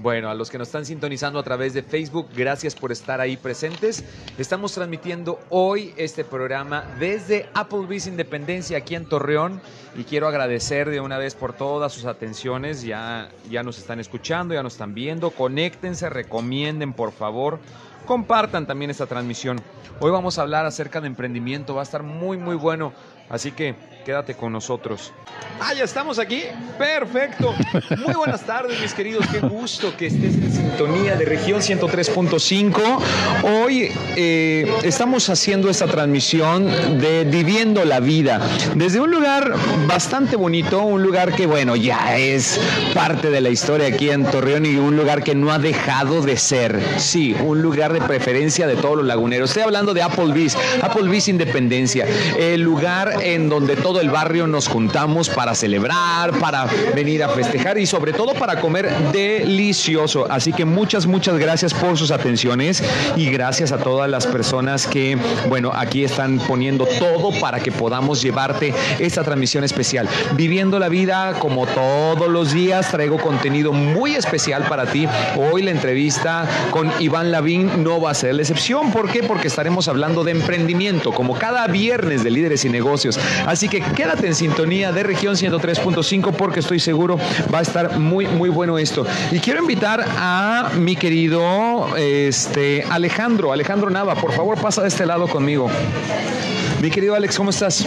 Bueno, 0.00 0.30
a 0.30 0.34
los 0.34 0.48
que 0.48 0.58
nos 0.58 0.68
están 0.68 0.84
sintonizando 0.84 1.40
a 1.40 1.42
través 1.42 1.74
de 1.74 1.82
Facebook, 1.82 2.28
gracias 2.32 2.76
por 2.76 2.92
estar 2.92 3.20
ahí 3.20 3.36
presentes. 3.36 4.04
Estamos 4.38 4.72
transmitiendo 4.72 5.40
hoy 5.50 5.92
este 5.96 6.22
programa 6.22 6.84
desde 7.00 7.48
Applebee's 7.52 8.06
Independencia 8.06 8.78
aquí 8.78 8.94
en 8.94 9.06
Torreón 9.06 9.60
y 9.96 10.04
quiero 10.04 10.28
agradecer 10.28 10.88
de 10.88 11.00
una 11.00 11.18
vez 11.18 11.34
por 11.34 11.52
todas 11.52 11.92
sus 11.92 12.04
atenciones. 12.04 12.82
Ya, 12.82 13.28
ya 13.50 13.64
nos 13.64 13.76
están 13.78 13.98
escuchando, 13.98 14.54
ya 14.54 14.62
nos 14.62 14.74
están 14.74 14.94
viendo. 14.94 15.32
Conéctense, 15.32 16.08
recomienden 16.08 16.92
por 16.92 17.10
favor. 17.10 17.58
Compartan 18.06 18.68
también 18.68 18.92
esta 18.92 19.06
transmisión. 19.06 19.60
Hoy 19.98 20.12
vamos 20.12 20.38
a 20.38 20.42
hablar 20.42 20.64
acerca 20.64 21.00
de 21.00 21.08
emprendimiento, 21.08 21.74
va 21.74 21.80
a 21.80 21.82
estar 21.82 22.04
muy 22.04 22.36
muy 22.36 22.54
bueno. 22.54 22.92
Así 23.28 23.50
que 23.50 23.74
quédate 24.08 24.34
con 24.34 24.50
nosotros. 24.50 25.12
Ah, 25.60 25.74
ya 25.74 25.84
estamos 25.84 26.18
aquí. 26.18 26.44
Perfecto. 26.78 27.54
Muy 27.98 28.14
buenas 28.14 28.40
tardes, 28.46 28.80
mis 28.80 28.94
queridos. 28.94 29.26
Qué 29.30 29.40
gusto 29.40 29.94
que 29.98 30.06
estés 30.06 30.34
en 30.34 30.50
sintonía 30.50 31.14
de 31.14 31.26
región 31.26 31.60
103.5. 31.60 32.80
Hoy 33.42 33.90
eh, 34.16 34.72
estamos 34.82 35.28
haciendo 35.28 35.68
esta 35.68 35.86
transmisión 35.88 36.66
de 36.98 37.24
Viviendo 37.24 37.84
la 37.84 38.00
Vida 38.00 38.40
desde 38.76 38.98
un 38.98 39.10
lugar 39.10 39.52
bastante 39.86 40.36
bonito, 40.36 40.82
un 40.84 41.02
lugar 41.02 41.34
que, 41.34 41.46
bueno, 41.46 41.76
ya 41.76 42.16
es 42.16 42.58
parte 42.94 43.30
de 43.30 43.42
la 43.42 43.50
historia 43.50 43.88
aquí 43.88 44.08
en 44.08 44.24
Torreón 44.24 44.64
y 44.64 44.76
un 44.76 44.96
lugar 44.96 45.22
que 45.22 45.34
no 45.34 45.52
ha 45.52 45.58
dejado 45.58 46.22
de 46.22 46.38
ser. 46.38 46.80
Sí, 46.96 47.36
un 47.44 47.60
lugar 47.60 47.92
de 47.92 48.00
preferencia 48.00 48.66
de 48.66 48.76
todos 48.76 48.96
los 48.96 49.06
laguneros. 49.06 49.50
Estoy 49.50 49.64
hablando 49.64 49.92
de 49.92 50.00
Applebee's, 50.00 50.56
Applebee's 50.80 51.28
Independencia, 51.28 52.06
el 52.38 52.62
lugar 52.62 53.16
en 53.22 53.50
donde 53.50 53.76
todo 53.76 53.97
el 54.00 54.10
barrio 54.10 54.46
nos 54.46 54.68
juntamos 54.68 55.28
para 55.28 55.54
celebrar, 55.54 56.38
para 56.38 56.66
venir 56.94 57.22
a 57.22 57.28
festejar 57.28 57.78
y 57.78 57.86
sobre 57.86 58.12
todo 58.12 58.34
para 58.34 58.60
comer 58.60 58.90
delicioso. 59.12 60.26
Así 60.30 60.52
que 60.52 60.64
muchas, 60.64 61.06
muchas 61.06 61.38
gracias 61.38 61.74
por 61.74 61.96
sus 61.96 62.10
atenciones 62.10 62.82
y 63.16 63.30
gracias 63.30 63.72
a 63.72 63.78
todas 63.78 64.08
las 64.10 64.26
personas 64.26 64.86
que, 64.86 65.18
bueno, 65.48 65.72
aquí 65.74 66.04
están 66.04 66.38
poniendo 66.38 66.86
todo 66.98 67.30
para 67.40 67.60
que 67.60 67.72
podamos 67.72 68.22
llevarte 68.22 68.74
esta 68.98 69.22
transmisión 69.24 69.64
especial. 69.64 70.08
Viviendo 70.34 70.78
la 70.78 70.88
vida 70.88 71.34
como 71.38 71.66
todos 71.66 72.28
los 72.28 72.52
días, 72.52 72.90
traigo 72.90 73.18
contenido 73.18 73.72
muy 73.72 74.14
especial 74.14 74.64
para 74.68 74.86
ti. 74.86 75.06
Hoy 75.36 75.62
la 75.62 75.70
entrevista 75.70 76.48
con 76.70 76.92
Iván 77.00 77.30
Lavín 77.30 77.82
no 77.82 78.00
va 78.00 78.10
a 78.10 78.14
ser 78.14 78.34
la 78.34 78.42
excepción. 78.42 78.90
¿Por 78.92 79.10
qué? 79.10 79.22
Porque 79.22 79.48
estaremos 79.48 79.88
hablando 79.88 80.24
de 80.24 80.32
emprendimiento, 80.32 81.12
como 81.12 81.38
cada 81.38 81.66
viernes 81.66 82.24
de 82.24 82.30
líderes 82.30 82.64
y 82.64 82.68
negocios. 82.68 83.18
Así 83.46 83.68
que 83.68 83.82
quédate 83.94 84.26
en 84.26 84.34
sintonía 84.34 84.92
de 84.92 85.02
región 85.02 85.34
103.5 85.34 86.32
porque 86.32 86.60
estoy 86.60 86.80
seguro 86.80 87.18
va 87.52 87.58
a 87.58 87.62
estar 87.62 87.98
muy, 87.98 88.26
muy 88.26 88.48
bueno 88.48 88.78
esto. 88.78 89.06
Y 89.30 89.40
quiero 89.40 89.60
invitar 89.60 90.04
a 90.16 90.70
mi 90.76 90.96
querido 90.96 91.96
este, 91.96 92.84
Alejandro, 92.88 93.52
Alejandro 93.52 93.90
Nava, 93.90 94.14
por 94.14 94.32
favor 94.32 94.60
pasa 94.60 94.82
de 94.82 94.88
este 94.88 95.06
lado 95.06 95.28
conmigo. 95.28 95.68
Mi 96.80 96.90
querido 96.90 97.14
Alex, 97.14 97.36
¿cómo 97.36 97.50
estás? 97.50 97.84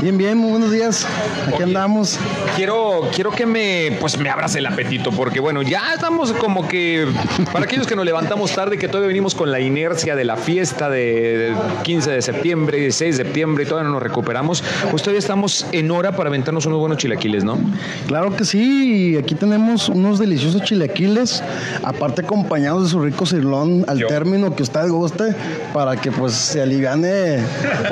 Bien, 0.00 0.16
bien, 0.16 0.38
muy 0.38 0.52
buenos 0.52 0.70
días. 0.70 1.04
Aquí 1.46 1.54
Oye, 1.56 1.64
andamos. 1.64 2.20
Quiero, 2.54 3.08
quiero 3.12 3.32
que 3.32 3.46
me, 3.46 3.96
pues 4.00 4.16
me 4.16 4.30
abras 4.30 4.54
el 4.54 4.64
apetito, 4.66 5.10
porque 5.10 5.40
bueno, 5.40 5.62
ya 5.62 5.92
estamos 5.92 6.32
como 6.34 6.68
que, 6.68 7.04
para 7.52 7.64
aquellos 7.64 7.88
que 7.88 7.96
nos 7.96 8.04
levantamos 8.04 8.52
tarde, 8.52 8.78
que 8.78 8.86
todavía 8.86 9.08
venimos 9.08 9.34
con 9.34 9.50
la 9.50 9.58
inercia 9.58 10.14
de 10.14 10.24
la 10.24 10.36
fiesta 10.36 10.88
de 10.88 11.52
15 11.82 12.12
de 12.12 12.22
septiembre, 12.22 12.78
16 12.78 13.18
de 13.18 13.24
septiembre, 13.24 13.64
y 13.64 13.66
todavía 13.66 13.88
no 13.88 13.94
nos 13.94 14.02
recuperamos, 14.02 14.62
pues 14.88 15.02
todavía 15.02 15.18
estamos 15.18 15.66
en 15.72 15.90
hora 15.90 16.12
para 16.12 16.28
aventarnos 16.28 16.64
unos 16.66 16.78
buenos 16.78 16.98
chilaquiles, 16.98 17.42
¿no? 17.42 17.58
Claro 18.06 18.36
que 18.36 18.44
sí, 18.44 19.14
y 19.14 19.16
aquí 19.16 19.34
tenemos 19.34 19.88
unos 19.88 20.20
deliciosos 20.20 20.62
chilaquiles, 20.62 21.42
aparte 21.82 22.22
acompañados 22.22 22.84
de 22.84 22.90
su 22.90 23.00
rico 23.00 23.26
cirlón 23.26 23.84
al 23.88 23.98
Yo. 23.98 24.06
término 24.06 24.54
que 24.54 24.62
usted 24.62 24.88
guste, 24.88 25.34
para 25.72 25.96
que 25.96 26.12
pues 26.12 26.34
se 26.34 26.62
aliviane 26.62 27.42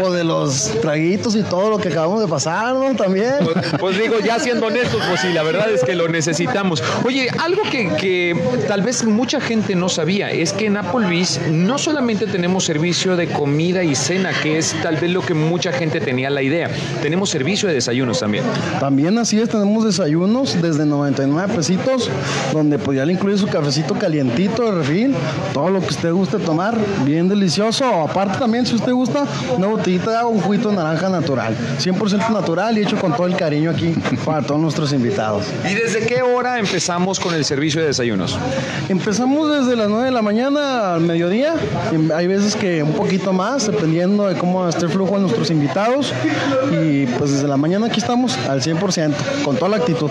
pues, 0.00 0.12
de 0.12 0.22
los 0.22 0.72
traguitos 0.80 1.34
y 1.34 1.42
todo 1.42 1.70
lo 1.70 1.78
que 1.78 1.95
acabamos 1.96 2.20
de 2.20 2.28
pasar, 2.28 2.74
¿no? 2.74 2.94
También. 2.94 3.34
Pues, 3.42 3.56
pues 3.78 3.98
digo, 3.98 4.18
ya 4.20 4.38
siendo 4.38 4.66
honestos, 4.66 5.02
pues 5.08 5.20
sí, 5.20 5.32
la 5.32 5.42
verdad 5.42 5.70
es 5.70 5.82
que 5.82 5.94
lo 5.94 6.08
necesitamos. 6.08 6.82
Oye, 7.04 7.28
algo 7.42 7.62
que, 7.70 7.88
que 7.96 8.36
tal 8.68 8.82
vez 8.82 9.04
mucha 9.04 9.40
gente 9.40 9.74
no 9.74 9.88
sabía 9.88 10.30
es 10.30 10.52
que 10.52 10.66
en 10.66 10.76
Applebee's 10.76 11.40
no 11.50 11.78
solamente 11.78 12.26
tenemos 12.26 12.64
servicio 12.64 13.16
de 13.16 13.28
comida 13.28 13.82
y 13.82 13.94
cena, 13.94 14.32
que 14.42 14.58
es 14.58 14.74
tal 14.82 14.96
vez 14.96 15.10
lo 15.10 15.22
que 15.22 15.34
mucha 15.34 15.72
gente 15.72 16.00
tenía 16.00 16.28
la 16.30 16.42
idea, 16.42 16.70
tenemos 17.02 17.30
servicio 17.30 17.68
de 17.68 17.74
desayunos 17.74 18.20
también. 18.20 18.44
También 18.80 19.16
así 19.18 19.40
es, 19.40 19.48
tenemos 19.48 19.84
desayunos 19.84 20.60
desde 20.60 20.84
99 20.84 21.54
pesitos, 21.54 22.10
donde 22.52 22.78
pues 22.78 22.96
ya 22.96 23.06
le 23.06 23.14
incluye 23.14 23.38
su 23.38 23.46
cafecito 23.46 23.94
calientito 23.94 24.64
de 24.64 24.72
refil, 24.72 25.14
todo 25.52 25.70
lo 25.70 25.80
que 25.80 25.88
usted 25.88 26.12
guste 26.12 26.38
tomar, 26.38 26.76
bien 27.04 27.28
delicioso. 27.28 27.84
Aparte 27.84 28.38
también, 28.38 28.66
si 28.66 28.74
usted 28.74 28.92
gusta, 28.92 29.24
una 29.56 29.68
botellita 29.68 30.10
de 30.10 30.16
agua, 30.18 30.30
un 30.30 30.40
juguito 30.40 30.70
de 30.70 30.76
naranja 30.76 31.08
natural, 31.08 31.56
100% 31.86 32.30
natural 32.30 32.76
y 32.78 32.82
hecho 32.82 32.98
con 32.98 33.14
todo 33.14 33.26
el 33.26 33.36
cariño 33.36 33.70
aquí 33.70 33.94
para 34.24 34.42
todos 34.42 34.60
nuestros 34.60 34.92
invitados. 34.92 35.46
¿Y 35.64 35.74
desde 35.74 36.04
qué 36.04 36.22
hora 36.22 36.58
empezamos 36.58 37.20
con 37.20 37.34
el 37.34 37.44
servicio 37.44 37.80
de 37.80 37.88
desayunos? 37.88 38.36
Empezamos 38.88 39.60
desde 39.60 39.76
las 39.76 39.88
9 39.88 40.06
de 40.06 40.10
la 40.10 40.22
mañana 40.22 40.94
al 40.94 41.02
mediodía, 41.02 41.54
hay 42.14 42.26
veces 42.26 42.56
que 42.56 42.82
un 42.82 42.92
poquito 42.92 43.32
más, 43.32 43.66
dependiendo 43.66 44.26
de 44.26 44.36
cómo 44.36 44.68
esté 44.68 44.86
el 44.86 44.90
flujo 44.90 45.14
de 45.14 45.20
nuestros 45.22 45.50
invitados, 45.50 46.12
y 46.72 47.06
pues 47.06 47.32
desde 47.32 47.46
la 47.46 47.56
mañana 47.56 47.86
aquí 47.86 48.00
estamos 48.00 48.36
al 48.48 48.62
100%, 48.62 49.14
con 49.44 49.56
toda 49.56 49.70
la 49.70 49.76
actitud. 49.76 50.10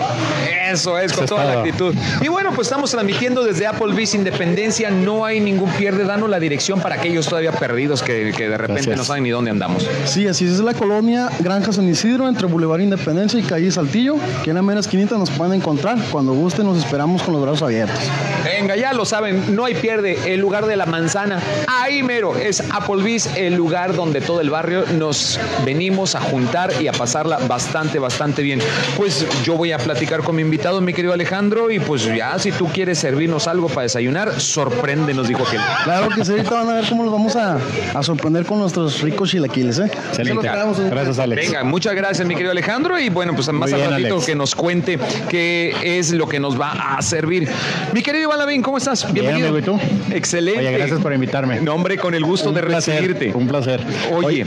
Eso 0.70 0.98
es, 0.98 1.12
con 1.12 1.24
Eso 1.24 1.34
toda 1.34 1.44
la 1.44 1.60
actitud. 1.60 1.94
Y 2.20 2.28
bueno, 2.28 2.50
pues 2.54 2.66
estamos 2.66 2.90
transmitiendo 2.90 3.44
desde 3.44 3.66
Applebee's 3.66 4.14
Independencia. 4.14 4.90
No 4.90 5.24
hay 5.24 5.40
ningún 5.40 5.70
pierde. 5.70 6.04
Danos 6.04 6.28
la 6.28 6.40
dirección 6.40 6.80
para 6.80 6.96
aquellos 6.96 7.26
todavía 7.26 7.52
perdidos 7.52 8.02
que, 8.02 8.32
que 8.36 8.48
de 8.48 8.58
repente 8.58 8.82
Gracias. 8.82 8.96
no 8.96 9.04
saben 9.04 9.22
ni 9.22 9.30
dónde 9.30 9.50
andamos. 9.50 9.88
Sí, 10.04 10.26
así 10.26 10.44
es 10.44 10.58
la 10.58 10.74
colonia 10.74 11.28
Granja 11.66 11.82
San 11.82 11.88
Isidro, 11.88 12.28
entre 12.28 12.46
Boulevard 12.46 12.80
Independencia 12.80 13.40
y 13.40 13.42
Calle 13.42 13.72
Saltillo, 13.72 14.14
que 14.44 14.50
en 14.50 14.54
la 14.56 14.62
mera 14.62 14.78
esquinita 14.78 15.18
nos 15.18 15.30
pueden 15.30 15.52
encontrar. 15.54 15.98
Cuando 16.12 16.32
gusten 16.32 16.64
nos 16.64 16.78
esperamos 16.78 17.24
con 17.24 17.34
los 17.34 17.42
brazos 17.42 17.62
abiertos. 17.62 17.98
Venga, 18.44 18.76
ya 18.76 18.92
lo 18.92 19.04
saben, 19.04 19.56
no 19.56 19.64
hay 19.64 19.74
pierde. 19.74 20.16
El 20.32 20.38
lugar 20.38 20.66
de 20.66 20.76
la 20.76 20.86
manzana, 20.86 21.40
ahí 21.66 22.04
mero, 22.04 22.36
es 22.36 22.62
Applebee's, 22.70 23.30
el 23.36 23.54
lugar 23.56 23.96
donde 23.96 24.20
todo 24.20 24.40
el 24.40 24.48
barrio 24.48 24.84
nos 24.96 25.40
venimos 25.64 26.14
a 26.14 26.20
juntar 26.20 26.70
y 26.80 26.86
a 26.86 26.92
pasarla 26.92 27.38
bastante, 27.48 27.98
bastante 27.98 28.42
bien. 28.42 28.60
Pues 28.96 29.26
yo 29.42 29.56
voy 29.56 29.72
a 29.72 29.78
platicar 29.78 30.20
con 30.22 30.36
mi 30.36 30.42
invitado, 30.42 30.80
mi 30.80 30.92
querido 30.94 31.14
Alejandro, 31.14 31.72
y 31.72 31.80
pues 31.80 32.04
ya, 32.04 32.38
si 32.38 32.52
tú 32.52 32.66
quieres 32.68 33.00
servirnos 33.00 33.48
algo 33.48 33.66
para 33.66 33.82
desayunar, 33.82 34.40
sorpréndenos, 34.40 35.26
dijo 35.26 35.42
aquel. 35.42 35.60
Claro 35.82 36.10
que 36.10 36.24
sí, 36.24 36.30
ahorita 36.30 36.50
van 36.50 36.68
a 36.68 36.74
ver 36.74 36.84
cómo 36.88 37.02
los 37.02 37.12
vamos 37.12 37.34
a, 37.34 37.58
a 37.92 38.02
sorprender 38.04 38.46
con 38.46 38.60
nuestros 38.60 39.00
ricos 39.02 39.30
chilaquiles, 39.30 39.80
¿eh? 39.80 39.90
Excelente. 40.10 40.46
En- 40.46 40.90
Gracias, 40.90 41.18
Alex. 41.18 41.46
Venga, 41.46 41.55
muchas 41.64 41.94
gracias, 41.94 42.26
mi 42.26 42.34
querido 42.34 42.50
Alejandro. 42.52 42.98
Y 42.98 43.08
bueno, 43.08 43.34
pues 43.34 43.46
más 43.48 43.70
Muy 43.70 43.72
al 43.72 43.78
bien, 43.78 43.90
ratito 43.90 44.14
Alex. 44.14 44.26
que 44.26 44.34
nos 44.34 44.54
cuente 44.54 44.98
qué 45.28 45.74
es 45.82 46.12
lo 46.12 46.28
que 46.28 46.40
nos 46.40 46.60
va 46.60 46.72
a 46.96 47.02
servir. 47.02 47.48
Mi 47.92 48.02
querido 48.02 48.24
Iván 48.24 48.38
Lavín, 48.38 48.62
¿cómo 48.62 48.78
estás? 48.78 49.04
Bien, 49.12 49.26
Bienvenido. 49.26 49.48
amigo, 49.48 49.58
¿y 49.58 49.62
tú? 49.62 50.14
Excelente. 50.14 50.60
Oye, 50.60 50.72
gracias 50.72 51.00
por 51.00 51.12
invitarme. 51.12 51.60
No, 51.60 51.74
hombre, 51.74 51.96
con 51.98 52.14
el 52.14 52.24
gusto 52.24 52.48
Un 52.50 52.54
de 52.54 52.62
placer, 52.62 52.94
recibirte. 52.96 53.32
Un 53.36 53.46
placer. 53.46 53.80
Oye, 54.12 54.46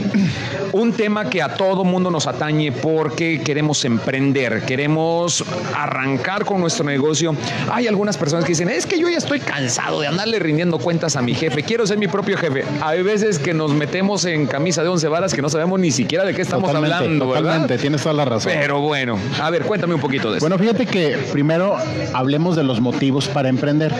un 0.72 0.92
tema 0.92 1.28
que 1.28 1.42
a 1.42 1.54
todo 1.54 1.84
mundo 1.84 2.10
nos 2.10 2.26
atañe 2.26 2.72
porque 2.72 3.40
queremos 3.42 3.84
emprender, 3.84 4.62
queremos 4.62 5.44
arrancar 5.74 6.44
con 6.44 6.60
nuestro 6.60 6.84
negocio. 6.84 7.34
Hay 7.70 7.86
algunas 7.86 8.16
personas 8.16 8.44
que 8.44 8.50
dicen, 8.52 8.68
es 8.70 8.86
que 8.86 8.98
yo 8.98 9.08
ya 9.08 9.18
estoy 9.18 9.40
cansado 9.40 10.00
de 10.00 10.06
andarle 10.06 10.38
rindiendo 10.38 10.78
cuentas 10.78 11.16
a 11.16 11.22
mi 11.22 11.34
jefe, 11.34 11.62
quiero 11.62 11.86
ser 11.86 11.98
mi 11.98 12.08
propio 12.08 12.36
jefe. 12.36 12.64
Hay 12.82 13.02
veces 13.02 13.38
que 13.38 13.54
nos 13.54 13.72
metemos 13.72 14.24
en 14.24 14.46
camisa 14.46 14.82
de 14.82 14.88
once 14.88 15.08
varas 15.08 15.34
que 15.34 15.42
no 15.42 15.48
sabemos 15.48 15.80
ni 15.80 15.90
siquiera 15.90 16.24
de 16.24 16.34
qué 16.34 16.42
estamos 16.42 16.66
totalmente, 16.66 16.94
hablando, 16.94 16.99
totalmente, 17.00 17.42
¿verdad? 17.42 17.80
tienes 17.80 18.02
toda 18.02 18.14
la 18.14 18.24
razón. 18.24 18.52
Pero 18.54 18.80
bueno, 18.80 19.18
a 19.40 19.50
ver, 19.50 19.64
cuéntame 19.64 19.94
un 19.94 20.00
poquito 20.00 20.30
de 20.30 20.38
eso. 20.38 20.44
Bueno, 20.44 20.58
fíjate 20.58 20.86
que 20.86 21.16
primero 21.32 21.76
hablemos 22.12 22.56
de 22.56 22.64
los 22.64 22.80
motivos 22.80 23.28
para 23.28 23.48
emprender 23.48 23.92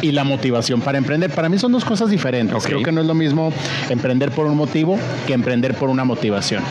y 0.00 0.12
la 0.12 0.24
motivación 0.24 0.80
para 0.80 0.98
emprender. 0.98 1.30
Para 1.30 1.48
mí 1.48 1.58
son 1.58 1.72
dos 1.72 1.84
cosas 1.84 2.10
diferentes. 2.10 2.64
Creo 2.64 2.82
que 2.82 2.92
no 2.92 3.00
es 3.00 3.06
lo 3.06 3.14
mismo 3.14 3.52
emprender 3.88 4.30
por 4.30 4.46
un 4.46 4.56
motivo 4.56 4.98
que 5.26 5.32
emprender 5.32 5.74
por 5.74 5.88
una 5.88 6.04
motivación. 6.04 6.62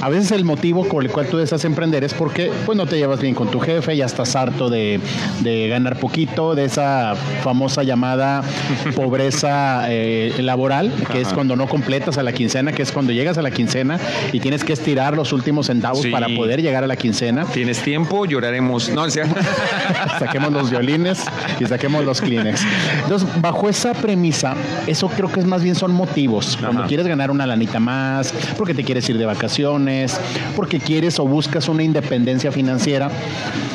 A 0.00 0.08
veces 0.08 0.32
el 0.32 0.44
motivo 0.44 0.86
por 0.86 1.04
el 1.04 1.10
cual 1.10 1.26
tú 1.26 1.36
deseas 1.36 1.64
emprender 1.64 2.04
es 2.04 2.14
porque 2.14 2.50
pues, 2.66 2.76
no 2.76 2.86
te 2.86 2.96
llevas 2.96 3.20
bien 3.20 3.34
con 3.34 3.50
tu 3.50 3.60
jefe, 3.60 3.96
ya 3.96 4.06
estás 4.06 4.36
harto 4.36 4.68
de, 4.70 5.00
de 5.40 5.68
ganar 5.68 5.98
poquito, 5.98 6.54
de 6.54 6.64
esa 6.64 7.14
famosa 7.42 7.82
llamada 7.82 8.42
pobreza 8.96 9.86
eh, 9.88 10.34
laboral, 10.38 10.92
que 11.12 11.20
es 11.20 11.28
cuando 11.28 11.56
no 11.56 11.66
completas 11.66 12.18
a 12.18 12.22
la 12.22 12.32
quincena, 12.32 12.72
que 12.72 12.82
es 12.82 12.92
cuando 12.92 13.12
llegas 13.12 13.38
a 13.38 13.42
la 13.42 13.50
quincena 13.50 13.98
y 14.32 14.40
tienes 14.40 14.64
que 14.64 14.72
estirar 14.72 14.97
tirar 14.98 15.16
los 15.16 15.32
últimos 15.32 15.66
centavos 15.66 16.02
Sí. 16.02 16.10
para 16.10 16.26
poder 16.26 16.60
llegar 16.60 16.82
a 16.82 16.88
la 16.88 16.96
quincena. 16.96 17.44
¿Tienes 17.44 17.80
tiempo? 17.82 18.26
Lloraremos. 18.26 18.88
No, 18.88 19.02
o 19.02 19.10
sea, 19.10 19.26
saquemos 20.18 20.52
los 20.52 20.70
violines 20.70 21.22
y 21.60 21.66
saquemos 21.66 22.04
los 22.04 22.20
Kleenex. 22.20 22.62
Entonces, 23.04 23.28
bajo 23.40 23.68
esa 23.68 23.94
premisa, 23.94 24.56
eso 24.88 25.08
creo 25.08 25.30
que 25.30 25.38
es 25.38 25.46
más 25.46 25.62
bien 25.62 25.76
son 25.76 25.92
motivos. 25.92 26.58
Cuando 26.60 26.84
quieres 26.88 27.06
ganar 27.06 27.30
una 27.30 27.46
lanita 27.46 27.78
más, 27.78 28.34
porque 28.56 28.74
te 28.74 28.82
quieres 28.82 29.08
ir 29.08 29.18
de 29.18 29.24
vacaciones, 29.26 30.18
porque 30.56 30.80
quieres 30.80 31.20
o 31.20 31.26
buscas 31.26 31.68
una 31.68 31.84
independencia 31.84 32.50
financiera, 32.50 33.08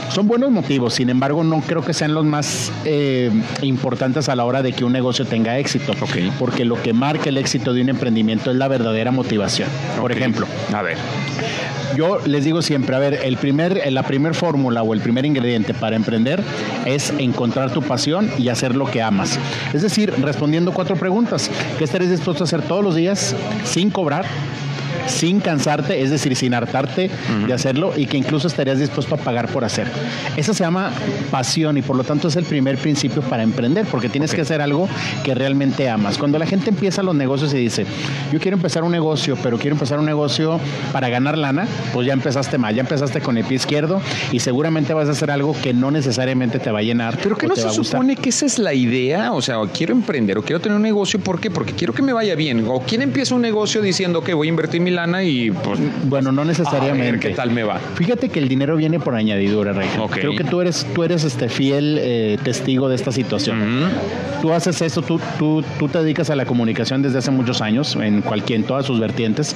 son 0.10 0.28
buenos 0.28 0.52
motivos. 0.52 0.94
Sin 0.94 1.10
embargo, 1.10 1.42
no 1.46 1.62
creo 1.62 1.84
que 1.84 1.94
sean 1.94 2.14
los 2.14 2.26
más 2.26 2.70
eh, 2.84 3.32
importantes 3.62 4.28
a 4.28 4.36
la 4.36 4.44
hora 4.44 4.62
de 4.62 4.74
que 4.74 4.84
un 4.84 4.92
negocio 4.92 5.24
tenga 5.26 5.58
éxito. 5.58 5.94
Porque 6.38 6.66
lo 6.66 6.82
que 6.82 6.92
marca 6.92 7.30
el 7.30 7.38
éxito 7.38 7.74
de 7.74 7.82
un 7.82 7.88
emprendimiento 7.88 8.52
es 8.52 8.58
la 8.58 8.68
verdadera 8.68 9.12
motivación. 9.12 9.70
Por 10.02 10.12
ejemplo, 10.12 10.46
A 10.74 10.82
ver. 10.82 10.98
Yo 11.96 12.20
les 12.26 12.44
digo 12.44 12.62
siempre, 12.62 12.96
a 12.96 13.00
ver, 13.00 13.20
el 13.24 13.38
primer, 13.38 13.92
la 13.92 14.04
primer 14.04 14.34
fórmula 14.34 14.82
o 14.84 14.94
el 14.94 15.02
primer 15.02 15.26
ingrediente 15.26 15.74
para 15.74 15.96
emprender 15.96 16.44
es 16.86 17.12
encontrar 17.20 17.72
tu 17.72 17.82
pasión 17.82 18.32
y 18.38 18.50
hacer 18.50 18.76
lo 18.76 18.90
que 18.90 19.02
amas. 19.02 19.40
Es 19.74 19.82
decir, 19.82 20.14
respondiendo 20.22 20.74
cuatro 20.74 20.96
preguntas. 20.96 21.52
¿Qué 21.78 21.84
estarías 21.84 22.12
dispuesto 22.12 22.44
a 22.44 22.46
hacer 22.46 22.62
todos 22.64 22.84
los 22.84 22.96
días 22.96 23.36
sin 23.66 23.90
cobrar? 23.92 24.26
Sin 25.08 25.40
cansarte, 25.40 26.02
es 26.02 26.10
decir, 26.10 26.36
sin 26.36 26.54
hartarte 26.54 27.10
de 27.48 27.54
hacerlo 27.54 27.94
y 27.96 28.06
que 28.06 28.18
incluso 28.18 28.48
estarías 28.48 28.80
dispuesto 28.80 29.16
a 29.16 29.18
pagar 29.18 29.50
por 29.50 29.64
hacer. 29.64 29.88
Eso 30.38 30.54
se 30.54 30.64
llama 30.64 30.92
pasión 31.32 31.78
y 31.78 31.82
por 31.82 31.96
lo 31.96 32.04
tanto 32.04 32.28
es 32.28 32.36
el 32.36 32.46
primer 32.46 32.78
principio 32.78 33.22
para 33.22 33.44
emprender, 33.44 33.86
porque 33.86 34.10
tienes 34.10 34.34
que 34.34 34.42
hacer 34.42 34.62
algo 34.62 34.88
que 35.24 35.36
realmente 35.36 35.90
amas. 35.90 36.18
Cuando 36.18 36.40
la 36.40 36.46
gente 36.46 36.70
empieza 36.70 37.04
los 37.04 37.16
negocios 37.16 37.54
y 37.54 37.58
dice, 37.58 37.86
yo 38.32 38.40
quiero 38.40 38.58
empezar 38.58 38.84
un 38.84 38.92
negocio, 38.92 39.38
pero 39.42 39.58
quiero 39.58 39.76
empezar 39.76 40.00
un 40.00 40.06
negocio 40.06 40.60
para 40.92 41.10
ganar 41.10 41.38
lana, 41.38 41.68
pues 41.94 42.08
ya 42.08 42.14
empezaste 42.14 42.58
mal, 42.58 42.74
ya 42.76 42.82
empezaste 42.82 43.22
con 43.22 43.38
el 43.38 43.46
pie 43.46 43.58
izquierdo 43.58 44.02
y 44.32 44.40
seguramente 44.40 44.94
vas 44.94 45.08
a 45.10 45.12
hacer 45.12 45.32
algo 45.32 45.56
que 45.62 45.74
no 45.74 45.92
necesariamente 45.92 46.60
te 46.60 46.72
va 46.72 46.80
a 46.80 46.84
llenar. 46.84 47.18
Pero 47.22 47.38
que 47.38 47.48
no 47.48 47.56
se 47.56 47.70
supone 47.70 48.16
que 48.16 48.30
esa 48.30 48.46
es 48.46 48.60
la 48.60 48.74
idea, 48.74 49.32
o 49.34 49.42
sea, 49.42 49.58
quiero 49.74 49.94
emprender 49.94 50.38
o 50.38 50.44
quiero 50.44 50.60
tener 50.62 50.76
un 50.76 50.82
negocio, 50.82 51.20
¿por 51.20 51.40
qué? 51.40 51.52
Porque 51.52 51.74
quiero 51.74 51.94
que 51.94 52.02
me 52.02 52.14
vaya 52.14 52.36
bien. 52.36 52.66
O 52.68 52.82
quién 52.82 53.02
empieza 53.02 53.36
un 53.36 53.42
negocio 53.42 53.82
diciendo 53.82 54.24
que 54.24 54.34
voy 54.34 54.48
a 54.48 54.50
invertir 54.50 54.82
mi 54.82 54.92
lana 54.94 55.24
y 55.24 55.52
pues 55.52 55.80
Bueno, 56.06 56.32
no 56.32 56.44
a 56.44 56.46
necesariamente. 56.46 57.12
ver 57.12 57.20
qué 57.20 57.30
tal 57.32 57.52
me 57.52 57.64
va. 57.64 57.80
Fíjate 57.96 58.30
que 58.30 58.40
el 58.40 58.48
dinero 58.48 58.76
viene 58.78 59.00
por 59.00 59.16
añadidura, 59.16 59.74
Rey. 59.74 59.90
Creo 60.12 60.36
que 60.36 60.44
tú 60.44 60.62
eres, 60.62 60.86
tú 60.96 61.04
eres 61.04 61.24
este 61.24 61.50
fiel 61.50 61.98
eh, 62.02 62.38
testigo 62.44 62.90
de 62.90 62.96
esta 62.96 63.12
situación. 63.12 63.90
Tú 64.42 64.52
haces 64.52 64.82
esto, 64.82 65.02
tú, 65.02 65.20
tú, 65.40 65.64
tú 65.80 65.88
te 65.88 66.00
dedicas 66.00 66.30
a 66.30 66.36
la 66.36 66.46
comunicación 66.46 67.02
desde 67.02 67.18
hace 67.20 67.32
muchos 67.32 67.62
años, 67.62 67.96
en 67.96 68.22
cualquier, 68.22 68.60
en 68.60 68.66
todas 68.66 68.86
sus 68.86 69.00
vertientes, 69.00 69.56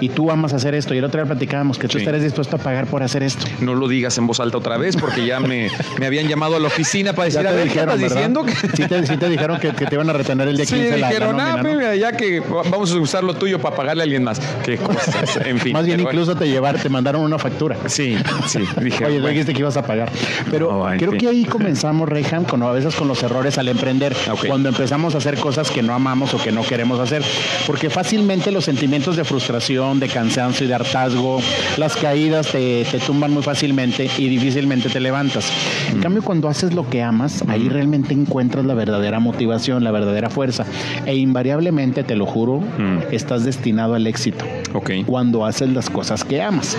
y 0.00 0.08
tú 0.08 0.30
amas 0.30 0.54
hacer 0.54 0.74
esto. 0.74 0.94
Y 0.94 0.98
el 0.98 1.04
otro 1.04 1.20
día 1.22 1.26
platicábamos 1.26 1.78
que 1.78 1.86
tú 1.86 1.92
Sí. 1.92 1.98
estarías 1.98 2.22
dispuesto 2.24 2.56
a 2.56 2.58
pagar 2.58 2.86
por 2.86 3.02
hacer 3.02 3.22
esto. 3.22 3.44
No 3.60 3.74
lo 3.74 3.88
digas 3.88 4.16
en 4.18 4.26
voz 4.26 4.40
alta 4.40 4.56
otra 4.58 4.78
vez 4.78 4.96
porque 4.96 5.26
ya 5.26 5.38
me, 5.38 5.68
me 6.00 6.06
habían 6.06 6.28
llamado 6.28 6.56
a 6.56 6.60
la 6.60 6.68
oficina 6.68 7.12
para 7.12 7.26
decir, 7.26 7.46
a 7.46 7.50
ver, 7.52 7.64
¿qué 7.64 7.68
dijeron, 7.74 7.94
estás 8.00 8.10
diciendo? 8.14 8.44
Que- 8.44 8.52
Sí 8.74 8.88
te, 8.88 9.06
sí 9.06 9.16
te 9.18 9.28
dijeron 9.28 9.60
que, 9.60 9.68
que 9.72 9.84
te 9.86 9.94
iban 9.96 10.08
a 10.08 10.14
retener 10.14 10.48
el 10.48 10.56
día 10.56 10.64
Sí, 10.72 10.76
15 10.76 10.90
la- 10.92 10.96
la 10.96 11.08
dijeron, 11.08 11.38
ah, 11.40 11.60
mira, 11.62 11.94
ya 11.96 12.12
que 12.12 12.40
vamos 12.40 12.90
a 12.92 12.96
usar 12.98 13.22
lo 13.24 13.34
tuyo 13.34 13.58
para 13.60 13.76
pagarle 13.76 14.02
a 14.02 14.04
alguien 14.04 14.24
más. 14.24 14.40
Qué 14.78 14.84
cosas, 14.84 15.36
en 15.44 15.58
fin. 15.58 15.72
Más 15.72 15.86
bien 15.86 16.00
incluso 16.00 16.34
te 16.34 16.48
llevar, 16.48 16.78
te 16.80 16.88
mandaron 16.88 17.22
una 17.22 17.38
factura. 17.38 17.76
Sí, 17.86 18.16
sí, 18.46 18.60
dije. 18.80 19.04
Oye, 19.04 19.14
bueno. 19.14 19.28
dijiste 19.28 19.52
que 19.52 19.60
ibas 19.60 19.76
a 19.76 19.82
pagar. 19.82 20.10
Pero 20.50 20.70
No, 20.72 20.96
creo 20.98 21.10
fin. 21.12 21.20
que 21.20 21.28
ahí 21.28 21.44
comenzamos, 21.44 22.08
Reyham, 22.08 22.44
con 22.44 22.62
a 22.62 22.70
veces 22.72 22.94
con 22.94 23.08
los 23.08 23.22
errores 23.22 23.58
al 23.58 23.68
emprender. 23.68 24.14
Ok. 24.30 24.46
Cuando 24.46 24.68
empezamos 24.68 25.14
a 25.14 25.18
hacer 25.18 25.36
cosas 25.38 25.70
que 25.70 25.82
no 25.82 25.94
amamos 25.94 26.32
o 26.34 26.38
que 26.38 26.52
no 26.52 26.62
queremos 26.62 26.98
hacer. 27.00 27.22
Porque 27.66 27.90
fácilmente 27.90 28.50
los 28.50 28.64
sentimientos 28.64 29.16
de 29.16 29.24
frustración, 29.24 30.00
de 30.00 30.08
cansancio 30.08 30.64
y 30.64 30.68
de 30.68 30.74
hartazgo, 30.74 31.40
las 31.76 31.96
caídas 31.96 32.48
te, 32.48 32.84
te 32.90 32.98
tumban 32.98 33.32
muy 33.32 33.42
fácilmente 33.42 34.08
y 34.18 34.28
difícilmente 34.28 34.88
te 34.88 35.00
levantas. 35.00 35.50
En 35.90 35.98
Mm. 35.98 36.02
cambio, 36.02 36.22
cuando 36.22 36.48
haces 36.48 36.72
lo 36.74 36.88
que 36.88 37.02
amas, 37.02 37.44
ahí 37.48 37.68
realmente 37.68 38.12
encuentras 38.14 38.64
la 38.64 38.74
verdadera 38.74 39.20
motivación, 39.20 39.84
la 39.84 39.90
verdadera 39.90 40.30
fuerza. 40.30 40.64
E 41.06 41.14
invariablemente, 41.16 42.02
te 42.04 42.16
lo 42.16 42.26
juro, 42.26 42.60
Mm. 42.60 42.98
estás 43.12 43.44
destinado 43.44 43.94
al 43.94 44.06
éxito 44.06 44.44
Cuando 45.06 45.44
haces 45.44 45.68
las 45.70 45.88
cosas 45.90 46.24
que 46.24 46.40
amas. 46.42 46.76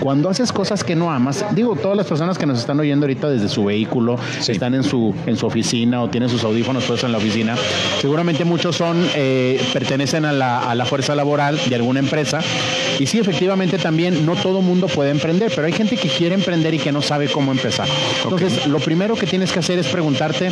Cuando 0.00 0.28
haces 0.30 0.52
cosas 0.52 0.82
que 0.84 0.96
no 0.96 1.10
amas, 1.10 1.44
digo, 1.54 1.76
todas 1.76 1.96
las 1.96 2.06
personas 2.06 2.38
que 2.38 2.46
nos 2.46 2.58
están 2.58 2.78
oyendo 2.80 3.04
ahorita 3.04 3.28
desde 3.28 3.48
su 3.48 3.64
vehículo, 3.64 4.16
Sí. 4.40 4.52
están 4.52 4.74
en 4.74 4.82
su, 4.82 5.14
en 5.26 5.36
su 5.36 5.46
oficina 5.46 6.02
o 6.02 6.08
tienen 6.08 6.28
sus 6.28 6.44
audífonos 6.44 6.84
puestos 6.84 7.04
en 7.06 7.12
la 7.12 7.18
oficina, 7.18 7.54
seguramente 8.00 8.44
muchos 8.44 8.76
son, 8.76 9.06
eh, 9.14 9.60
pertenecen 9.72 10.24
a 10.24 10.32
la, 10.32 10.70
a 10.70 10.74
la 10.74 10.84
fuerza 10.86 11.14
laboral 11.14 11.58
de 11.68 11.74
alguna 11.74 12.00
empresa. 12.00 12.40
Y 12.98 13.06
sí, 13.06 13.18
efectivamente 13.18 13.78
también 13.78 14.24
no 14.26 14.34
todo 14.36 14.62
mundo 14.62 14.86
puede 14.88 15.10
emprender, 15.10 15.52
pero 15.54 15.66
hay 15.66 15.72
gente 15.72 15.96
que 15.96 16.08
quiere 16.08 16.34
emprender 16.34 16.74
y 16.74 16.78
que 16.78 16.92
no 16.92 17.02
sabe 17.02 17.28
cómo 17.28 17.52
empezar. 17.52 17.88
Entonces, 18.22 18.66
lo 18.66 18.78
primero 18.80 19.14
que 19.16 19.26
tienes 19.26 19.52
que 19.52 19.58
hacer 19.58 19.78
es 19.78 19.86
preguntarte 19.88 20.50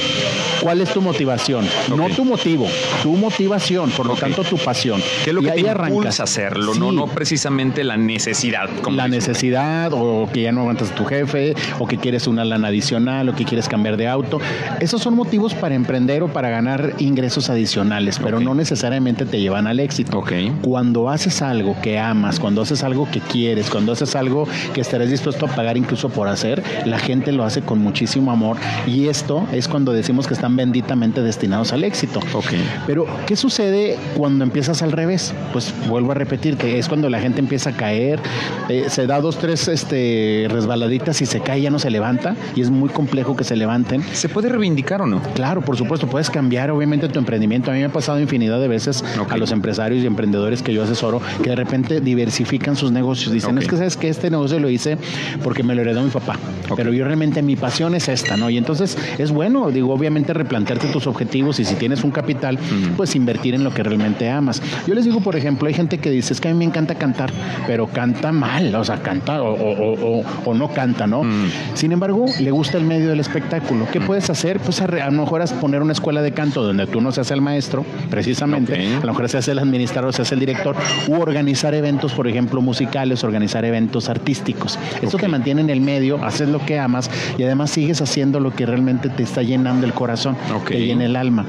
cuál 0.61 0.81
es 0.81 0.93
tu 0.93 1.01
motivación. 1.01 1.67
No 1.97 2.09
tu 2.11 2.25
motivo, 2.25 2.67
tu 3.03 3.13
motivación, 3.17 3.91
por 3.91 4.07
lo 4.07 4.15
tanto 4.17 4.43
tu 4.45 4.57
pasión. 4.59 5.01
¿qué 5.25 5.31
es 5.31 5.35
lo 5.35 5.41
Y 5.43 5.45
que 5.45 5.51
te 5.53 5.59
impulsa 5.61 5.71
arrancas. 5.85 6.21
a 6.21 6.23
hacerlo? 6.25 6.75
No, 6.75 6.91
Sí. 6.91 6.97
no 6.97 7.07
precisamente 7.07 7.85
la 7.85 7.97
necesidad. 7.97 8.69
como 8.83 8.97
la 8.97 9.07
dices. 9.07 9.29
necesidad 9.29 9.93
o 9.93 10.29
que 10.33 10.43
ya 10.43 10.53
no 10.53 10.61
aguantas 10.63 10.91
a 10.91 10.95
tu 10.95 11.05
jefe 11.05 11.55
o 11.79 11.87
que 11.87 11.97
quieres 11.99 12.27
una 12.27 12.45
lana 12.45 12.69
adicional 12.69 13.29
o 13.29 13.35
que 13.35 13.45
quieres 13.45 13.69
cambiar 13.69 13.97
de 13.97 14.09
auto. 14.09 14.41
Esos 14.81 15.01
son 15.03 15.15
motivos 15.15 15.55
para 15.55 15.75
emprender 15.75 16.23
o 16.23 16.29
para 16.29 16.49
ganar 16.51 16.95
ingresos 16.99 17.49
adicionales, 17.51 18.19
pero 18.23 18.41
no 18.41 18.55
necesariamente 18.55 19.25
te 19.27 19.41
llevan 19.41 19.67
al 19.67 19.81
éxito. 19.81 20.23
Cuando 20.63 21.09
haces 21.09 21.43
algo 21.43 21.77
que 21.83 21.99
amas, 21.99 22.32
cuando 22.39 22.63
haces 22.63 22.83
algo 22.83 23.09
que 23.11 23.21
quieres, 23.21 23.71
cuando 23.71 23.93
haces 23.93 24.15
algo 24.17 24.47
que 24.75 24.81
estarás 24.81 25.11
dispuesto 25.11 25.47
a 25.47 25.49
pagar 25.49 25.77
incluso 25.77 26.09
por 26.09 26.29
hacer, 26.29 26.63
la 26.87 26.99
gente 26.99 27.33
lo 27.33 27.45
hace 27.45 27.63
con 27.63 27.79
muchísimo 27.79 28.31
amor 28.31 28.57
y 28.87 29.09
esto 29.09 29.47
es 29.53 29.69
cuando 29.69 29.93
decimos 29.93 30.27
que 30.27 30.35
están 30.35 30.57
benditamente 30.57 31.23
destinados 31.23 31.73
al 31.73 31.85
éxito. 31.85 32.21
Ok. 32.33 32.53
Pero, 32.87 33.07
¿qué 33.27 33.37
sucede 33.37 33.99
cuando 34.17 34.45
empiezas 34.45 34.83
al 34.83 34.93
revés? 34.93 35.35
Pues 35.53 35.73
vuelvo 35.89 36.13
a 36.13 36.15
repetirte, 36.15 36.79
es 36.79 36.89
cuando 36.89 37.09
la 37.09 37.21
gente 37.21 37.41
empieza 37.41 37.71
a 37.71 37.73
caer, 37.77 38.21
eh, 38.69 38.87
se 38.89 39.07
da 39.07 39.21
dos, 39.21 39.39
tres 39.39 39.69
este, 39.69 40.47
resbaladitas 40.51 41.21
y 41.23 41.27
se 41.27 41.41
cae, 41.41 41.61
ya 41.61 41.71
no 41.71 41.79
se 41.79 41.91
levanta, 41.91 42.37
y 42.55 42.61
es 42.61 42.71
muy 42.71 42.89
complejo 42.89 43.37
que 43.37 43.45
se 43.45 43.57
levanten. 43.57 44.03
¿Se 44.13 44.29
puede 44.29 44.49
reivindicar 44.49 45.03
o 45.03 45.07
no? 45.07 45.23
Claro, 45.35 45.63
por 45.63 45.77
supuesto, 45.77 46.07
puedes 46.07 46.31
cambiar 46.31 46.71
obviamente 46.71 47.09
tu 47.09 47.19
emprendimiento. 47.19 47.71
A 47.71 47.75
mí 47.75 47.81
me 47.81 47.87
ha 47.87 47.93
pasado 47.93 48.21
infinidad 48.21 48.61
de 48.61 48.69
veces 48.69 49.05
a 49.29 49.37
los 49.37 49.53
empresarios 49.53 50.03
y 50.03 50.07
emprendedores 50.07 50.63
que 50.63 50.73
yo 50.73 50.83
asesoro 50.83 51.21
que 51.43 51.51
de 51.51 51.57
repente 51.57 52.01
diversifican 52.23 52.77
sus 52.77 52.93
negocios. 52.93 53.33
Dicen, 53.33 53.59
es 53.59 53.67
que 53.67 53.77
sabes 53.77 53.97
que 53.97 54.09
este 54.09 54.31
negocio 54.31 54.59
lo 54.61 54.71
hice 54.71 54.97
porque 55.43 55.63
me 55.65 55.75
lo 55.75 55.83
heredó 55.83 56.03
mi 56.03 56.11
papá, 56.11 56.37
pero 56.77 56.93
yo 56.93 57.05
realmente 57.05 57.43
mi 57.43 57.57
pasión 57.57 57.95
es 57.97 58.09
esta, 58.09 58.37
¿no? 58.37 58.49
Y 58.49 58.59
entonces 58.59 58.97
es 59.19 59.33
bueno, 59.33 59.71
digo, 59.71 59.93
obviamente 59.93 60.33
replantearte 60.33 60.87
tus 60.89 61.07
objetivos 61.09 61.59
y 61.59 61.65
si 61.65 61.75
tienes 61.75 62.05
un 62.05 62.11
capital, 62.13 62.59
pues 62.97 63.17
invertir 63.17 63.55
en 63.55 63.65
lo 63.65 63.75
que 63.75 63.83
realmente 63.83 64.31
amas. 64.31 64.63
Yo 64.87 64.95
les 64.95 65.05
digo, 65.05 65.21
por 65.21 65.35
ejemplo, 65.37 65.67
hay 65.67 65.75
gente 65.75 65.99
que 65.99 66.11
dice, 66.11 66.33
es 66.33 66.41
que 66.41 66.49
a 66.49 66.53
mí 66.53 66.59
me 66.59 66.65
encanta 66.65 66.95
cantar, 66.95 67.33
pero 67.67 67.89
canta 67.89 68.31
mal, 68.31 68.73
o 68.75 68.85
sea, 68.85 69.03
canta 69.03 69.43
o, 69.43 69.53
o- 69.53 70.21
o- 70.21 70.25
o 70.45 70.55
no 70.55 70.69
canta, 70.73 71.07
¿no? 71.07 71.25
Mm. 71.25 71.51
Sin 71.75 71.91
embargo, 71.93 72.27
le 72.41 72.51
gusta 72.53 72.79
el 72.79 72.85
medio 72.85 73.09
del 73.11 73.19
espectáculo. 73.21 73.87
¿Qué 73.93 74.01
puedes 74.01 74.31
hacer? 74.31 74.61
Pues 74.61 74.81
a, 74.81 74.87
lo 74.87 75.23
mejor 75.23 75.43
es 75.43 75.53
poner 75.53 75.83
una 75.83 75.93
escuela 75.93 76.23
de 76.23 76.33
canto 76.33 76.63
donde 76.63 76.87
tú 76.87 77.01
no 77.01 77.11
seas 77.11 77.31
el 77.33 77.41
maestro, 77.41 77.85
precisamente, 78.11 78.73
Ok. 78.75 79.03
a 79.03 79.07
lo 79.07 79.13
mejor 79.13 79.29
seas 79.29 79.49
el 79.49 79.59
administrador, 79.59 80.13
seas 80.13 80.31
el 80.33 80.39
director, 80.39 80.77
u 81.09 81.15
organizar 81.21 81.75
eventos, 81.75 82.12
por 82.13 82.29
ejemplo, 82.29 82.61
musicales, 82.61 83.25
organizar 83.25 83.65
eventos 83.65 84.09
artísticos. 84.09 84.79
Esto 85.01 85.19
te 85.19 85.29
mantiene 85.29 85.61
en 85.63 85.71
el 85.71 85.81
medio, 85.81 86.23
haces 86.25 86.49
lo 86.49 86.65
que 86.65 86.79
amas 86.79 87.11
y 87.39 87.43
además 87.43 87.71
sigues 87.71 88.01
haciendo 88.01 88.41
lo 88.41 88.51
que 88.55 88.67
realmente 88.67 89.09
te 89.09 89.23
está 89.23 89.43
llenando 89.43 89.87
el 89.87 89.93
corazón, 89.93 90.37
Ok. 90.55 90.69
te 90.69 90.87
llena 90.87 91.05
el 91.05 91.17
alma. 91.17 91.47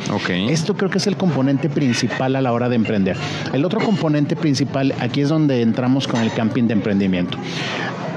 Esto 0.50 0.76
creo 0.76 0.90
que 0.90 0.98
es 0.98 1.08
el 1.08 1.18
componente 1.18 1.70
principal 1.70 2.36
a 2.36 2.42
la 2.42 2.52
hora 2.54 2.70
de 2.70 2.76
emprender. 2.76 3.18
El 3.54 3.66
otro 3.66 3.80
componente 3.80 4.36
principal, 4.36 4.94
aquí 5.00 5.22
es 5.22 5.30
donde 5.30 5.62
entramos 5.62 6.08
con 6.08 6.22
el 6.22 6.32
camping 6.32 6.64
de 6.64 6.74
emprendimiento. 6.74 7.38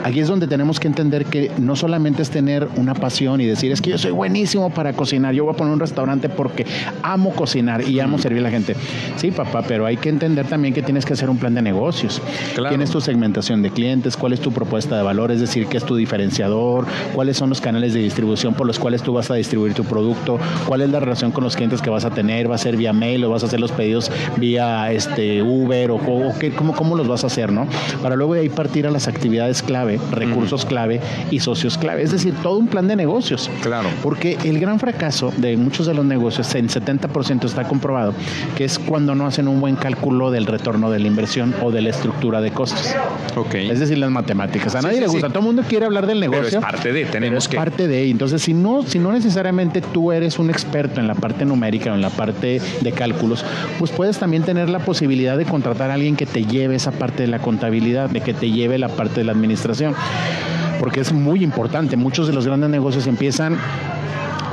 Aquí 0.06 0.20
es 0.20 0.28
donde 0.28 0.46
tenemos 0.46 0.78
que 0.78 0.86
entender 0.86 1.24
que 1.24 1.50
no 1.58 1.74
solamente 1.74 2.22
es 2.22 2.30
tener 2.30 2.68
una 2.76 2.94
pasión 2.94 3.40
y 3.40 3.44
decir, 3.44 3.72
es 3.72 3.80
que 3.82 3.90
yo 3.90 3.98
soy 3.98 4.12
buenísimo 4.12 4.70
para 4.70 4.92
cocinar, 4.92 5.34
yo 5.34 5.44
voy 5.44 5.52
a 5.52 5.56
poner 5.56 5.72
un 5.74 5.80
restaurante 5.80 6.28
porque 6.28 6.64
amo 7.02 7.30
cocinar 7.34 7.88
y 7.88 7.98
amo 7.98 8.16
servir 8.16 8.38
a 8.38 8.42
la 8.42 8.50
gente. 8.50 8.76
Sí, 9.16 9.32
papá, 9.32 9.64
pero 9.66 9.84
hay 9.84 9.96
que 9.96 10.08
entender 10.08 10.46
también 10.46 10.72
que 10.74 10.82
tienes 10.82 11.04
que 11.04 11.14
hacer 11.14 11.28
un 11.28 11.38
plan 11.38 11.54
de 11.54 11.62
negocios. 11.62 12.22
Claro. 12.54 12.68
Tienes 12.68 12.90
tu 12.92 13.00
segmentación 13.00 13.62
de 13.62 13.70
clientes, 13.70 14.16
cuál 14.16 14.32
es 14.32 14.38
tu 14.38 14.52
propuesta 14.52 14.96
de 14.96 15.02
valor, 15.02 15.32
es 15.32 15.40
decir, 15.40 15.66
qué 15.66 15.76
es 15.76 15.84
tu 15.84 15.96
diferenciador, 15.96 16.86
cuáles 17.12 17.36
son 17.36 17.48
los 17.48 17.60
canales 17.60 17.92
de 17.92 17.98
distribución 17.98 18.54
por 18.54 18.68
los 18.68 18.78
cuales 18.78 19.02
tú 19.02 19.12
vas 19.12 19.28
a 19.32 19.34
distribuir 19.34 19.74
tu 19.74 19.82
producto, 19.82 20.38
cuál 20.68 20.82
es 20.82 20.90
la 20.90 21.00
relación 21.00 21.32
con 21.32 21.42
los 21.42 21.56
clientes 21.56 21.82
que 21.82 21.90
vas 21.90 22.04
a 22.04 22.10
tener, 22.10 22.48
va 22.48 22.54
a 22.54 22.58
ser 22.58 22.76
vía 22.76 22.92
mail 22.92 23.24
o 23.24 23.30
vas 23.30 23.42
a 23.42 23.46
hacer 23.46 23.58
los 23.58 23.72
pedidos 23.72 24.12
vía 24.36 24.92
este 24.92 25.42
Uber 25.42 25.90
o, 25.90 25.96
o 25.96 26.32
qué- 26.38 26.52
cómo, 26.52 26.76
cómo 26.76 26.94
los 26.94 27.08
vas 27.08 27.24
a 27.24 27.26
hacer, 27.26 27.50
¿no? 27.50 27.66
Para 28.04 28.14
luego 28.14 28.34
de 28.34 28.42
ahí 28.42 28.48
partir 28.48 28.86
a 28.86 28.90
las 28.92 29.08
actividades 29.08 29.62
clave 29.62 29.95
clave, 29.98 30.26
recursos 30.26 30.64
clave 30.64 31.00
y 31.30 31.40
socios 31.40 31.78
clave. 31.78 32.02
Es 32.02 32.12
decir, 32.12 32.34
todo 32.42 32.58
un 32.58 32.68
plan 32.68 32.88
de 32.88 32.96
negocios. 32.96 33.50
Claro. 33.62 33.88
Porque 34.02 34.36
el 34.44 34.58
gran 34.58 34.78
fracaso 34.78 35.32
de 35.36 35.56
muchos 35.56 35.86
de 35.86 35.94
los 35.94 36.04
negocios, 36.04 36.54
en 36.54 36.68
70% 36.68 37.44
está 37.44 37.64
comprobado, 37.64 38.14
que 38.56 38.64
es 38.64 38.78
cuando 38.78 39.14
no 39.14 39.26
hacen 39.26 39.48
un 39.48 39.60
buen 39.60 39.76
cálculo 39.76 40.30
del 40.30 40.46
retorno 40.46 40.90
de 40.90 40.98
la 40.98 41.06
inversión 41.06 41.54
o 41.62 41.70
de 41.70 41.82
la 41.82 41.90
estructura 41.90 42.40
de 42.40 42.50
costos. 42.50 42.94
Ok. 43.36 43.54
Es 43.54 43.80
decir, 43.80 43.98
las 43.98 44.10
matemáticas. 44.10 44.74
A 44.74 44.80
Sí, 44.80 44.86
nadie 44.86 44.96
sí, 44.98 45.00
le 45.02 45.08
gusta, 45.08 45.26
sí. 45.28 45.32
todo 45.32 45.40
el 45.40 45.46
mundo 45.46 45.62
quiere 45.68 45.86
hablar 45.86 46.06
del 46.06 46.20
negocio. 46.20 46.44
Pero 46.44 46.58
es 46.58 46.64
parte 46.64 46.92
de, 46.92 47.04
tenemos 47.06 47.44
es 47.44 47.48
que. 47.48 47.56
parte 47.56 47.88
de. 47.88 48.10
Entonces, 48.10 48.42
si 48.42 48.54
no, 48.54 48.82
si 48.82 48.98
no 48.98 49.12
necesariamente 49.12 49.80
tú 49.80 50.12
eres 50.12 50.38
un 50.38 50.50
experto 50.50 51.00
en 51.00 51.06
la 51.06 51.14
parte 51.14 51.44
numérica 51.44 51.92
o 51.92 51.94
en 51.94 52.02
la 52.02 52.10
parte 52.10 52.60
de 52.80 52.92
cálculos, 52.92 53.44
pues 53.78 53.90
puedes 53.90 54.18
también 54.18 54.42
tener 54.42 54.68
la 54.68 54.80
posibilidad 54.80 55.36
de 55.36 55.44
contratar 55.44 55.90
a 55.90 55.94
alguien 55.94 56.16
que 56.16 56.26
te 56.26 56.44
lleve 56.44 56.76
esa 56.76 56.92
parte 56.92 57.22
de 57.22 57.28
la 57.28 57.38
contabilidad, 57.38 58.10
de 58.10 58.20
que 58.20 58.34
te 58.34 58.50
lleve 58.50 58.78
la 58.78 58.88
parte 58.88 59.20
de 59.20 59.24
la 59.24 59.32
administración. 59.32 59.85
Porque 60.80 61.00
es 61.00 61.12
muy 61.12 61.42
importante. 61.42 61.96
Muchos 61.96 62.26
de 62.26 62.32
los 62.32 62.46
grandes 62.46 62.70
negocios 62.70 63.06
empiezan 63.06 63.56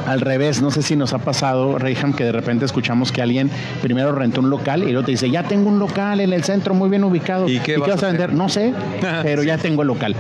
al 0.07 0.21
revés, 0.21 0.61
no 0.61 0.71
sé 0.71 0.81
si 0.81 0.95
nos 0.95 1.13
ha 1.13 1.19
pasado, 1.19 1.77
Reyham, 1.77 2.13
que 2.13 2.23
de 2.23 2.31
repente 2.31 2.65
escuchamos 2.65 3.11
que 3.11 3.21
alguien 3.21 3.49
primero 3.81 4.11
rentó 4.11 4.41
un 4.41 4.49
local 4.49 4.83
y 4.83 4.91
luego 4.91 5.05
te 5.05 5.11
dice, 5.11 5.29
ya 5.29 5.43
tengo 5.43 5.69
un 5.69 5.79
local 5.79 6.19
en 6.19 6.33
el 6.33 6.43
centro 6.43 6.73
muy 6.73 6.89
bien 6.89 7.03
ubicado. 7.03 7.47
¿Y 7.47 7.59
qué 7.59 7.77
vas 7.77 7.89
vas 7.89 8.03
a 8.03 8.07
vender? 8.07 8.33
No 8.33 8.49
sé, 8.49 8.73
pero 9.23 9.43
ya 9.43 9.57
tengo 9.57 9.81
el 9.81 9.87
local. 9.87 10.15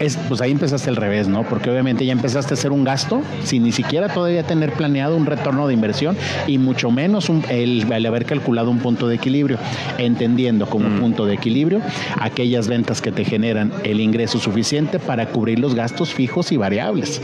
Es, 0.00 0.16
pues 0.28 0.40
ahí 0.40 0.50
empezaste 0.50 0.88
al 0.90 0.96
revés, 0.96 1.28
¿no? 1.28 1.42
Porque 1.44 1.70
obviamente 1.70 2.04
ya 2.06 2.12
empezaste 2.12 2.54
a 2.54 2.56
hacer 2.56 2.72
un 2.72 2.84
gasto 2.84 3.22
sin 3.44 3.62
ni 3.62 3.70
siquiera 3.70 4.08
todavía 4.08 4.42
tener 4.42 4.72
planeado 4.72 5.14
un 5.16 5.26
retorno 5.26 5.68
de 5.68 5.74
inversión 5.74 6.16
y 6.46 6.56
mucho 6.58 6.90
menos 6.90 7.28
un- 7.28 7.44
el, 7.50 7.90
el 7.92 8.06
haber 8.06 8.24
calculado 8.24 8.70
un 8.70 8.78
punto 8.78 9.06
de 9.08 9.16
equilibrio, 9.16 9.58
entendiendo 9.98 10.66
como 10.70 10.88
Mm. 10.88 11.00
punto 11.00 11.26
de 11.26 11.34
equilibrio 11.34 11.82
aquellas 12.18 12.66
ventas 12.66 13.00
que 13.02 13.12
te 13.12 13.24
generan 13.24 13.72
el 13.84 14.00
ingreso 14.00 14.38
suficiente 14.38 14.98
para 14.98 15.26
cubrir 15.28 15.58
los 15.58 15.74
gastos 15.74 16.14
fijos 16.14 16.50
y 16.50 16.56
variables. 16.56 17.20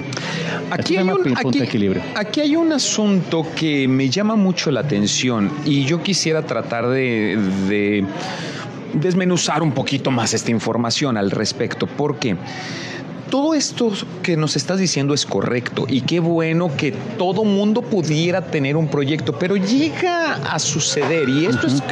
Aquí 0.70 0.96
hay, 0.98 1.08
un, 1.08 1.22
punto 1.22 1.48
aquí- 1.48 1.58
de 1.58 1.64
equilibrio. 1.64 2.02
aquí 2.14 2.40
hay 2.40 2.56
un 2.56 2.72
asunto 2.72 3.46
que 3.56 3.88
me 3.88 4.10
llama 4.10 4.36
mucho 4.36 4.70
la 4.70 4.80
atención 4.80 5.50
y 5.64 5.84
yo 5.84 6.02
quisiera 6.02 6.42
tratar 6.42 6.88
de, 6.88 7.38
de 7.68 8.04
desmenuzar 8.92 9.62
un 9.62 9.72
poquito 9.72 10.10
más 10.10 10.34
esta 10.34 10.50
información 10.50 11.16
al 11.16 11.30
respecto, 11.30 11.86
porque 11.86 12.36
todo 13.30 13.54
esto 13.54 13.92
que 14.22 14.36
nos 14.36 14.56
estás 14.56 14.78
diciendo 14.78 15.14
es 15.14 15.26
correcto 15.26 15.86
y 15.88 16.02
qué 16.02 16.20
bueno 16.20 16.70
que 16.76 16.92
todo 17.18 17.44
mundo 17.44 17.82
pudiera 17.82 18.46
tener 18.46 18.76
un 18.76 18.88
proyecto, 18.88 19.38
pero 19.38 19.56
llega 19.56 20.34
a 20.34 20.58
suceder 20.58 21.28
y 21.28 21.46
esto 21.46 21.66
es 21.66 21.82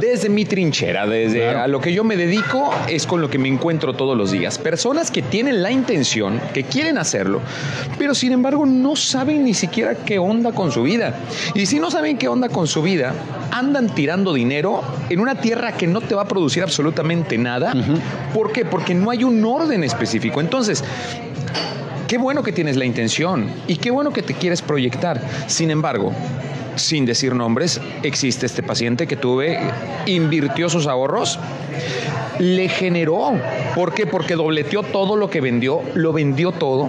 desde 0.00 0.28
mi 0.28 0.44
trinchera, 0.44 1.06
desde 1.06 1.40
Claro. 1.40 1.60
a 1.60 1.66
lo 1.68 1.80
que 1.80 1.92
yo 1.92 2.04
me 2.04 2.16
dedico 2.16 2.70
es 2.88 3.06
con 3.06 3.20
lo 3.20 3.28
que 3.30 3.38
me 3.38 3.48
encuentro 3.48 3.94
todos 3.94 4.16
los 4.16 4.30
días. 4.30 4.58
Personas 4.58 5.10
que 5.10 5.22
tienen 5.22 5.62
la 5.62 5.70
intención, 5.70 6.40
que 6.52 6.64
quieren 6.64 6.98
hacerlo, 6.98 7.40
pero 7.98 8.14
sin 8.14 8.32
embargo 8.32 8.66
no 8.66 8.96
saben 8.96 9.44
ni 9.44 9.54
siquiera 9.54 9.94
qué 9.94 10.18
onda 10.18 10.52
con 10.52 10.70
su 10.72 10.82
vida. 10.82 11.14
Y 11.54 11.66
si 11.66 11.78
no 11.78 11.90
saben 11.90 12.18
qué 12.18 12.28
onda 12.28 12.48
con 12.48 12.66
su 12.66 12.82
vida, 12.82 13.14
andan 13.50 13.94
tirando 13.94 14.34
dinero 14.34 14.82
en 15.08 15.20
una 15.20 15.36
tierra 15.40 15.72
que 15.72 15.86
no 15.86 16.00
te 16.00 16.14
va 16.14 16.22
a 16.22 16.28
producir 16.28 16.62
absolutamente 16.62 17.38
nada. 17.38 17.72
¿Por 18.32 18.52
qué? 18.52 18.64
Porque 18.64 18.94
no 18.94 19.10
hay 19.10 19.24
un 19.24 19.44
orden 19.44 19.84
específico. 19.84 20.33
Entonces, 20.40 20.84
Qué 22.08 22.18
bueno 22.18 22.42
que 22.42 22.52
tienes 22.52 22.76
la 22.76 22.84
intención 22.84 23.50
y 23.66 23.76
qué 23.76 23.90
bueno 23.90 24.12
que 24.12 24.22
te 24.22 24.34
quieres 24.34 24.60
proyectar. 24.60 25.20
Sin 25.46 25.70
embargo, 25.70 26.12
sin 26.76 27.06
decir 27.06 27.34
nombres, 27.34 27.80
existe 28.02 28.44
este 28.44 28.62
paciente 28.62 29.06
que 29.06 29.16
tuve, 29.16 29.58
invirtió 30.06 30.68
sus 30.68 30.86
ahorros, 30.86 31.38
le 32.38 32.68
generó. 32.68 33.32
¿Por 33.74 33.94
qué? 33.94 34.06
Porque 34.06 34.34
dobleteó 34.36 34.82
todo 34.82 35.16
lo 35.16 35.30
que 35.30 35.40
vendió, 35.40 35.80
lo 35.94 36.12
vendió 36.12 36.52
todo, 36.52 36.88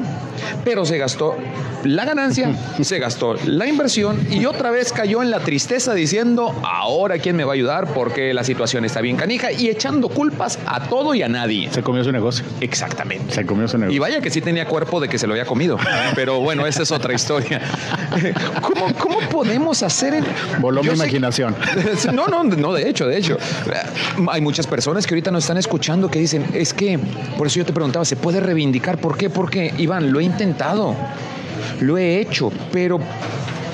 pero 0.64 0.86
se 0.86 0.98
gastó 0.98 1.36
la 1.84 2.04
ganancia, 2.06 2.50
se 2.82 2.98
gastó 3.00 3.36
la 3.46 3.68
inversión 3.68 4.28
y 4.32 4.46
otra 4.46 4.72
vez 4.72 4.92
cayó 4.92 5.22
en 5.22 5.30
la 5.30 5.40
tristeza 5.40 5.94
diciendo, 5.94 6.54
ahora 6.64 7.20
quién 7.20 7.36
me 7.36 7.44
va 7.44 7.52
a 7.52 7.56
ayudar 7.56 7.94
porque 7.94 8.34
la 8.34 8.44
situación 8.44 8.86
está 8.86 9.02
bien 9.02 9.16
canija 9.18 9.52
y 9.52 9.70
echando 9.70 10.10
culpas 10.10 10.58
a 10.66 10.88
todo 10.88 11.14
y 11.14 11.22
a 11.22 11.28
nadie. 11.28 11.70
Se 11.72 11.84
comió 11.84 12.04
su 12.04 12.12
negocio. 12.12 12.44
Exactamente. 12.62 13.34
Se 13.34 13.46
comió 13.46 13.68
su 13.68 13.78
negocio. 13.78 13.96
Y 13.96 14.00
vaya 14.00 14.20
que 14.22 14.30
sí 14.32 14.42
tenía 14.42 14.66
cuerpo 14.68 15.00
de 15.00 15.08
que 15.10 15.18
se 15.20 15.28
lo 15.28 15.34
había 15.34 15.46
comido. 15.46 15.78
Pero 16.16 16.40
bueno, 16.40 16.66
esa 16.66 16.82
es 16.84 16.92
otra 16.92 17.14
historia. 17.14 17.62
¿Cómo, 18.62 18.94
cómo 18.98 19.20
podemos 19.30 19.84
hacer? 19.84 20.16
el- 20.16 20.26
Voló 20.60 20.82
mi 20.82 20.88
Yo 20.88 20.94
imaginación. 20.94 21.56
No, 22.14 22.28
no, 22.28 22.44
no, 22.44 22.74
de 22.74 22.90
hecho, 22.90 23.08
de 23.08 23.18
hecho. 23.18 23.38
Hay 24.32 24.42
muchas 24.42 24.66
personas 24.68 25.06
que 25.06 25.14
ahorita 25.14 25.32
nos 25.36 25.44
están 25.44 25.58
escuchando 25.58 26.10
que 26.10 26.20
dicen, 26.20 26.46
es 26.54 26.74
que, 26.74 26.98
por 27.38 27.48
eso 27.48 27.58
yo 27.58 27.66
te 27.66 27.74
preguntaba, 27.74 28.06
¿se 28.06 28.16
puede 28.16 28.40
reivindicar? 28.40 28.98
¿Por 28.98 29.18
qué? 29.18 29.30
Porque, 29.30 29.74
Iván, 29.78 30.12
lo 30.12 30.20
he 30.20 30.24
intentado, 30.24 30.96
lo 31.82 31.98
he 31.98 32.20
hecho, 32.20 32.52
pero... 32.72 33.00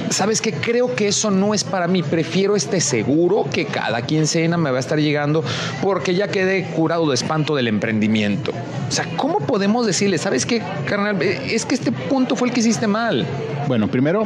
¿Sabes 0.09 0.41
qué? 0.41 0.51
Creo 0.51 0.93
que 0.93 1.07
eso 1.07 1.31
no 1.31 1.53
es 1.53 1.63
para 1.63 1.87
mí. 1.87 2.03
Prefiero 2.03 2.57
este 2.57 2.81
seguro 2.81 3.45
que 3.49 3.63
cada 3.63 4.01
quincena 4.01 4.57
me 4.57 4.69
va 4.69 4.75
a 4.75 4.79
estar 4.81 4.99
llegando 4.99 5.41
porque 5.81 6.13
ya 6.13 6.27
quedé 6.27 6.65
curado 6.65 7.07
de 7.07 7.15
espanto 7.15 7.55
del 7.55 7.69
emprendimiento. 7.69 8.51
O 8.89 8.91
sea, 8.91 9.07
¿cómo 9.15 9.39
podemos 9.39 9.85
decirle, 9.85 10.17
¿sabes 10.17 10.45
qué, 10.45 10.61
carnal? 10.85 11.21
Es 11.21 11.65
que 11.65 11.75
este 11.75 11.93
punto 11.93 12.35
fue 12.35 12.49
el 12.49 12.53
que 12.53 12.59
hiciste 12.59 12.87
mal. 12.87 13.25
Bueno, 13.69 13.87
primero 13.87 14.25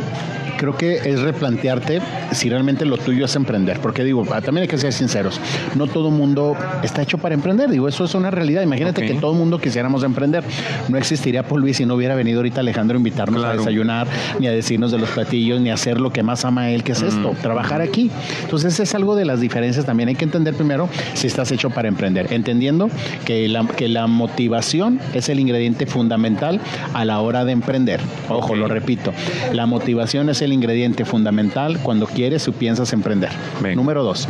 creo 0.58 0.78
que 0.78 0.98
es 0.98 1.22
replantearte 1.22 2.02
si 2.32 2.50
realmente 2.50 2.86
lo 2.86 2.98
tuyo 2.98 3.26
es 3.26 3.36
emprender, 3.36 3.80
porque 3.80 4.04
digo, 4.04 4.26
ah, 4.32 4.42
también 4.42 4.64
hay 4.64 4.68
que 4.68 4.78
ser 4.78 4.94
sinceros, 4.94 5.40
no 5.76 5.88
todo 5.88 6.12
mundo 6.12 6.56
está 6.84 7.02
hecho 7.02 7.18
para 7.18 7.36
emprender, 7.36 7.70
digo, 7.70 7.88
eso 7.88 8.06
es 8.06 8.16
una 8.16 8.32
realidad, 8.32 8.62
imagínate 8.62 9.06
que 9.06 9.14
todo 9.16 9.34
mundo 9.34 9.60
quisiéramos 9.60 10.04
emprender, 10.04 10.44
no 10.90 10.98
existiría 10.98 11.44
Paul 11.44 11.62
Luis 11.62 11.78
si 11.78 11.86
no 11.86 11.96
hubiera 11.96 12.16
venido 12.16 12.40
ahorita 12.40 12.62
Alejandro 12.62 12.98
a 12.98 13.00
invitarnos 13.00 13.44
a 13.44 13.54
desayunar, 13.54 14.08
ni 14.40 14.48
a 14.48 14.52
decirnos 14.52 14.92
de 14.92 14.98
los 14.98 15.10
platillos, 15.10 15.60
ni 15.62 15.70
a 15.70 15.74
hacer 15.74 16.00
lo 16.00 16.12
que 16.12 16.24
más 16.24 16.46
ama 16.46 16.70
él, 16.72 16.84
que 16.84 16.94
es 16.94 17.02
esto, 17.02 17.36
trabajar 17.42 17.82
aquí. 17.82 18.10
Entonces 18.44 18.80
es 18.80 18.96
algo 18.96 19.16
de 19.16 19.26
las 19.26 19.40
diferencias, 19.40 19.86
también 19.86 20.10
hay 20.10 20.16
que 20.16 20.26
entender 20.26 20.54
primero 20.54 20.90
si 21.14 21.28
estás 21.28 21.52
hecho 21.52 21.70
para 21.70 21.88
emprender, 21.88 22.32
entendiendo 22.32 22.90
que 23.26 23.48
la, 23.48 23.68
que 23.68 23.88
la 23.88 24.08
motivación 24.08 25.00
es 25.14 25.30
el 25.30 25.40
ingrediente 25.40 25.86
fundamental 25.86 26.60
a 26.94 27.06
la 27.06 27.20
hora 27.20 27.46
de 27.46 27.52
emprender. 27.52 28.00
Ojo, 28.30 28.56
lo 28.56 28.68
repito, 28.68 29.14
la 29.54 29.66
motivación 29.66 30.30
es 30.30 30.42
el 30.42 30.45
ingrediente 30.54 31.06
fundamental 31.06 31.80
cuando 31.82 32.08
quieres 32.08 32.48
o 32.48 32.52
piensas 32.52 32.92
emprender. 32.94 33.30
Venga. 33.62 33.76
Número 33.76 34.04
dos. 34.04 34.28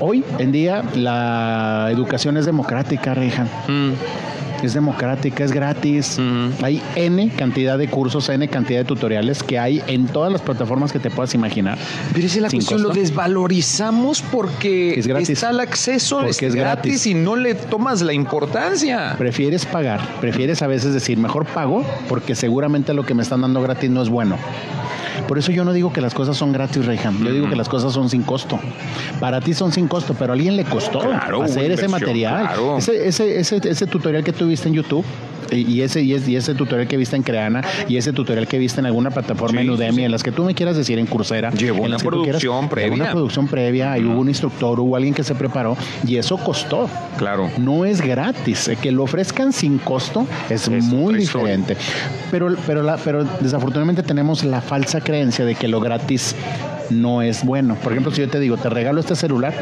Hoy 0.00 0.24
en 0.38 0.52
día 0.52 0.82
la 0.94 1.88
educación 1.90 2.36
es 2.36 2.46
democrática, 2.46 3.14
Rejan. 3.14 3.48
Es 4.62 4.72
democrática, 4.72 5.44
es 5.44 5.52
gratis. 5.52 6.18
Ujú. 6.18 6.64
Hay 6.64 6.82
N 6.96 7.28
cantidad 7.36 7.76
de 7.76 7.86
cursos, 7.88 8.30
N 8.30 8.48
cantidad 8.48 8.78
de 8.80 8.84
tutoriales 8.86 9.42
que 9.42 9.58
hay 9.58 9.82
en 9.88 10.06
todas 10.06 10.32
las 10.32 10.40
plataformas 10.40 10.90
que 10.90 10.98
te 10.98 11.10
puedas 11.10 11.34
imaginar. 11.34 11.76
Pero 12.14 12.26
esa 12.26 12.36
es 12.36 12.42
la 12.42 12.48
cuestión, 12.50 12.82
costo. 12.82 12.94
lo 12.94 12.94
desvalorizamos 13.00 14.22
porque 14.22 14.98
Es 14.98 15.06
gratis. 15.06 15.28
está 15.30 15.50
el 15.50 15.60
acceso, 15.60 16.16
Porque 16.16 16.30
es, 16.30 16.42
es 16.42 16.54
gratis. 16.54 16.92
gratis. 16.92 17.06
y 17.08 17.14
no 17.14 17.36
le 17.36 17.54
tomas 17.54 18.00
la 18.00 18.14
importancia. 18.14 19.14
Prefieres 19.18 19.66
pagar, 19.66 20.00
prefieres 20.22 20.62
a 20.62 20.66
veces 20.66 20.94
decir, 20.94 21.18
mejor 21.18 21.44
pago 21.44 21.84
porque 22.08 22.34
seguramente 22.34 22.94
lo 22.94 23.04
que 23.04 23.12
me 23.14 23.22
están 23.22 23.42
dando 23.42 23.60
gratis 23.60 23.90
no 23.90 24.00
es 24.02 24.08
bueno. 24.08 24.38
Por 25.28 25.38
eso 25.38 25.52
yo 25.52 25.64
no 25.64 25.72
digo 25.72 25.92
que 25.92 26.00
las 26.00 26.12
cosas 26.14 26.36
son 26.36 26.52
gratis, 26.52 26.84
Reyham. 26.84 27.24
Yo 27.24 27.32
digo 27.32 27.48
que 27.48 27.56
las 27.56 27.68
cosas 27.68 27.92
son 27.92 28.08
sin 28.10 28.22
costo. 28.22 28.58
Para 29.20 29.40
ti 29.40 29.54
son 29.54 29.72
sin 29.72 29.88
costo, 29.88 30.14
pero 30.18 30.32
a 30.32 30.34
alguien 30.34 30.56
le 30.56 30.64
costó 30.64 31.00
Claro, 31.00 31.42
hacer 31.42 31.70
ese 31.70 31.88
material. 31.88 32.42
claro. 32.46 32.78
Ese, 32.78 33.06
ese, 33.08 33.40
ese, 33.40 33.60
ese 33.68 33.86
tutorial 33.86 34.22
que 34.22 34.32
tú 34.32 34.46
viste 34.46 34.68
en 34.68 34.74
YouTube 34.74 35.04
y 35.50 35.80
ese, 35.82 36.02
y 36.02 36.14
ese, 36.14 36.30
y 36.30 36.36
ese 36.36 36.54
tutorial 36.54 36.88
que 36.88 36.96
viste 36.96 37.16
en 37.16 37.22
Creana 37.22 37.62
y 37.88 37.96
ese 37.96 38.12
tutorial 38.12 38.46
que 38.46 38.58
viste 38.58 38.80
en 38.80 38.86
alguna 38.86 39.10
plataforma 39.10 39.60
Sí, 39.60 39.66
en 39.66 39.70
Udemy, 39.72 39.96
sí. 39.96 40.04
en 40.04 40.10
las 40.12 40.22
que 40.22 40.32
tú 40.32 40.44
me 40.44 40.54
quieras 40.54 40.76
decir 40.76 40.98
en 40.98 41.06
Coursera. 41.06 41.50
Llevó 41.50 41.78
en 41.78 41.82
una 41.84 41.88
las 41.90 42.02
que 42.02 42.08
tú 42.08 42.22
quieras, 42.22 42.40
producción 42.42 42.60
llevó 42.62 42.68
previa. 42.70 42.94
Una 42.94 43.10
producción 43.12 43.48
previa, 43.48 43.96
hubo 43.98 44.20
un 44.20 44.28
instructor, 44.28 44.80
hubo 44.80 44.96
alguien 44.96 45.14
que 45.14 45.24
se 45.24 45.34
preparó 45.34 45.76
y 46.06 46.16
eso 46.16 46.36
costó. 46.38 46.88
Claro. 47.18 47.50
No 47.58 47.84
es 47.84 48.00
gratis. 48.00 48.68
Eh, 48.68 48.76
Que 48.80 48.90
lo 48.92 49.04
ofrezcan 49.04 49.52
sin 49.52 49.78
costo 49.78 50.26
es, 50.50 50.68
Es 50.68 50.84
muy 50.84 51.14
diferente. 51.16 51.76
Pero, 52.30 52.54
pero, 52.66 52.82
la, 52.82 52.96
pero 52.96 53.24
desafortunadamente 53.40 54.02
tenemos 54.02 54.44
la 54.44 54.60
falsa 54.60 55.00
creencia 55.00 55.44
de 55.44 55.54
que 55.54 55.68
lo 55.68 55.80
gratis 55.80 56.34
no 56.90 57.22
es 57.22 57.44
bueno. 57.44 57.74
Por 57.76 57.92
ejemplo, 57.92 58.12
si 58.12 58.20
yo 58.20 58.28
te 58.28 58.40
digo, 58.40 58.56
te 58.56 58.68
regalo 58.68 59.00
este 59.00 59.16
celular, 59.16 59.54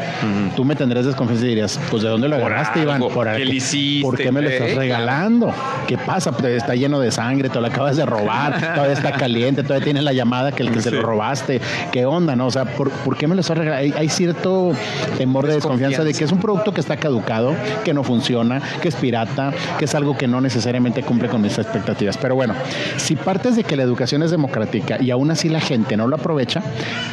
tú 0.55 0.65
me 0.65 0.75
tendrás 0.75 1.05
desconfianza 1.05 1.45
y 1.45 1.49
dirías, 1.49 1.79
pues 1.89 2.03
¿de 2.03 2.09
dónde 2.09 2.27
lo 2.27 2.35
agarraste, 2.35 2.81
Iván? 2.81 2.99
Por, 2.99 3.25
¿qué 3.25 3.29
algo. 3.31 3.45
le 3.45 3.55
hiciste? 3.55 4.01
¿Por 4.03 4.17
qué 4.17 4.31
me 4.31 4.41
lo 4.41 4.49
estás 4.49 4.69
Eh, 4.69 4.75
regalando? 4.75 5.51
¿Qué 5.87 5.97
pasa? 5.97 6.31
Pues 6.31 6.53
está 6.53 6.75
lleno 6.75 6.99
de 6.99 7.11
sangre, 7.11 7.49
te 7.49 7.59
lo 7.59 7.67
acabas 7.67 7.97
de 7.97 8.05
robar, 8.05 8.59
todavía 8.75 8.93
está 8.93 9.11
caliente, 9.13 9.63
todavía 9.63 9.83
tienes 9.83 10.03
la 10.03 10.13
llamada 10.13 10.51
que 10.51 10.63
el 10.63 10.71
que 10.71 10.81
se 10.81 10.91
lo 10.91 11.01
robaste. 11.01 11.61
¿Qué 11.91 12.05
onda, 12.05 12.35
no? 12.35 12.47
O 12.47 12.51
sea, 12.51 12.65
¿por, 12.65 12.89
por 12.89 13.17
qué 13.17 13.27
me 13.27 13.35
lo 13.35 13.41
estás 13.41 13.57
regalando? 13.57 13.83
Hay, 13.83 13.93
hay 14.03 14.09
cierto 14.09 14.71
temor 15.17 15.47
de 15.47 15.55
desconfianza 15.55 16.03
de 16.03 16.13
que 16.13 16.23
es 16.23 16.31
un 16.31 16.39
producto 16.39 16.73
que 16.73 16.81
está 16.81 16.97
caducado, 16.97 17.55
que 17.83 17.93
no 17.93 18.03
funciona, 18.03 18.61
que 18.81 18.89
es 18.89 18.95
pirata, 18.95 19.51
que 19.79 19.85
es 19.85 19.95
algo 19.95 20.17
que 20.17 20.27
no 20.27 20.41
necesariamente 20.41 21.03
cumple 21.03 21.29
con 21.29 21.41
mis 21.41 21.57
expectativas. 21.57 22.17
Pero 22.17 22.35
bueno, 22.35 22.53
si 22.97 23.15
partes 23.15 23.55
de 23.55 23.63
que 23.63 23.75
la 23.75 23.83
educación 23.83 24.23
es 24.23 24.31
democrática 24.31 24.97
y 25.01 25.11
aún 25.11 25.31
así 25.31 25.49
la 25.49 25.59
gente 25.59 25.97
no 25.97 26.07
lo 26.07 26.15
aprovecha, 26.15 26.61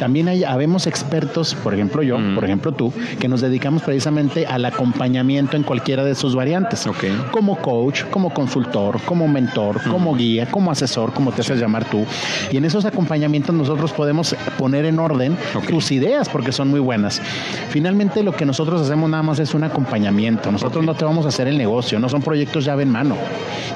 También 0.01 0.29
hay, 0.29 0.43
habemos 0.43 0.87
expertos, 0.87 1.53
por 1.53 1.75
ejemplo 1.75 2.01
yo, 2.01 2.17
por 2.33 2.43
ejemplo 2.43 2.71
tú, 2.71 2.91
que 3.19 3.27
nos 3.27 3.39
dedicamos 3.39 3.83
precisamente 3.83 4.47
al 4.47 4.65
acompañamiento 4.65 5.57
en 5.57 5.61
cualquiera 5.61 6.03
de 6.03 6.15
sus 6.15 6.35
variantes. 6.35 6.87
Como 7.29 7.57
coach, 7.59 8.05
como 8.05 8.33
consultor, 8.33 8.99
como 9.05 9.27
mentor, 9.27 9.79
como 9.91 10.15
guía, 10.15 10.49
como 10.49 10.71
asesor, 10.71 11.13
como 11.13 11.31
te 11.31 11.41
haces 11.41 11.59
llamar 11.59 11.85
tú. 11.85 12.03
Y 12.51 12.57
en 12.57 12.65
esos 12.65 12.83
acompañamientos 12.85 13.53
nosotros 13.53 13.91
podemos 13.91 14.35
poner 14.57 14.85
en 14.85 14.97
orden 14.97 15.37
tus 15.69 15.91
ideas 15.91 16.27
porque 16.29 16.51
son 16.51 16.69
muy 16.69 16.79
buenas. 16.79 17.21
Finalmente 17.69 18.23
lo 18.23 18.31
que 18.31 18.47
nosotros 18.47 18.81
hacemos 18.81 19.07
nada 19.07 19.21
más 19.21 19.37
es 19.37 19.53
un 19.53 19.65
acompañamiento. 19.65 20.51
Nosotros 20.51 20.83
no 20.83 20.95
te 20.95 21.05
vamos 21.05 21.25
a 21.25 21.27
hacer 21.27 21.47
el 21.47 21.59
negocio, 21.59 21.99
no 21.99 22.09
son 22.09 22.23
proyectos 22.23 22.65
llave 22.65 22.81
en 22.81 22.89
mano. 22.89 23.17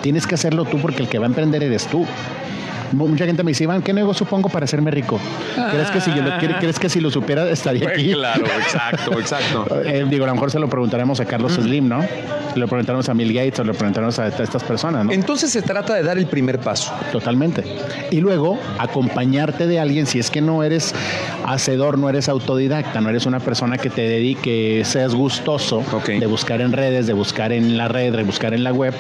Tienes 0.02 0.26
que 0.26 0.34
hacerlo 0.34 0.66
tú 0.66 0.80
porque 0.80 1.04
el 1.04 1.08
que 1.08 1.20
va 1.20 1.26
a 1.26 1.30
emprender 1.30 1.62
eres 1.62 1.86
tú. 1.86 2.04
Mu- 2.96 3.08
Mucha 3.08 3.26
gente 3.26 3.44
me 3.44 3.52
dice, 3.52 3.64
Iván, 3.66 3.82
¿qué 3.82 3.94
negocio 3.94 4.26
pongo 4.26 4.50
para 4.50 4.64
hacerme 4.66 4.92
rico? 4.92 5.20
¿Crees 5.72 5.92
que 5.92 6.02
si, 6.02 6.12
yo 6.14 6.22
lo, 6.22 6.32
cre- 6.32 6.60
¿crees 6.60 6.80
que 6.80 6.90
si 6.90 7.00
lo 7.00 7.12
supiera 7.12 7.50
estaría 7.50 7.90
aquí? 7.90 8.14
Claro, 8.14 8.46
exacto, 8.46 9.20
exacto. 9.20 9.66
Eh, 9.86 10.06
digo, 10.10 10.24
a 10.24 10.28
lo 10.28 10.34
mejor 10.34 10.52
se 10.52 10.60
lo 10.60 10.68
preguntaremos 10.70 11.20
a 11.20 11.26
Carlos 11.26 11.54
Slim, 11.54 11.88
¿no? 11.88 12.04
Lo 12.56 12.68
preguntaremos 12.68 13.08
a 13.10 13.14
Bill 13.14 13.34
Gates 13.34 13.60
o 13.60 13.64
lo 13.64 13.74
preguntaremos 13.74 14.18
a, 14.20 14.28
estas 14.28 14.64
personas, 14.64 15.06
¿no? 15.06 15.12
Entonces 15.12 15.52
se 15.52 15.62
trata 15.62 15.94
de 15.94 16.04
dar 16.04 16.18
el 16.18 16.28
primer 16.28 16.60
paso. 16.60 16.94
Totalmente. 17.12 17.64
Y 18.12 18.20
luego 18.22 18.58
acompañarte 18.80 19.68
de 19.68 19.80
alguien 19.80 20.06
si 20.06 20.20
es 20.20 20.30
que 20.30 20.42
no 20.42 20.64
eres 20.64 20.94
hacedor, 21.46 21.98
no 21.98 22.10
eres 22.10 22.30
autodidacta, 22.30 23.02
no 23.02 23.10
eres 23.10 23.26
una 23.26 23.40
persona 23.40 23.78
que 23.78 23.90
te 23.90 24.02
dedique, 24.02 24.84
seas 24.86 25.14
gustoso 25.14 25.84
de 26.08 26.26
buscar 26.26 26.62
en 26.62 26.72
redes, 26.72 27.08
de 27.08 27.14
buscar 27.14 27.52
en 27.52 27.78
la 27.78 27.88
red, 27.88 28.16
de 28.16 28.24
buscar 28.24 28.54
en 28.54 28.64
la 28.64 28.72
web, 28.72 28.94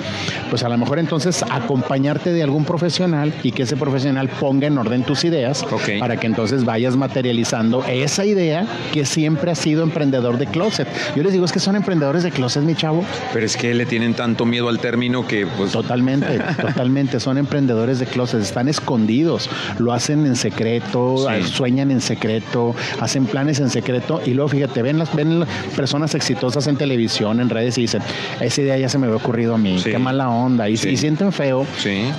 pues 0.49 0.63
a 0.63 0.69
lo 0.69 0.77
mejor 0.77 0.99
entonces 0.99 1.43
acompañarte 1.49 2.33
de 2.33 2.43
algún 2.43 2.65
profesional 2.65 3.33
y 3.43 3.51
que 3.51 3.63
ese 3.63 3.77
profesional 3.77 4.29
ponga 4.29 4.67
en 4.67 4.77
orden 4.77 5.03
tus 5.03 5.23
ideas 5.23 5.65
para 5.99 6.17
que 6.17 6.27
entonces 6.27 6.65
vayas 6.65 6.95
materializando 6.95 7.83
esa 7.85 8.25
idea 8.25 8.65
que 8.93 9.05
siempre 9.05 9.51
ha 9.51 9.55
sido 9.55 9.83
emprendedor 9.83 10.37
de 10.37 10.47
closet. 10.47 10.87
Yo 11.15 11.23
les 11.23 11.33
digo, 11.33 11.45
es 11.45 11.51
que 11.51 11.59
son 11.59 11.75
emprendedores 11.75 12.23
de 12.23 12.31
closet, 12.31 12.63
mi 12.63 12.75
chavo. 12.75 13.03
Pero 13.33 13.44
es 13.45 13.55
que 13.57 13.73
le 13.73 13.85
tienen 13.85 14.13
tanto 14.13 14.45
miedo 14.45 14.69
al 14.69 14.79
término 14.79 15.25
que 15.27 15.45
pues 15.47 15.71
Totalmente, 15.71 16.39
totalmente. 16.61 17.19
Son 17.19 17.37
emprendedores 17.37 17.99
de 17.99 18.05
closet, 18.05 18.41
están 18.41 18.67
escondidos, 18.67 19.49
lo 19.79 19.93
hacen 19.93 20.25
en 20.25 20.35
secreto, 20.35 21.15
Sí. 21.17 21.43
sueñan 21.51 21.91
en 21.91 22.01
secreto, 22.01 22.75
hacen 22.99 23.25
planes 23.25 23.59
en 23.59 23.69
secreto 23.69 24.21
y 24.25 24.31
luego 24.33 24.49
fíjate, 24.49 24.81
ven 24.81 24.97
las 24.99 25.13
ven 25.15 25.43
personas 25.75 26.13
exitosas 26.15 26.67
en 26.67 26.75
televisión, 26.77 27.39
en 27.39 27.49
redes 27.49 27.77
y 27.77 27.81
dicen, 27.81 28.01
esa 28.41 28.61
idea 28.61 28.77
ya 28.77 28.89
se 28.89 28.97
me 28.97 29.05
había 29.07 29.17
ocurrido 29.17 29.55
a 29.55 29.57
mí, 29.57 29.79
Sí. 29.79 29.91
qué 29.91 29.97
mala 29.99 30.29
onda. 30.29 30.67
Y, 30.69 30.77
Sí. 30.77 30.89
y 30.89 30.97
sienten 30.97 31.31
feo 31.31 31.65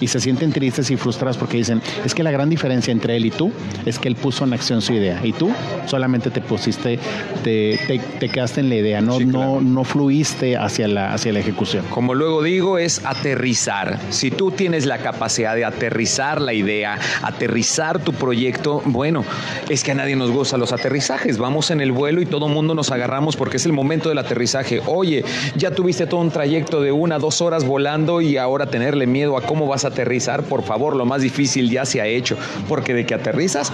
y 0.01 0.07
se 0.07 0.21
sienten 0.21 0.53
tristes 0.53 0.91
y 0.91 0.97
frustrados 0.97 1.37
porque 1.37 1.57
dicen, 1.59 1.83
es 2.05 2.15
que 2.15 2.23
la 2.23 2.31
gran 2.31 2.49
diferencia 2.49 2.93
entre 2.93 3.17
él 3.17 3.27
y 3.27 3.31
tú 3.31 3.51
es 3.85 3.99
que 3.99 4.09
él 4.09 4.17
puso 4.17 4.45
en 4.45 4.53
acción 4.53 4.81
su 4.81 4.93
idea 4.93 5.21
y 5.25 5.33
tú 5.33 5.51
solamente 5.87 6.31
te 6.31 6.41
pusiste, 6.41 6.99
te, 7.45 7.79
te, 7.87 7.99
te 8.21 8.29
quedaste 8.29 8.61
en 8.61 8.69
la 8.69 8.77
idea, 8.77 9.01
no, 9.01 9.17
claro. 9.19 9.31
no, 9.33 9.61
no 9.61 9.85
fluiste 9.85 10.57
hacia 10.57 10.89
la, 10.89 11.13
hacia 11.17 11.33
la 11.33 11.41
ejecución. 11.41 11.85
Como 11.91 12.15
luego 12.15 12.43
digo, 12.43 12.79
es 12.79 13.05
aterrizar. 13.05 13.99
Si 14.11 14.31
tú 14.31 14.51
tienes 14.51 14.87
la 14.87 14.99
capacidad 14.99 15.55
de 15.55 15.65
aterrizar 15.65 16.41
la 16.41 16.53
idea, 16.53 16.99
aterrizar 17.23 17.99
tu 17.99 18.13
proyecto, 18.13 18.83
bueno, 18.85 19.25
es 19.69 19.83
que 19.83 19.93
a 19.93 19.95
nadie 19.95 20.17
nos 20.17 20.31
gusta 20.31 20.57
los 20.57 20.73
aterrizajes. 20.73 21.39
Vamos 21.39 21.71
en 21.71 21.81
el 21.81 21.93
vuelo 21.93 22.21
y 22.21 22.27
todo 22.27 22.49
mundo 22.49 22.75
nos 22.75 22.91
agarramos 22.91 23.37
porque 23.37 23.57
es 23.57 23.67
el 23.67 23.73
momento 23.73 24.09
del 24.09 24.19
aterrizaje. 24.19 24.81
Oye, 24.87 25.25
ya 25.57 25.71
tuviste 25.71 26.07
todo 26.07 26.21
un 26.21 26.31
trayecto 26.31 26.81
de 26.81 26.93
una, 26.93 27.19
dos 27.19 27.41
horas 27.41 27.65
volando 27.65 28.21
y 28.21 28.37
ahora 28.37 28.67
tenerle 28.67 29.07
miedo 29.07 29.37
a 29.37 29.43
cómo 29.43 29.67
vas 29.67 29.85
a 29.85 29.89
aterrizar, 29.89 30.45
por 30.45 30.63
favor, 30.63 30.97
lo 30.97 31.05
más 31.05 31.23
difícil 31.23 31.71
ya 31.71 31.85
se 31.85 32.01
ha 32.01 32.07
hecho. 32.07 32.37
Porque 32.69 32.95
de 32.95 33.07
que 33.07 33.15
aterrizas, 33.15 33.73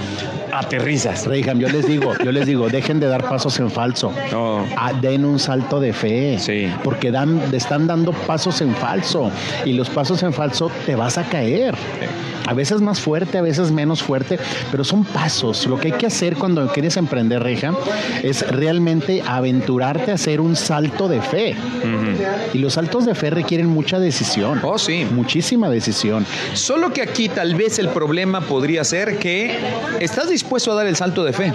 aterrizas. 0.52 1.26
Reyham, 1.26 1.58
yo 1.58 1.68
les 1.68 1.87
digo, 1.87 2.12
yo 2.25 2.32
les 2.32 2.46
digo, 2.46 2.68
dejen 2.68 3.00
de 3.00 3.06
dar 3.06 3.28
pasos 3.28 3.58
en 3.61 3.70
falso. 3.70 4.12
No. 4.30 4.64
Ah, 4.76 4.92
den 4.92 5.25
un 5.25 5.38
salto 5.38 5.80
de 5.80 5.92
fe. 5.92 6.38
Sí. 6.38 6.68
Porque 6.84 7.11
dan, 7.11 7.31
están 7.52 7.86
dando 7.86 8.12
pasos 8.12 8.60
en 8.60 8.74
falso. 8.74 9.30
Y 9.64 9.72
los 9.72 9.88
pasos 9.88 10.22
en 10.22 10.32
falso 10.32 10.70
te 10.86 10.94
vas 10.94 11.18
a 11.18 11.24
caer. 11.24 11.74
A 12.46 12.54
veces 12.54 12.80
más 12.80 13.00
fuerte, 13.00 13.38
a 13.38 13.42
veces 13.42 13.70
menos 13.70 14.02
fuerte, 14.02 14.38
pero 14.70 14.82
son 14.82 15.04
pasos. 15.04 15.66
Lo 15.66 15.78
que 15.78 15.92
hay 15.92 15.98
que 15.98 16.06
hacer 16.06 16.36
cuando 16.36 16.66
quieres 16.72 16.96
emprender, 16.96 17.42
Reja, 17.42 17.72
es 18.22 18.46
realmente 18.48 19.22
aventurarte 19.24 20.10
a 20.10 20.14
hacer 20.14 20.40
un 20.40 20.56
salto 20.56 21.08
de 21.08 21.20
fe. 21.20 21.54
Y 22.52 22.58
los 22.58 22.74
saltos 22.74 23.06
de 23.06 23.14
fe 23.14 23.30
requieren 23.30 23.68
mucha 23.68 24.00
decisión. 24.00 24.60
Oh, 24.64 24.78
sí. 24.78 25.06
Muchísima 25.10 25.70
decisión. 25.70 26.26
Solo 26.54 26.92
que 26.92 27.02
aquí 27.02 27.28
tal 27.28 27.54
vez 27.54 27.78
el 27.78 27.88
problema 27.88 28.40
podría 28.40 28.82
ser 28.84 29.18
que 29.18 29.58
estás 30.00 30.28
dispuesto 30.28 30.73
a 30.73 30.75
dar 30.75 30.86
el 30.86 30.97
salto 30.97 31.25
de 31.25 31.32
fe, 31.32 31.52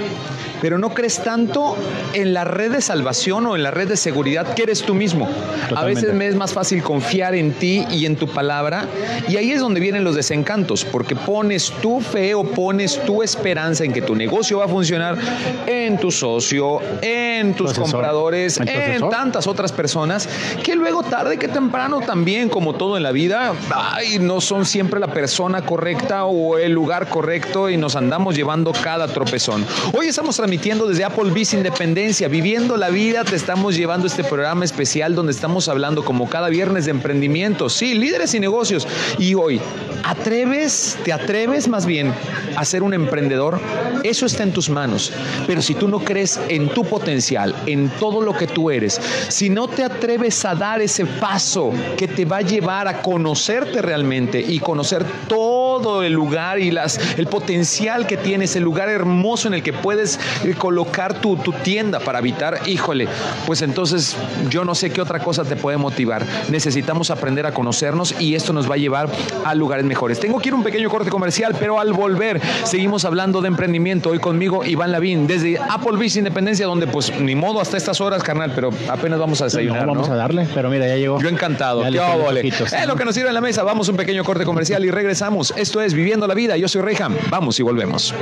pero 0.62 0.78
no 0.78 0.94
crees 0.94 1.22
tanto 1.24 1.76
en 2.14 2.34
la 2.34 2.46
red 2.46 2.72
de 2.72 2.82
salvación 2.82 3.46
o 3.46 3.56
en 3.56 3.64
la 3.64 3.72
red 3.72 3.90
de 3.90 3.98
seguridad 3.98 4.54
que 4.54 4.64
eres 4.64 4.84
tú 4.84 4.96
mismo. 4.96 5.28
A 5.76 5.84
veces 5.84 6.14
me 6.14 6.28
es 6.28 6.36
más 6.36 6.54
fácil 6.54 6.82
confiar 6.84 7.36
en 7.36 7.54
ti 7.54 7.86
y 7.92 8.06
en 8.06 8.16
tu 8.16 8.28
palabra 8.28 8.86
y 9.28 9.38
ahí 9.38 9.52
es 9.52 9.60
donde 9.60 9.80
vienen 9.80 10.04
los 10.04 10.16
desencantos, 10.16 10.86
porque 10.86 11.16
pones 11.16 11.72
tu 11.82 12.02
fe 12.02 12.36
o 12.36 12.44
pones 12.44 13.00
tu 13.06 13.24
esperanza 13.24 13.84
en 13.84 13.94
que 13.94 14.02
tu 14.02 14.16
negocio 14.16 14.60
va 14.60 14.66
a 14.66 14.68
funcionar 14.68 15.18
en 15.66 15.98
tu 15.98 16.12
socio, 16.12 16.80
en 17.02 17.54
tus 17.54 17.72
asesor. 17.72 17.92
compradores, 17.92 18.60
En 18.60 19.10
tantas 19.10 19.48
otras 19.48 19.72
personas 19.72 20.28
que 20.64 20.76
luego 20.76 21.04
tarde 21.04 21.38
que 21.38 21.48
temprano 21.48 22.02
también, 22.02 22.50
como 22.50 22.74
todo 22.74 22.98
en 22.98 23.04
la 23.04 23.12
vida, 23.12 23.54
ay, 23.74 24.20
no 24.20 24.42
son 24.42 24.66
siempre 24.66 25.00
la 25.00 25.08
persona 25.08 25.62
correcta 25.64 26.26
o 26.26 26.58
el 26.58 26.72
lugar 26.72 27.10
correcto 27.10 27.70
y 27.70 27.78
nos 27.78 27.96
andamos 27.96 28.36
llevando 28.36 28.72
cada 28.72 29.08
tropezón. 29.08 29.66
Hoy 29.94 30.08
estamos 30.08 30.36
transmitiendo 30.36 30.88
desde 30.88 31.04
Applebee's 31.04 31.54
Independencia, 31.54 32.28
viviendo 32.28 32.78
la 32.78 32.90
vida, 32.90 33.24
te 33.24 33.36
estamos 33.36 33.76
llevando 33.76 34.08
este 34.08 34.24
programa 34.24 34.66
especial 34.66 35.16
donde 35.16 35.32
estamos 35.32 35.47
hablando 35.68 36.04
como 36.04 36.30
cada 36.30 36.50
viernes 36.50 36.86
de 36.86 36.92
emprendimiento, 36.92 37.70
sí, 37.70 37.94
líderes 37.94 38.34
y 38.34 38.40
negocios. 38.40 38.88
Y 39.18 39.34
hoy, 39.34 39.62
¿atreves, 40.08 40.98
te 41.04 41.12
atreves 41.12 41.68
más 41.68 41.86
bien 41.86 42.14
a 42.56 42.64
ser 42.64 42.82
un 42.82 42.94
emprendedor? 42.94 43.60
Eso 44.04 44.26
está 44.26 44.44
en 44.44 44.54
tus 44.54 44.70
manos. 44.70 45.12
Pero 45.46 45.62
si 45.62 45.76
tú 45.76 45.88
no 45.88 46.00
crees 46.00 46.40
en 46.48 46.70
tu 46.70 46.86
potencial, 46.86 47.54
en 47.66 47.90
todo 47.90 48.22
lo 48.22 48.34
que 48.34 48.48
tú 48.48 48.72
eres, 48.72 49.02
si 49.28 49.50
no 49.50 49.68
te 49.68 49.84
atreves 49.84 50.46
a 50.46 50.56
dar 50.56 50.82
ese 50.82 51.06
paso 51.06 51.74
que 51.98 52.08
te 52.08 52.24
va 52.24 52.38
a 52.38 52.42
llevar 52.42 52.88
a 52.88 53.02
conocerte 53.02 53.82
realmente 53.82 54.40
y 54.40 54.60
conocer 54.60 55.06
todo 55.28 56.04
el 56.04 56.14
lugar 56.14 56.60
y 56.60 56.72
las, 56.72 57.00
el 57.18 57.28
potencial 57.28 58.08
que 58.08 58.16
tienes, 58.16 58.56
el 58.56 58.64
lugar 58.64 58.88
hermoso 58.90 59.50
en 59.50 59.56
el 59.56 59.64
que 59.64 59.74
puedes 59.74 60.20
eh, 60.46 60.54
colocar 60.58 61.20
tu, 61.20 61.36
tu 61.36 61.52
tienda 61.52 62.00
para 62.00 62.20
habitar, 62.20 62.62
híjole, 62.66 63.08
pues 63.46 63.62
entonces 63.62 64.16
yo 64.50 64.64
no 64.64 64.74
sé 64.74 64.90
qué 64.90 65.02
otra 65.02 65.20
cosa 65.20 65.44
te 65.44 65.58
puede 65.58 65.78
motivar. 65.78 66.26
Necesitamos 66.50 67.12
aprender 67.12 67.46
a 67.46 67.54
conocernos 67.54 68.16
y 68.22 68.36
esto 68.36 68.54
nos 68.54 68.70
va 68.70 68.76
a 68.76 68.78
llevar 68.78 69.10
a 69.44 69.54
lugares 69.54 69.86
mejores. 69.86 69.97
Tengo 69.98 70.40
que 70.40 70.50
ir 70.50 70.54
un 70.54 70.62
pequeño 70.64 70.90
corte 70.92 71.10
comercial, 71.10 71.56
pero 71.60 71.80
al 71.80 71.92
volver 71.92 72.40
seguimos 72.66 73.04
hablando 73.04 73.42
de 73.42 73.48
emprendimiento. 73.48 74.12
Hoy 74.12 74.20
conmigo 74.20 74.64
Iván 74.64 74.92
Lavín 74.92 75.26
desde 75.26 75.58
Applebee's 75.58 76.16
Independencia, 76.16 76.68
donde 76.68 76.86
pues 76.86 77.12
ni 77.20 77.34
modo 77.34 77.60
hasta 77.60 77.78
estas 77.78 78.00
horas, 78.00 78.22
carnal, 78.22 78.52
pero 78.54 78.70
apenas 78.90 79.18
vamos 79.20 79.42
a 79.42 79.46
desayunar. 79.46 79.88
No, 79.88 79.94
vamos 79.94 80.08
¿no? 80.08 80.14
a 80.14 80.18
darle, 80.18 80.48
pero 80.54 80.70
mira, 80.70 80.88
ya 80.88 80.98
llegó. 80.98 81.20
Yo 81.20 81.30
encantado. 81.30 81.82
Ya 81.82 81.88
Qué 81.88 81.92
le 81.94 81.98
echan 81.98 82.22
óvole. 82.22 82.40
ojitos. 82.42 82.74
Es 82.74 82.88
lo 82.88 82.96
que 82.96 83.06
nos 83.06 83.16
sirve 83.16 83.30
en 83.30 83.34
la 83.34 83.42
mesa. 83.42 83.64
Vamos 83.64 83.88
a 83.88 83.92
un 83.92 83.98
pequeño 83.98 84.24
corte 84.24 84.46
comercial 84.46 84.86
y 84.86 84.92
regresamos. 84.92 85.52
Esto 85.58 85.82
es 85.82 85.96
Viviendo 85.96 86.28
la 86.28 86.36
Vida. 86.36 86.56
Yo 86.58 86.68
soy 86.68 86.82
Reyham. 86.84 87.16
Vamos 87.32 87.60
y 87.60 87.64
volvemos. 87.64 88.14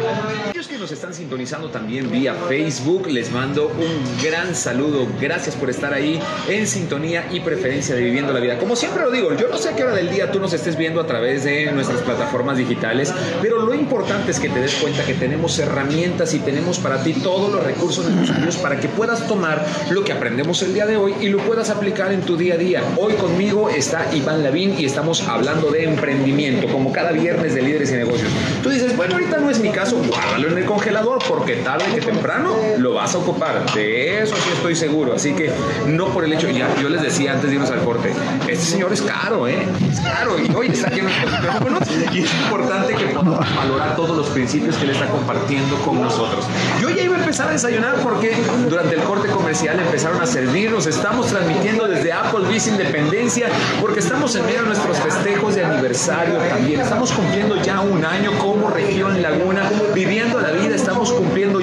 Aquellos 0.49 0.67
que 0.69 0.77
nos 0.77 0.91
están 0.93 1.13
sintonizando 1.13 1.69
también 1.69 2.09
vía 2.09 2.35
Facebook, 2.47 3.07
les 3.07 3.31
mando 3.33 3.67
un 3.67 4.23
gran 4.23 4.55
saludo. 4.55 5.05
Gracias 5.19 5.55
por 5.55 5.69
estar 5.69 5.93
ahí 5.93 6.19
en 6.47 6.65
sintonía 6.67 7.25
y 7.31 7.41
preferencia 7.41 7.95
de 7.95 8.01
Viviendo 8.01 8.31
la 8.31 8.39
Vida. 8.39 8.57
Como 8.57 8.77
siempre 8.77 9.03
lo 9.03 9.11
digo, 9.11 9.35
yo 9.35 9.49
no 9.49 9.57
sé 9.57 9.69
a 9.69 9.75
qué 9.75 9.83
hora 9.83 9.93
del 9.95 10.09
día 10.09 10.31
tú 10.31 10.39
nos 10.39 10.53
estés 10.53 10.77
viendo 10.77 11.01
a 11.01 11.05
través 11.05 11.43
de 11.43 11.64
nuestras 11.71 12.01
plataformas 12.01 12.57
digitales, 12.57 13.13
pero 13.41 13.59
lo 13.59 13.73
importante 13.73 14.31
es 14.31 14.39
que 14.39 14.49
te 14.49 14.59
des 14.59 14.75
cuenta 14.75 15.03
que 15.05 15.13
tenemos 15.13 15.57
herramientas 15.59 16.33
y 16.33 16.39
tenemos 16.39 16.79
para 16.79 17.03
ti 17.03 17.13
todos 17.13 17.51
los 17.51 17.63
recursos 17.63 18.09
necesarios 18.09 18.57
para 18.57 18.79
que 18.79 18.87
puedas 18.87 19.27
tomar 19.27 19.65
lo 19.89 20.03
que 20.03 20.13
aprendemos 20.13 20.61
el 20.61 20.73
día 20.73 20.85
de 20.85 20.97
hoy 20.97 21.13
y 21.21 21.29
lo 21.29 21.39
puedas 21.39 21.69
aplicar 21.69 22.11
en 22.11 22.21
tu 22.21 22.37
día 22.37 22.55
a 22.55 22.57
día. 22.57 22.83
Hoy 22.97 23.13
conmigo 23.13 23.69
está 23.69 24.13
Iván 24.13 24.43
Lavín 24.43 24.75
y 24.77 24.85
estamos 24.85 25.27
hablando 25.27 25.71
de 25.71 25.85
emprendimiento, 25.85 26.67
como 26.67 26.91
cada 26.91 27.11
viernes 27.11 27.55
de 27.55 27.61
líderes 27.61 27.91
y 27.91 27.95
negocios. 27.95 28.31
Tú 28.65 28.71
dices, 28.71 28.97
bueno, 28.97 29.13
ahorita 29.13 29.37
no 29.37 29.51
es 29.51 29.59
mi 29.59 29.69
caso, 29.69 29.95
guárdalo 29.95 30.47
en 30.47 30.57
el 30.57 30.65
congelador 30.65 31.19
porque 31.27 31.57
tarde 31.57 31.85
que 31.93 32.01
temprano 32.01 32.55
lo 32.79 32.95
vas 32.95 33.13
a 33.13 33.19
ocupar. 33.19 33.71
De 33.75 34.23
eso 34.23 34.35
sí 34.35 34.49
estoy 34.55 34.75
seguro. 34.75 35.13
Así 35.13 35.33
que 35.33 35.51
no 35.85 36.07
por 36.07 36.25
el 36.25 36.33
hecho, 36.33 36.49
ya 36.49 36.67
yo 36.81 36.89
les 36.89 37.03
decía 37.03 37.33
antes 37.33 37.51
de 37.51 37.57
irnos 37.57 37.69
al 37.69 37.83
corte, 37.83 38.11
este 38.47 38.65
señor 38.65 38.91
es 38.91 39.03
caro, 39.03 39.47
¿eh? 39.47 39.67
Es 39.87 39.99
caro 39.99 40.39
y 40.39 40.51
hoy 40.55 40.69
está 40.69 40.87
en 40.87 41.03
nuestros 41.03 41.31
micrófonos 41.31 41.81
y 42.11 42.23
es 42.23 42.33
importante 42.33 42.95
que 42.95 43.05
podamos 43.05 43.55
valorar 43.55 43.95
todos 43.95 44.17
los 44.17 44.27
principios 44.29 44.75
que 44.77 44.85
él 44.85 44.89
está 44.89 45.09
compartiendo 45.09 45.75
con 45.85 46.01
nosotros. 46.01 46.47
Yo 46.81 46.89
ya 46.89 47.03
iba 47.03 47.17
a 47.17 47.19
empezar 47.19 47.49
a 47.49 47.51
desayunar 47.51 47.97
porque 48.01 48.33
durante 48.67 48.95
el 48.95 49.03
corte 49.03 49.27
comercial 49.27 49.79
empezaron 49.79 50.19
a 50.23 50.25
servirnos. 50.25 50.87
Estamos 50.87 51.27
transmitiendo 51.27 51.87
desde 51.87 52.11
Applebee's 52.11 52.65
Independencia 52.65 53.47
porque 53.79 53.99
estamos 53.99 54.35
en 54.35 54.43
medio 54.47 54.61
de 54.61 54.69
nuestros 54.69 54.97
festejos 54.97 55.53
de 55.53 55.65
aniversario 55.65 56.39
también. 56.39 56.81
Estamos 56.81 57.11
cumpliendo 57.11 57.61
ya 57.61 57.81
un 57.81 58.03
año 58.03 58.31
como 58.55 58.69
región 58.69 59.21
Laguna, 59.21 59.69
viviendo 59.93 60.39
la 60.39 60.51
vida. 60.51 60.75
Estamos 60.75 61.11
cumpliendo 61.11 61.59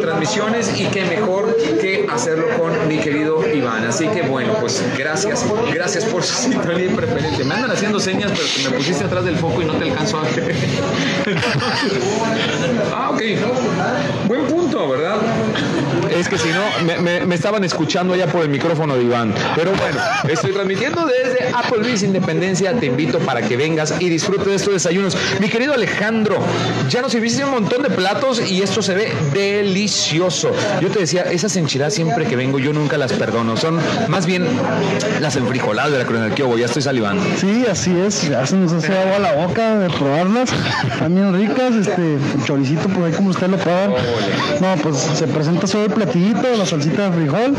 transmisiones 0.00 0.78
y 0.78 0.84
qué 0.86 1.04
mejor 1.04 1.56
que 1.80 2.06
hacerlo 2.10 2.46
con 2.58 2.88
mi 2.88 2.98
querido 2.98 3.42
Iván. 3.46 3.84
Así 3.86 4.08
que 4.08 4.22
bueno, 4.22 4.54
pues 4.60 4.82
gracias, 4.96 5.44
gracias 5.72 6.04
por 6.04 6.22
su 6.22 6.34
sintonía 6.50 6.86
y 6.86 6.88
preferencia. 6.88 7.44
Me 7.44 7.54
andan 7.54 7.70
haciendo 7.70 8.00
señas, 8.00 8.32
pero 8.34 8.46
que 8.54 8.70
me 8.70 8.76
pusiste 8.76 9.04
atrás 9.04 9.24
del 9.24 9.36
foco 9.36 9.62
y 9.62 9.64
no 9.66 9.74
te 9.74 9.90
alcanzo 9.90 10.18
a 10.18 10.22
ver. 10.22 10.54
ah, 12.94 13.10
ok. 13.12 13.22
Buen 14.26 14.46
punto, 14.46 14.88
¿verdad? 14.88 15.16
Es 16.16 16.28
que 16.28 16.38
si 16.38 16.48
no, 16.48 17.00
me, 17.02 17.34
estaban 17.34 17.62
escuchando 17.64 18.16
ya 18.16 18.26
por 18.26 18.42
el 18.42 18.48
micrófono 18.48 18.96
de 18.96 19.04
Iván. 19.04 19.34
Pero 19.54 19.72
bueno, 19.72 20.00
estoy 20.28 20.52
transmitiendo 20.52 21.06
desde 21.06 21.50
Applebee's 21.54 22.02
Independencia. 22.02 22.72
Te 22.72 22.86
invito 22.86 23.18
para 23.20 23.42
que 23.42 23.56
vengas 23.56 23.94
y 24.00 24.08
disfrutes 24.08 24.46
de 24.46 24.54
estos 24.54 24.72
desayunos. 24.74 25.16
Mi 25.40 25.48
querido 25.48 25.74
Alejandro, 25.74 26.38
ya 26.88 27.02
nos 27.02 27.12
serviste 27.12 27.44
un 27.44 27.50
montón 27.50 27.82
de 27.82 27.90
platos 27.90 28.40
y 28.50 28.62
esto 28.62 28.82
se 28.82 28.94
ve 28.94 29.12
delicioso. 29.32 30.50
Yo 30.80 30.88
te 30.90 31.00
decía, 31.00 31.22
esas 31.22 31.56
enchiladas 31.56 31.94
siempre 31.94 32.26
que 32.26 32.36
vengo 32.36 32.58
yo 32.58 32.72
nunca 32.72 32.96
las 32.98 33.12
perdono. 33.12 33.56
Son 33.56 33.78
más 34.08 34.26
bien 34.26 34.46
las 35.20 35.36
enfrijoladas 35.36 35.92
de 35.92 35.98
la 35.98 36.04
Coronel 36.04 36.32
Kiobo. 36.32 36.58
Ya 36.58 36.66
estoy 36.66 36.82
salivando. 36.82 37.22
Sí, 37.38 37.64
así 37.70 37.96
es, 37.98 38.28
ya 38.28 38.46
se 38.46 38.56
nos 38.56 38.72
hace 38.72 38.96
agua 38.96 39.16
a 39.16 39.18
la 39.18 39.46
boca 39.46 39.78
de 39.78 39.90
probarlas, 39.90 40.50
también 40.98 41.34
ricas, 41.34 41.74
este, 41.74 42.16
choricito 42.44 42.88
por 42.88 43.04
ahí 43.04 43.12
como 43.12 43.30
usted 43.30 43.48
lo 43.48 43.56
pueda. 43.58 43.88
No, 43.88 44.82
pues 44.82 44.96
se 44.96 45.26
presenta 45.26 45.66
sobre 45.66 45.86
el 45.86 45.92
platillito, 45.92 46.42
la 46.56 46.66
salsita 46.66 47.10
de 47.10 47.16
frijol 47.16 47.54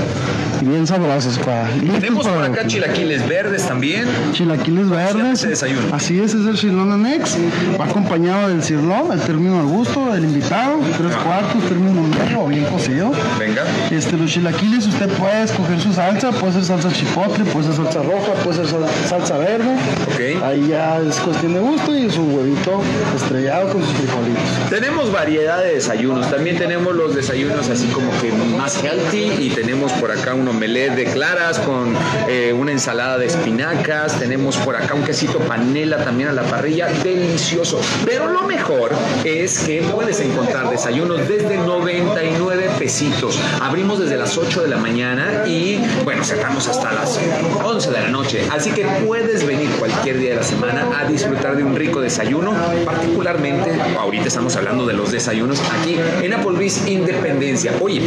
y 0.62 0.66
bien 0.66 0.86
sabrosos 0.88 1.38
para 1.40 1.70
Tenemos 1.70 2.28
por 2.28 2.44
acá 2.44 2.68
chilaquiles 2.68 3.28
verdes 3.28 3.68
también. 3.68 4.06
Chilaquiles 4.34 4.90
verdes. 4.90 5.42
desayuno. 5.42 5.94
Así 5.94 6.20
es, 6.20 6.34
es 6.34 6.46
el 6.46 6.58
cirlón 6.58 6.92
anex. 6.92 7.38
Va 7.80 7.86
acompañado 7.86 8.50
del 8.50 8.64
cirlón, 8.64 9.12
el 9.12 9.22
término 9.22 9.60
al 9.60 9.66
gusto 9.68 10.12
del 10.12 10.26
invitado, 10.26 10.80
tres 10.98 11.16
cuartos, 11.18 11.59
término 11.62 12.02
medio 12.04 12.42
o 12.42 12.48
bien 12.48 12.66
cocido. 12.66 13.12
Venga. 13.40 13.64
Este, 13.92 14.18
los 14.18 14.32
chilaquiles 14.32 14.86
usted 14.88 15.08
puede 15.10 15.44
escoger 15.44 15.80
su 15.80 15.94
salsa, 15.94 16.32
puede 16.32 16.54
ser 16.54 16.66
salsa 16.66 16.92
chipotle, 16.92 17.46
puede 17.46 17.68
ser 17.68 17.76
salsa 17.76 18.02
roja, 18.04 18.34
puede 18.44 18.58
ser 18.58 18.68
sal- 18.68 18.86
salsa 19.08 19.38
verde. 19.38 19.74
Ok. 20.14 20.44
Ahí 20.44 20.68
ya 20.70 21.00
es 21.00 21.16
cuestión 21.18 21.54
de 21.54 21.60
gusto 21.60 21.96
y 21.96 22.10
su 22.10 22.24
huevito 22.24 22.82
estrellado 23.16 23.70
con 23.72 23.82
sus 23.84 23.94
frijolitos. 23.94 24.70
Tenemos 24.70 25.12
variedad 25.12 25.62
de 25.64 25.76
desayunos. 25.76 26.30
También 26.30 26.58
tenemos 26.58 26.96
los 26.96 27.16
desayunos 27.16 27.70
así 27.70 27.88
como 27.88 28.10
que 28.22 28.32
más 28.32 28.84
healthy 28.84 29.32
y 29.40 29.50
tenemos 29.50 29.92
por 29.94 30.12
acá 30.12 30.34
un 30.34 30.48
omelette 30.48 30.96
de 30.96 31.06
claras 31.06 31.60
con 31.60 31.96
eh, 32.28 32.54
una 32.58 32.72
ensalada 32.72 33.18
de 33.18 33.26
espinacas. 33.28 34.20
Tenemos 34.20 34.58
por 34.58 34.76
acá 34.76 34.94
un 34.94 35.04
quesito 35.04 35.40
panela 35.40 36.04
también 36.04 36.30
a 36.30 36.34
la 36.34 36.44
parrilla. 36.44 36.88
Delicioso. 37.04 37.80
Pero 38.06 38.28
lo 38.28 38.44
mejor 38.44 38.92
es 39.24 39.60
que 39.60 39.82
puedes 39.82 40.20
encontrar 40.20 40.70
desayunos 40.70 41.28
desde 41.28 41.49
99 41.58 42.70
pesitos. 42.78 43.40
Abrimos 43.62 44.00
desde 44.00 44.18
las 44.18 44.38
8 44.38 44.64
de 44.64 44.68
la 44.68 44.78
mañana 44.78 45.44
y 45.48 45.80
bueno, 46.04 46.24
cerramos 46.24 46.68
hasta 46.68 46.92
las 46.94 47.20
11 47.64 47.92
de 47.92 48.02
la 48.02 48.10
noche. 48.10 48.48
Así 48.52 48.72
que 48.72 48.86
puedes 49.06 49.46
venir 49.46 49.70
cualquier 49.80 50.20
día 50.20 50.32
de 50.32 50.36
la 50.38 50.44
semana 50.44 51.00
a 51.00 51.06
disfrutar 51.06 51.56
de 51.56 51.64
un 51.64 51.76
rico 51.76 52.02
desayuno. 52.02 52.54
Particularmente, 52.86 53.72
ahorita 53.98 54.28
estamos 54.28 54.56
hablando 54.56 54.86
de 54.86 54.94
los 54.94 55.12
desayunos 55.12 55.60
aquí 55.80 55.98
en 56.22 56.34
Applebee's 56.34 56.88
Independencia. 56.88 57.74
Oye, 57.82 58.02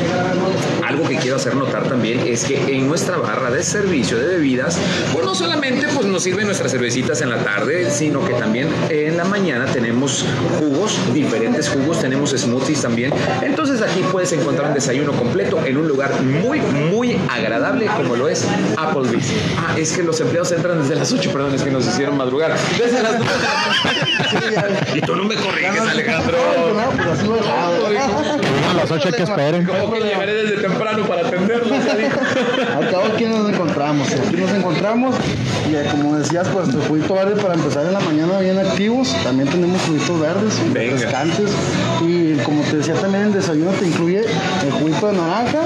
algo 0.87 1.09
que 1.09 1.16
quiero 1.16 1.37
hacer 1.37 1.55
notar 1.55 1.88
también 1.88 2.20
es 2.26 2.44
que 2.44 2.76
en 2.76 2.88
nuestra 2.88 3.16
barra 3.16 3.50
de 3.50 3.62
servicio 3.62 4.18
de 4.18 4.37
bebidas, 4.37 4.78
pues 5.12 5.24
no 5.24 5.35
solamente 5.35 5.87
pues, 5.94 6.07
nos 6.07 6.22
sirven 6.22 6.46
nuestras 6.46 6.72
cervecitas 6.72 7.20
en 7.22 7.31
la 7.31 7.38
tarde, 7.38 7.90
sino 7.90 8.24
que 8.24 8.35
también 8.35 8.68
en 8.90 9.16
la 9.16 9.24
mañana 9.24 9.66
tenemos 9.66 10.24
jugos, 10.59 10.98
diferentes 11.12 11.68
jugos, 11.68 12.00
tenemos 12.00 12.31
smoothies 12.31 12.83
también. 12.83 13.12
Entonces 13.40 13.81
aquí 13.83 14.03
puedes 14.11 14.33
encontrar 14.33 14.68
un 14.68 14.75
desayuno 14.75 15.12
completo 15.12 15.64
en 15.64 15.77
un 15.77 15.88
lugar 15.88 16.21
muy, 16.23 16.61
muy 16.61 17.18
agradable 17.29 17.87
como 17.87 18.16
lo 18.16 18.29
es 18.29 18.47
Applebee's. 18.77 19.33
Ah, 19.59 19.75
es 19.77 19.92
que 19.92 20.03
los 20.03 20.21
empleados 20.21 20.53
entran 20.53 20.81
desde 20.81 20.97
las 20.97 21.12
8, 21.12 21.33
perdón, 21.33 21.55
es 21.55 21.62
que 21.62 21.71
nos 21.71 21.87
hicieron 21.87 22.16
madrugar. 22.16 22.55
Desde 22.79 23.03
las 23.03 23.18
9 23.18 23.35
de 23.35 24.51
la 24.51 24.62
mañana. 24.62 24.87
Y 24.95 25.01
tú 25.01 25.16
no 25.16 25.25
me 25.25 25.35
corriges, 25.37 25.81
Alejandro. 25.81 26.38
No, 26.75 26.90
pues 26.90 27.09
así. 27.09 27.29
A 28.71 28.75
las 28.75 28.90
8 28.90 29.11
que 29.16 29.23
esperen. 29.23 29.64
Como 29.64 29.92
que 29.92 30.01
llegaré 30.01 30.35
desde 30.35 30.62
temprano 30.62 31.07
para 31.07 31.27
atenderlos. 31.27 31.73
Al 32.77 32.90
cabo 32.90 33.05
aquí 33.14 33.25
nos 33.25 33.49
encontramos, 33.49 34.09
aquí 34.12 34.37
nos 34.37 34.51
encontramos 34.51 35.14
y 35.71 35.75
eh, 35.75 35.85
como 35.90 36.16
decías, 36.16 36.49
pues 36.49 36.68
el 36.68 36.83
juguito 36.83 37.14
verde 37.14 37.40
para 37.40 37.55
empezar 37.55 37.87
en 37.87 37.92
la 37.92 38.01
mañana 38.01 38.38
bien 38.40 38.59
activos, 38.59 39.14
también 39.23 39.49
tenemos 39.49 39.81
juguitos 39.83 40.21
verdes, 40.21 40.59
refrescantes 40.73 41.51
y 42.01 42.35
como 42.38 42.62
te 42.62 42.79
decía 42.79 42.95
también 42.95 43.21
el 43.22 43.32
desayuno 43.32 43.70
te 43.72 43.87
incluye 43.87 44.20
el 44.20 44.72
juguito 44.72 45.06
de 45.08 45.12
naranja 45.18 45.61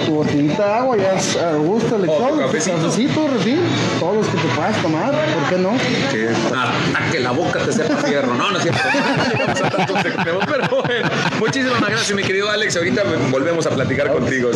tu 0.00 0.14
botellita 0.14 0.66
de 0.66 0.72
agua, 0.72 0.96
ya 0.96 1.14
es 1.14 1.36
a 1.36 1.54
gusto, 1.56 1.98
lector, 1.98 2.32
tu 2.32 2.38
cafecito. 2.38 3.28
refil, 3.28 3.60
todos 3.98 4.16
los 4.16 4.26
que 4.28 4.36
te 4.36 4.48
puedas 4.54 4.82
tomar, 4.82 5.10
¿por 5.10 5.48
qué 5.48 5.58
no? 5.58 5.72
que, 6.10 6.28
hasta 6.28 7.10
que 7.10 7.20
la 7.20 7.30
boca 7.32 7.60
te 7.60 7.72
sepa 7.72 7.96
fierro. 7.96 8.34
No, 8.34 8.50
no 8.50 8.58
es 8.58 8.62
cierto. 8.62 8.80
Pero 10.24 10.38
bueno. 10.38 11.08
Muchísimas 11.38 11.80
gracias, 11.80 12.14
mi 12.14 12.22
querido 12.22 12.50
Alex. 12.50 12.76
Ahorita 12.76 13.02
volvemos 13.30 13.66
a 13.66 13.70
platicar 13.70 14.12
contigo. 14.12 14.50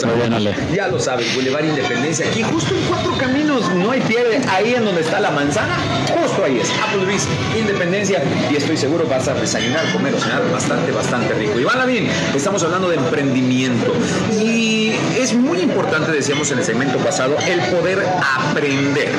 Ya 0.75 0.89
lo 0.89 1.01
sabes, 1.01 1.35
Boulevard 1.35 1.65
Independencia. 1.65 2.27
Aquí 2.29 2.43
justo 2.43 2.75
en 2.75 2.83
cuatro 2.89 3.17
caminos, 3.19 3.69
no 3.75 3.91
hay 3.91 4.01
pierde. 4.01 4.41
Ahí 4.49 4.75
en 4.75 4.85
donde 4.85 5.01
está 5.01 5.21
la 5.21 5.31
manzana, 5.31 5.77
justo 6.21 6.45
ahí 6.45 6.59
es. 6.59 6.71
Applebee's 6.71 7.27
Independencia. 7.59 8.23
Y 8.51 8.57
estoy 8.57 8.77
seguro 8.77 9.07
vas 9.09 9.29
a 9.29 9.35
desayunar, 9.35 9.91
comer 9.93 10.15
o 10.15 10.21
cenar 10.21 10.43
bastante, 10.51 10.93
bastante 10.93 11.35
rico. 11.35 11.59
Y 11.59 11.65
van 11.65 11.79
bien, 11.87 12.09
estamos 12.35 12.63
hablando 12.63 12.89
de 12.89 12.97
emprendimiento. 12.97 13.93
Y 14.33 14.93
es 15.17 15.28
muy 15.35 15.61
importante, 15.61 16.13
decíamos 16.13 16.51
en 16.53 16.59
el 16.59 16.65
segmento 16.65 16.99
pasado, 16.99 17.37
el 17.47 17.61
poder 17.75 18.05
aprender. 18.23 19.13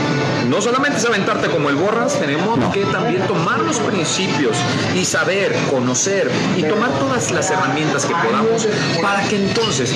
No 0.50 0.62
solamente 0.62 0.98
es 0.98 1.06
aventarte 1.06 1.48
como 1.48 1.70
el 1.70 1.76
borras, 1.76 2.20
tenemos 2.20 2.74
que 2.74 2.84
también 2.86 3.22
tomar 3.28 3.60
los 3.60 3.78
principios 3.80 4.58
y 4.96 5.06
saber, 5.06 5.56
conocer 5.70 6.30
y 6.58 6.64
tomar 6.64 6.90
todas 6.98 7.30
las 7.30 7.52
herramientas 7.52 8.06
que 8.06 8.16
podamos 8.16 8.68
para 9.00 9.22
que 9.28 9.36
entonces, 9.36 9.94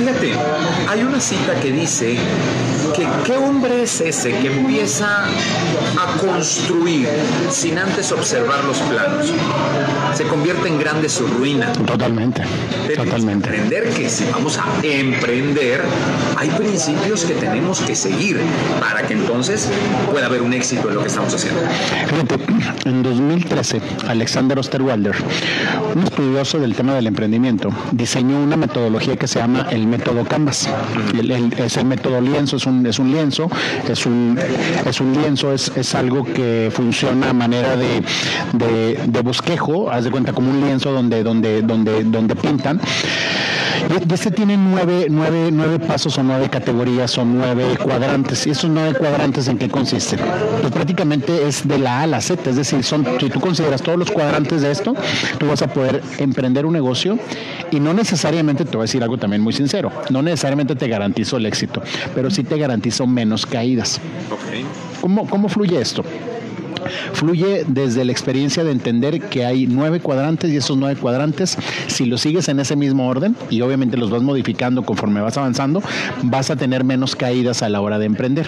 fíjate, 0.00 0.34
hay 0.88 1.02
una 1.04 1.20
cita 1.20 1.54
que 1.60 1.70
dice 1.70 2.18
que 2.92 3.06
qué 3.24 3.36
hombre 3.36 3.82
es 3.84 4.00
ese 4.00 4.30
que 4.38 4.48
empieza 4.48 5.24
a 5.26 6.18
construir 6.18 7.08
sin 7.50 7.78
antes 7.78 8.12
observar 8.12 8.64
los 8.64 8.78
planos. 8.78 9.32
Se 10.14 10.24
convierte 10.24 10.68
en 10.68 10.78
grande 10.78 11.08
su 11.08 11.26
ruina. 11.26 11.72
Totalmente, 11.72 12.42
Tenemos 12.86 12.86
que 12.86 12.96
totalmente. 12.96 13.48
Aprender 13.48 13.90
que 13.90 14.08
si 14.08 14.24
vamos 14.26 14.58
a 14.58 14.64
emprender, 14.84 15.82
hay 16.36 16.48
principios 16.50 17.24
que 17.24 17.34
tenemos 17.34 17.80
que 17.80 17.96
seguir 17.96 18.40
para 18.80 19.06
que 19.06 19.14
entonces 19.14 19.68
pueda 20.10 20.26
haber 20.26 20.42
un 20.42 20.52
éxito 20.52 20.88
en 20.88 20.94
lo 20.96 21.02
que 21.02 21.08
estamos 21.08 21.34
haciendo. 21.34 21.60
Fíjate, 22.08 22.88
en 22.88 23.02
2013, 23.02 23.80
Alexander 24.08 24.58
Osterwalder, 24.58 25.14
un 25.94 26.02
estudioso 26.04 26.58
del 26.58 26.74
tema 26.74 26.94
del 26.94 27.06
emprendimiento, 27.06 27.70
diseñó 27.92 28.38
una 28.42 28.56
metodología 28.56 29.16
que 29.16 29.26
se 29.26 29.38
llama 29.40 29.66
el 29.70 29.86
método 29.86 30.24
Canvas. 30.24 30.68
El- 31.18 31.30
el- 31.30 31.52
es 31.54 31.76
el 31.76 31.84
método 31.86 32.20
lienzo, 32.20 32.56
es 32.56 32.66
un, 32.66 32.86
es 32.86 32.98
un 32.98 33.12
lienzo, 33.12 33.50
es 33.88 34.06
un, 34.06 34.38
es 34.86 35.00
un 35.00 35.12
lienzo, 35.12 35.52
es, 35.52 35.72
es 35.76 35.94
algo 35.94 36.24
que 36.24 36.70
funciona 36.74 37.30
a 37.30 37.32
manera 37.32 37.76
de, 37.76 38.02
de, 38.52 39.00
de 39.06 39.20
bosquejo, 39.22 39.90
haz 39.90 40.04
de 40.04 40.10
cuenta 40.10 40.32
como 40.32 40.50
un 40.50 40.60
lienzo 40.60 40.92
donde, 40.92 41.22
donde, 41.22 41.62
donde, 41.62 42.04
donde 42.04 42.36
pintan. 42.36 42.80
Y 43.90 44.12
este 44.12 44.30
tiene 44.30 44.56
nueve, 44.56 45.06
nueve, 45.10 45.50
nueve 45.52 45.78
pasos 45.78 46.16
o 46.18 46.22
nueve 46.22 46.48
categorías 46.48 47.16
o 47.18 47.24
nueve 47.24 47.76
cuadrantes. 47.82 48.46
¿Y 48.46 48.50
esos 48.50 48.70
nueve 48.70 48.96
cuadrantes 48.98 49.48
en 49.48 49.58
qué 49.58 49.68
consisten? 49.68 50.20
Pues 50.60 50.72
prácticamente 50.72 51.46
es 51.46 51.66
de 51.66 51.78
la 51.78 52.00
A 52.00 52.02
a 52.02 52.06
la 52.06 52.20
Z, 52.20 52.48
es 52.50 52.56
decir, 52.56 52.82
son, 52.84 53.06
si 53.20 53.28
tú 53.28 53.40
consideras 53.40 53.82
todos 53.82 53.98
los 53.98 54.10
cuadrantes 54.10 54.62
de 54.62 54.70
esto, 54.70 54.94
tú 55.38 55.46
vas 55.46 55.62
a 55.62 55.66
poder 55.68 56.02
emprender 56.18 56.66
un 56.66 56.72
negocio 56.72 57.18
y 57.70 57.80
no 57.80 57.92
necesariamente, 57.92 58.64
te 58.64 58.76
voy 58.76 58.82
a 58.82 58.86
decir 58.86 59.02
algo 59.02 59.18
también 59.18 59.42
muy 59.42 59.52
sincero, 59.52 59.90
no 60.10 60.22
necesariamente 60.22 60.76
te 60.76 60.88
garantizo 60.88 61.36
el 61.36 61.46
éxito, 61.46 61.82
pero 62.14 62.30
sí 62.30 62.44
te 62.44 62.56
garantizo 62.58 63.06
menos 63.06 63.46
caídas. 63.46 64.00
¿Cómo, 65.00 65.28
cómo 65.28 65.48
fluye 65.48 65.80
esto? 65.80 66.04
Fluye 67.12 67.64
desde 67.66 68.04
la 68.04 68.12
experiencia 68.12 68.64
de 68.64 68.72
entender 68.72 69.20
que 69.20 69.44
hay 69.44 69.66
nueve 69.66 70.00
cuadrantes 70.00 70.50
y 70.50 70.56
esos 70.56 70.76
nueve 70.76 71.00
cuadrantes, 71.00 71.56
si 71.86 72.06
los 72.06 72.20
sigues 72.20 72.48
en 72.48 72.60
ese 72.60 72.76
mismo 72.76 73.08
orden 73.08 73.36
y 73.50 73.60
obviamente 73.60 73.96
los 73.96 74.10
vas 74.10 74.22
modificando 74.22 74.82
conforme 74.82 75.20
vas 75.20 75.36
avanzando, 75.36 75.82
vas 76.22 76.50
a 76.50 76.56
tener 76.56 76.84
menos 76.84 77.16
caídas 77.16 77.62
a 77.62 77.68
la 77.68 77.80
hora 77.80 77.98
de 77.98 78.06
emprender. 78.06 78.46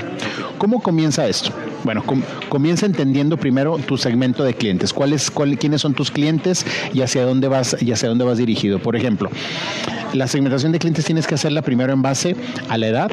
¿Cómo 0.59 0.83
comienza 0.83 1.27
esto? 1.27 1.51
Bueno, 1.85 2.03
com- 2.05 2.23
comienza 2.49 2.87
entendiendo 2.87 3.37
primero 3.37 3.79
tu 3.79 3.97
segmento 3.97 4.43
de 4.43 4.55
clientes, 4.55 4.93
cuáles, 4.93 5.31
cuál, 5.31 5.59
quiénes 5.59 5.83
son 5.83 5.95
tus 5.95 6.11
clientes 6.11 6.67
y 6.93 7.03
hacia 7.03 7.25
dónde 7.25 7.49
vas 7.49 7.77
y 7.81 7.93
hacia 7.93 8.09
dónde 8.09 8.25
vas 8.25 8.39
dirigido. 8.39 8.79
Por 8.79 8.97
ejemplo, 8.97 9.31
La 10.13 10.27
segmentación 10.27 10.73
de 10.73 10.79
clientes 10.79 11.05
tienes 11.05 11.27
que 11.27 11.35
hacerla 11.35 11.63
primero 11.63 11.93
en 11.93 12.03
base 12.03 12.37
a 12.69 12.79
la 12.79 12.87
edad, 12.87 13.11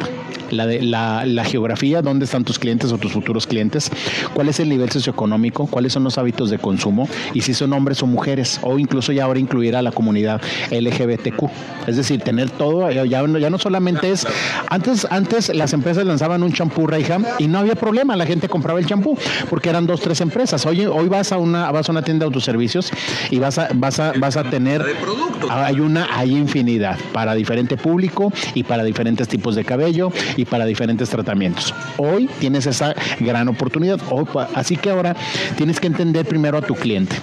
la, 0.52 0.68
de, 0.68 0.82
la, 0.82 1.26
la, 1.26 1.44
geografía, 1.44 2.02
dónde 2.02 2.26
están 2.26 2.44
tus 2.44 2.60
clientes 2.60 2.92
o 2.92 2.98
tus 2.98 3.12
futuros 3.12 3.48
clientes, 3.48 3.92
cuál 4.34 4.50
es 4.50 4.60
el 4.60 4.70
nivel 4.70 4.90
socioeconómico, 4.92 5.68
cuáles 5.68 5.94
son 5.94 6.04
los 6.04 6.18
hábitos 6.18 6.50
de 6.50 6.60
consumo 6.60 7.10
y 7.34 7.42
si 7.42 7.54
son 7.54 7.74
hombres 7.74 8.02
o 8.04 8.08
mujeres, 8.08 8.60
o 8.62 8.78
incluso 8.78 9.12
ya 9.12 9.26
ahora 9.26 9.40
incluir 9.40 9.76
a 9.76 9.82
la 9.82 9.92
comunidad 9.92 10.42
LGBTQ. 10.72 11.50
Es 11.88 11.98
decir, 11.98 12.22
tener 12.22 12.50
todo, 12.52 12.90
ya, 12.92 13.06
ya 13.06 13.50
no 13.50 13.58
solamente 13.58 14.12
es, 14.12 14.28
antes, 14.70 15.08
antes 15.10 15.54
las 15.54 15.74
empresas 15.74 16.06
lanzaban 16.06 16.44
un 16.44 16.54
champú 16.54 16.88
Rayham 16.88 17.26
y 17.40 17.48
no 17.48 17.60
había 17.60 17.76
problema, 17.76 18.16
la 18.16 18.26
gente 18.26 18.48
compraba 18.48 18.80
el 18.80 18.86
champú 18.86 19.18
porque 19.50 19.70
eran 19.70 19.88
dos, 19.88 20.00
tres 20.02 20.22
empresas. 20.22 20.66
Hoy, 20.66 20.86
hoy 20.86 21.10
vas 21.10 21.32
a 21.32 21.38
una, 21.38 21.72
vas 21.72 21.90
a 21.90 21.92
una 21.92 22.04
tienda 22.04 22.24
de 22.24 22.28
autoservicios 22.28 22.92
y 23.32 23.40
vas 23.40 23.58
a, 23.58 23.70
vas 23.74 24.00
a, 24.00 24.14
vas 24.14 24.38
a 24.38 24.44
tener, 24.44 24.86
hay 25.50 25.80
una, 25.80 26.08
hay 26.16 26.32
infinidad 26.32 26.83
para 27.12 27.34
diferente 27.34 27.78
público 27.78 28.32
y 28.54 28.64
para 28.64 28.84
diferentes 28.84 29.28
tipos 29.28 29.56
de 29.56 29.64
cabello 29.64 30.12
y 30.38 30.46
para 30.46 30.66
diferentes 30.66 31.10
tratamientos. 31.10 31.74
Hoy 31.98 32.30
tienes 32.40 32.66
esa 32.66 32.94
gran 33.20 33.48
oportunidad, 33.48 34.00
así 34.54 34.78
que 34.78 34.90
ahora 34.90 35.16
tienes 35.58 35.80
que 35.80 35.88
entender 35.88 36.26
primero 36.26 36.58
a 36.58 36.62
tu 36.62 36.76
cliente 36.76 37.16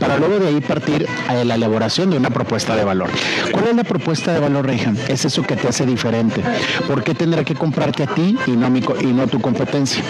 para 0.00 0.18
luego 0.18 0.38
de 0.38 0.48
ahí 0.48 0.60
partir 0.60 1.06
a 1.28 1.44
la 1.44 1.54
elaboración 1.54 2.10
de 2.10 2.16
una 2.16 2.30
propuesta 2.30 2.76
de 2.76 2.84
valor. 2.84 3.10
¿Cuál 3.52 3.68
es 3.68 3.76
la 3.76 3.84
propuesta 3.84 4.32
de 4.32 4.40
valor, 4.40 4.66
Rejan? 4.66 4.96
Es 5.08 5.24
eso 5.24 5.42
que 5.42 5.56
te 5.56 5.68
hace 5.68 5.86
diferente. 5.86 6.42
¿Por 6.86 7.02
qué 7.02 7.14
tendré 7.14 7.44
que 7.44 7.54
comprarte 7.54 8.02
a 8.02 8.06
ti 8.06 8.36
y 8.46 8.52
no, 8.52 8.70
mi, 8.70 8.82
y 9.00 9.06
no 9.06 9.26
tu 9.26 9.40
competencia? 9.40 10.02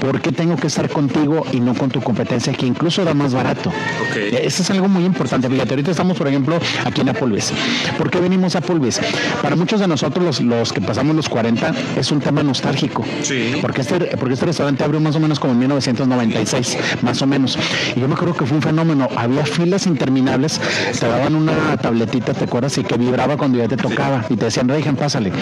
¿Por 0.00 0.20
qué 0.20 0.32
tengo 0.32 0.56
que 0.56 0.66
estar 0.66 0.88
contigo 0.88 1.44
y 1.52 1.60
no 1.60 1.74
con 1.74 1.90
tu 1.90 2.00
competencia 2.00 2.52
que 2.52 2.66
incluso 2.66 3.04
da 3.04 3.14
más 3.14 3.34
barato? 3.34 3.72
Eso 4.14 4.62
es 4.62 4.70
algo 4.70 4.88
muy 4.88 5.04
importante. 5.04 5.48
Fíjate, 5.48 5.70
ahorita 5.70 5.90
estamos, 5.90 6.16
por 6.16 6.28
ejemplo, 6.28 6.58
aquí 6.84 7.00
en 7.00 7.08
Applebee's. 7.08 7.52
¿Por 7.98 8.10
qué 8.10 8.20
venimos 8.20 8.54
a 8.54 8.58
Applebee's? 8.58 9.00
Para 9.42 9.56
muchos 9.56 9.80
de 9.80 9.88
nosotros, 9.88 10.24
los, 10.24 10.40
los 10.40 10.72
que 10.72 10.80
pasamos 10.80 11.14
los 11.16 11.28
40, 11.28 11.72
es 11.96 12.10
un 12.10 12.20
tema 12.20 12.42
nostálgico. 12.42 13.04
Sí. 13.22 13.58
Porque 13.60 13.82
este, 13.82 14.16
porque 14.16 14.34
este 14.34 14.46
restaurante 14.46 14.84
abrió 14.84 15.00
más 15.00 15.16
o 15.16 15.20
menos 15.20 15.38
como 15.38 15.52
en 15.52 15.58
1996, 15.60 16.78
más 17.02 17.20
o 17.22 17.26
menos. 17.26 17.58
Y 17.96 18.00
yo 18.00 18.08
me 18.08 18.14
acuerdo 18.14 18.34
que 18.34 18.46
fue 18.46 18.56
un 18.56 18.62
fenómeno 18.62 19.03
había 19.16 19.44
filas 19.44 19.86
interminables, 19.86 20.60
te 20.98 21.06
daban 21.06 21.34
una 21.34 21.76
tabletita, 21.76 22.34
¿te 22.34 22.44
acuerdas? 22.44 22.76
Y 22.78 22.84
que 22.84 22.96
vibraba 22.96 23.36
cuando 23.36 23.58
ya 23.58 23.68
te 23.68 23.76
tocaba 23.76 24.24
y 24.28 24.36
te 24.36 24.46
decían, 24.46 24.68
Reigen, 24.68 24.96
pásale. 24.96 25.32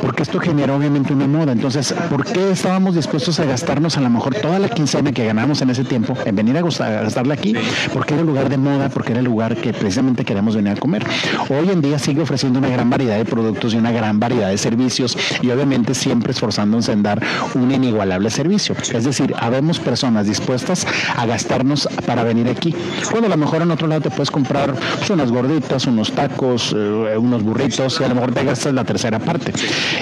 Porque 0.00 0.22
esto 0.22 0.38
generó 0.38 0.76
obviamente 0.76 1.14
una 1.14 1.26
moda. 1.26 1.52
Entonces, 1.52 1.94
¿por 2.10 2.24
qué 2.24 2.50
estábamos 2.50 2.94
dispuestos 2.94 3.40
a 3.40 3.44
gastarnos 3.44 3.96
a 3.96 4.00
lo 4.00 4.10
mejor 4.10 4.34
toda 4.34 4.58
la 4.58 4.68
quincena 4.68 5.12
que 5.12 5.24
ganamos 5.24 5.62
en 5.62 5.70
ese 5.70 5.82
tiempo 5.84 6.14
en 6.26 6.36
venir 6.36 6.58
a, 6.58 6.62
gastarla 6.62 7.34
aquí? 7.34 7.54
Porque 7.92 8.14
era 8.14 8.20
el 8.20 8.26
lugar 8.26 8.50
de 8.50 8.58
moda, 8.58 8.90
porque 8.90 9.12
era 9.12 9.20
el 9.20 9.24
lugar 9.24 9.56
que 9.56 9.72
precisamente 9.72 10.24
queremos 10.24 10.56
venir 10.56 10.72
a 10.72 10.76
comer. 10.76 11.04
Hoy 11.48 11.70
en 11.70 11.80
día 11.80 11.98
sigue 11.98 12.20
ofreciendo 12.20 12.58
una 12.58 12.68
gran 12.68 12.90
variedad 12.90 13.16
de 13.16 13.24
productos 13.24 13.72
y 13.74 13.76
una 13.78 13.92
gran 13.92 14.20
variedad 14.20 14.50
de 14.50 14.58
servicios 14.58 15.16
y 15.40 15.50
obviamente 15.50 15.94
siempre 15.94 16.32
esforzándose 16.32 16.92
en 16.92 17.02
dar 17.02 17.22
un 17.54 17.72
inigualable 17.72 18.30
servicio. 18.30 18.76
Es 18.92 19.04
decir, 19.04 19.34
habemos 19.38 19.80
personas 19.80 20.26
dispuestas 20.26 20.86
a 21.16 21.26
gastarnos 21.26 21.88
para 22.06 22.24
venir 22.24 22.48
aquí. 22.48 22.63
Cuando 23.10 23.26
a 23.26 23.30
lo 23.30 23.36
mejor 23.36 23.62
en 23.62 23.70
otro 23.70 23.86
lado 23.86 24.02
te 24.02 24.10
puedes 24.10 24.30
comprar 24.30 24.74
pues, 24.74 25.10
unas 25.10 25.30
gorditas, 25.30 25.86
unos 25.86 26.12
tacos, 26.12 26.74
eh, 26.76 27.16
unos 27.16 27.42
burritos 27.42 27.98
y 28.00 28.04
a 28.04 28.08
lo 28.08 28.14
mejor 28.14 28.32
te 28.32 28.44
gastas 28.44 28.72
la 28.72 28.84
tercera 28.84 29.18
parte. 29.18 29.52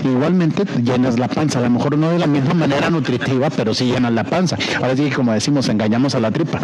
Igualmente 0.05 0.65
llenas 0.83 1.19
la 1.19 1.29
panza, 1.29 1.59
a 1.59 1.63
lo 1.63 1.71
mejor 1.71 1.97
no 1.97 2.11
de 2.11 2.19
la 2.19 2.27
misma 2.27 2.55
manera 2.55 2.91
nutritiva, 2.91 3.51
pero 3.51 3.75
sí 3.75 3.87
llenas 3.87 4.13
la 4.13 4.25
panza. 4.25 4.57
Ahora 4.77 4.97
sí, 4.97 5.11
como 5.11 5.33
decimos, 5.33 5.69
engañamos 5.69 6.15
a 6.15 6.21
la 6.21 6.31
tripa. 6.31 6.61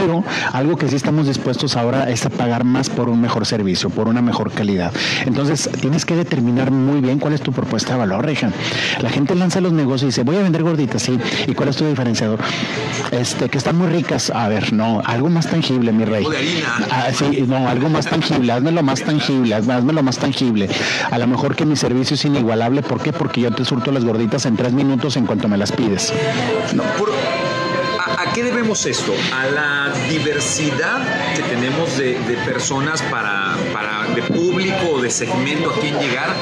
Pero 0.00 0.24
algo 0.52 0.76
que 0.76 0.88
sí 0.88 0.96
estamos 0.96 1.26
dispuestos 1.26 1.76
ahora 1.76 2.10
es 2.10 2.24
a 2.26 2.30
pagar 2.30 2.64
más 2.64 2.88
por 2.88 3.08
un 3.08 3.20
mejor 3.20 3.46
servicio, 3.46 3.90
por 3.90 4.08
una 4.08 4.22
mejor 4.22 4.50
calidad. 4.52 4.92
Entonces, 5.26 5.70
tienes 5.80 6.04
que 6.04 6.16
determinar 6.16 6.70
muy 6.70 7.00
bien 7.00 7.18
cuál 7.18 7.34
es 7.34 7.40
tu 7.40 7.52
propuesta 7.52 7.92
de 7.92 7.98
valor, 7.98 8.24
Reja. 8.24 8.50
La 9.00 9.10
gente 9.10 9.34
lanza 9.34 9.60
los 9.60 9.72
negocios 9.72 10.02
y 10.02 10.06
dice, 10.06 10.22
voy 10.22 10.36
a 10.36 10.42
vender 10.42 10.62
gorditas, 10.62 11.02
sí. 11.02 11.18
¿Y 11.46 11.54
cuál 11.54 11.68
es 11.68 11.76
tu 11.76 11.86
diferenciador? 11.86 12.38
Este, 13.10 13.48
que 13.48 13.58
están 13.58 13.76
muy 13.76 13.88
ricas. 13.88 14.30
A 14.30 14.48
ver, 14.48 14.72
no, 14.72 15.02
algo 15.04 15.28
más 15.28 15.48
tangible, 15.48 15.92
mi 15.92 16.04
rey. 16.04 16.24
Ah, 16.90 17.08
sí, 17.12 17.44
no, 17.46 17.68
algo 17.68 17.88
más 17.88 18.06
tangible, 18.06 18.52
hazme 18.52 18.72
lo 18.72 18.82
más 18.82 19.02
tangible, 19.02 19.54
hazme 19.54 19.92
lo 19.92 20.02
más 20.02 20.18
tangible. 20.18 20.68
A 21.10 21.18
lo 21.18 21.26
mejor 21.26 21.56
que 21.56 21.66
mi 21.66 21.76
servicio 21.76 22.14
es 22.14 22.24
inigualable, 22.24 22.82
¿por 22.82 23.00
qué? 23.02 23.12
Porque 23.12 23.40
yo 23.40 23.50
te 23.50 23.64
surto 23.64 23.92
las 23.92 24.04
gorditas 24.04 24.46
en 24.46 24.56
tres 24.56 24.72
minutos 24.72 25.16
en 25.16 25.26
cuanto 25.26 25.48
me 25.48 25.56
las 25.56 25.72
pides. 25.72 26.12
No, 26.74 26.84
¿A 28.30 28.32
qué 28.32 28.44
debemos 28.44 28.86
esto? 28.86 29.12
A 29.34 29.46
la 29.46 29.92
diversidad 30.08 31.34
que 31.34 31.42
tenemos 31.42 31.98
de, 31.98 32.14
personas 32.46 33.02
para, 33.02 33.56
para, 33.72 34.06
de 34.14 34.22
público 34.22 34.90
o 34.92 35.02
de 35.02 35.10
segmento 35.10 35.70
a 35.70 35.80
quien 35.80 35.98
llegar, 35.98 36.32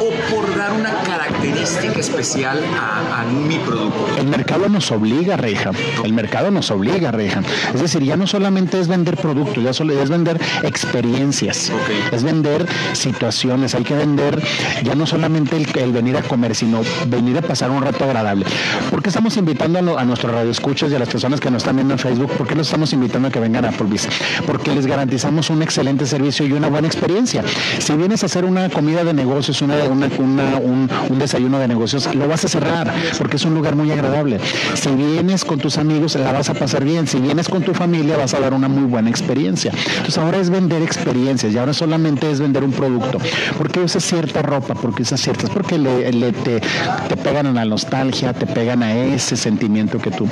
o 0.00 0.10
por 0.32 0.56
dar 0.56 0.72
una 0.72 1.02
característica 1.02 1.31
especial 1.62 2.60
a, 2.76 3.24
mi 3.24 3.56
producto. 3.58 4.06
El 4.18 4.26
mercado 4.26 4.68
nos 4.68 4.90
obliga, 4.90 5.36
Reja. 5.36 5.70
El 6.02 6.12
mercado 6.12 6.50
nos 6.50 6.70
obliga, 6.70 7.12
Reja. 7.12 7.40
Es 7.72 7.80
decir, 7.80 8.02
ya 8.02 8.16
no 8.16 8.26
solamente 8.26 8.80
es 8.80 8.88
vender 8.88 9.16
productos, 9.16 9.62
ya 9.62 9.72
solo 9.72 10.00
es 10.00 10.10
vender 10.10 10.40
experiencias, 10.62 11.70
es 12.10 12.22
vender 12.24 12.66
situaciones. 12.94 13.74
Hay 13.74 13.84
que 13.84 13.94
vender 13.94 14.42
ya 14.82 14.94
no 14.94 15.06
solamente 15.06 15.56
el, 15.56 15.92
venir 15.92 16.16
a 16.16 16.22
comer, 16.22 16.54
sino 16.54 16.80
venir 17.06 17.38
a 17.38 17.42
pasar 17.42 17.70
un 17.70 17.82
rato 17.82 18.04
agradable. 18.04 18.44
¿Por 18.90 19.02
qué 19.02 19.10
estamos 19.10 19.36
invitando 19.36 19.96
a, 19.96 20.00
a 20.00 20.04
nuestros 20.04 20.32
radioescuchas 20.32 20.90
y 20.90 20.96
a 20.96 20.98
las 20.98 21.08
personas 21.08 21.40
que 21.40 21.50
nos 21.50 21.62
están 21.62 21.76
viendo 21.76 21.94
en 21.94 21.98
Facebook? 21.98 22.32
¿Por 22.32 22.46
qué 22.46 22.54
los 22.54 22.66
estamos 22.66 22.92
invitando 22.92 23.28
a 23.28 23.30
que 23.30 23.38
vengan 23.38 23.64
a 23.64 23.68
Applebee's? 23.68 24.08
Porque 24.46 24.74
les 24.74 24.86
garantizamos 24.86 25.48
un 25.50 25.62
excelente 25.62 26.06
servicio 26.06 26.44
y 26.46 26.52
una 26.52 26.68
buena 26.68 26.88
experiencia. 26.88 27.44
Si 27.78 27.94
vienes 27.94 28.22
a 28.24 28.26
hacer 28.26 28.44
una 28.44 28.68
comida 28.68 29.04
de 29.04 29.14
negocios, 29.14 29.62
una, 29.62 29.76
una, 29.84 30.08
un, 30.16 30.90
un 31.08 31.18
desayuno 31.18 31.51
de 31.58 31.68
negocios, 31.68 32.12
lo 32.14 32.28
vas 32.28 32.44
a 32.44 32.48
cerrar 32.48 32.92
porque 33.18 33.36
es 33.36 33.44
un 33.44 33.54
lugar 33.54 33.76
muy 33.76 33.90
agradable. 33.90 34.38
Si 34.74 34.90
vienes 34.90 35.44
con 35.44 35.58
tus 35.58 35.78
amigos, 35.78 36.14
la 36.16 36.32
vas 36.32 36.48
a 36.50 36.54
pasar 36.54 36.84
bien. 36.84 37.06
Si 37.06 37.18
vienes 37.18 37.48
con 37.48 37.62
tu 37.62 37.74
familia, 37.74 38.16
vas 38.16 38.34
a 38.34 38.40
dar 38.40 38.54
una 38.54 38.68
muy 38.68 38.84
buena 38.84 39.10
experiencia. 39.10 39.72
Entonces 39.72 40.18
ahora 40.18 40.38
es 40.38 40.50
vender 40.50 40.82
experiencias 40.82 41.52
y 41.52 41.58
ahora 41.58 41.72
solamente 41.72 42.30
es 42.30 42.40
vender 42.40 42.64
un 42.64 42.72
producto. 42.72 43.18
porque 43.58 43.80
usas 43.80 44.04
cierta 44.04 44.42
ropa? 44.42 44.74
porque 44.74 45.02
usas 45.02 45.20
ciertas? 45.20 45.50
Porque 45.50 45.78
le, 45.78 46.32
te, 46.32 46.60
te, 46.60 47.16
pegan 47.16 47.46
a 47.46 47.52
la 47.52 47.64
nostalgia, 47.64 48.32
te 48.32 48.46
pegan 48.46 48.82
a 48.82 48.94
ese 48.94 49.36
sentimiento 49.36 49.98
que 49.98 50.10
tú, 50.10 50.28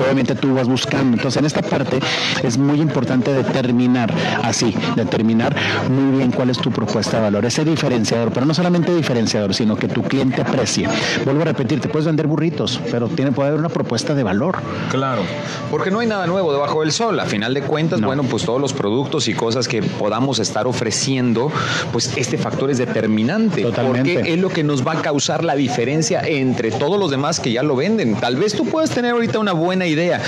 obviamente 0.00 0.34
tú 0.34 0.54
vas 0.54 0.68
buscando. 0.68 1.16
Entonces 1.16 1.38
en 1.38 1.46
esta 1.46 1.62
parte 1.62 1.98
es 2.42 2.58
muy 2.58 2.80
importante 2.80 3.32
determinar 3.32 4.12
así, 4.42 4.74
determinar 4.96 5.54
muy 5.88 6.18
bien 6.18 6.30
cuál 6.30 6.50
es 6.50 6.58
tu 6.58 6.70
propuesta 6.70 7.18
de 7.18 7.22
valor, 7.24 7.44
ese 7.44 7.64
diferenciador, 7.64 8.32
pero 8.32 8.46
no 8.46 8.54
solamente 8.54 8.94
diferenciador, 8.94 9.54
sino 9.54 9.76
que 9.76 9.88
tu 9.92 10.02
cliente 10.02 10.40
aprecie. 10.40 10.88
Vuelvo 11.24 11.42
a 11.42 11.44
repetir, 11.46 11.80
te 11.80 11.88
puedes 11.88 12.06
vender 12.06 12.26
burritos, 12.26 12.80
pero 12.90 13.08
tiene, 13.08 13.32
puede 13.32 13.48
haber 13.48 13.60
una 13.60 13.68
propuesta 13.68 14.14
de 14.14 14.22
valor. 14.22 14.56
Claro, 14.90 15.22
porque 15.70 15.90
no 15.90 16.00
hay 16.00 16.06
nada 16.06 16.26
nuevo 16.26 16.52
debajo 16.52 16.80
del 16.80 16.92
sol. 16.92 17.18
A 17.20 17.26
final 17.26 17.54
de 17.54 17.62
cuentas, 17.62 18.00
bueno, 18.00 18.22
pues 18.24 18.44
todos 18.44 18.60
los 18.60 18.72
productos 18.72 19.28
y 19.28 19.34
cosas 19.34 19.68
que 19.68 19.82
podamos 19.82 20.38
estar 20.38 20.66
ofreciendo, 20.66 21.50
pues 21.92 22.12
este 22.16 22.38
factor 22.38 22.70
es 22.70 22.78
determinante. 22.78 23.62
Totalmente. 23.62 24.14
Porque 24.14 24.32
es 24.32 24.38
lo 24.38 24.48
que 24.48 24.64
nos 24.64 24.86
va 24.86 24.92
a 24.92 25.02
causar 25.02 25.44
la 25.44 25.54
diferencia 25.54 26.22
entre 26.24 26.70
todos 26.70 26.98
los 26.98 27.10
demás 27.10 27.40
que 27.40 27.52
ya 27.52 27.62
lo 27.62 27.76
venden. 27.76 28.16
Tal 28.16 28.36
vez 28.36 28.54
tú 28.54 28.66
puedas 28.66 28.90
tener 28.90 29.12
ahorita 29.12 29.38
una 29.38 29.52
buena 29.52 29.86
idea. 29.86 30.20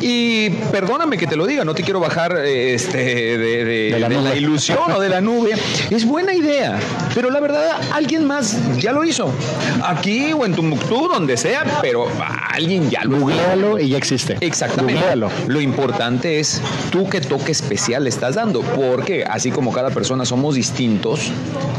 Y 0.00 0.50
perdóname 0.70 1.18
que 1.18 1.26
te 1.26 1.36
lo 1.36 1.46
diga, 1.46 1.64
no 1.64 1.74
te 1.74 1.82
quiero 1.82 2.00
bajar 2.00 2.36
este, 2.38 3.38
de, 3.38 3.96
la, 3.98 4.34
ilusión 4.34 4.90
o 4.92 5.00
de 5.00 5.08
la 5.08 5.20
nube. 5.20 5.52
Es 5.90 6.06
buena 6.06 6.34
idea, 6.34 6.78
pero 7.14 7.30
la 7.30 7.40
verdad, 7.40 7.80
alguien 7.92 8.24
más 8.24 8.56
ya 8.78 8.92
lo 8.92 8.99
hizo. 9.04 9.32
Aquí 9.84 10.32
o 10.32 10.44
en 10.44 10.54
Tumbuctú, 10.54 11.08
donde 11.08 11.36
sea, 11.36 11.64
pero 11.80 12.06
alguien 12.50 12.90
ya 12.90 13.04
lo 13.04 13.20
Googlealo 13.20 13.78
y 13.78 13.90
ya 13.90 13.98
existe. 13.98 14.36
Exactamente. 14.40 15.16
Lo 15.16 15.60
importante 15.60 16.40
es 16.40 16.60
tú 16.90 17.08
qué 17.08 17.20
toque 17.20 17.52
especial 17.52 18.04
le 18.04 18.10
estás 18.10 18.34
dando, 18.34 18.62
porque 18.62 19.24
así 19.24 19.50
como 19.50 19.72
cada 19.72 19.90
persona 19.90 20.24
somos 20.24 20.54
distintos, 20.54 21.30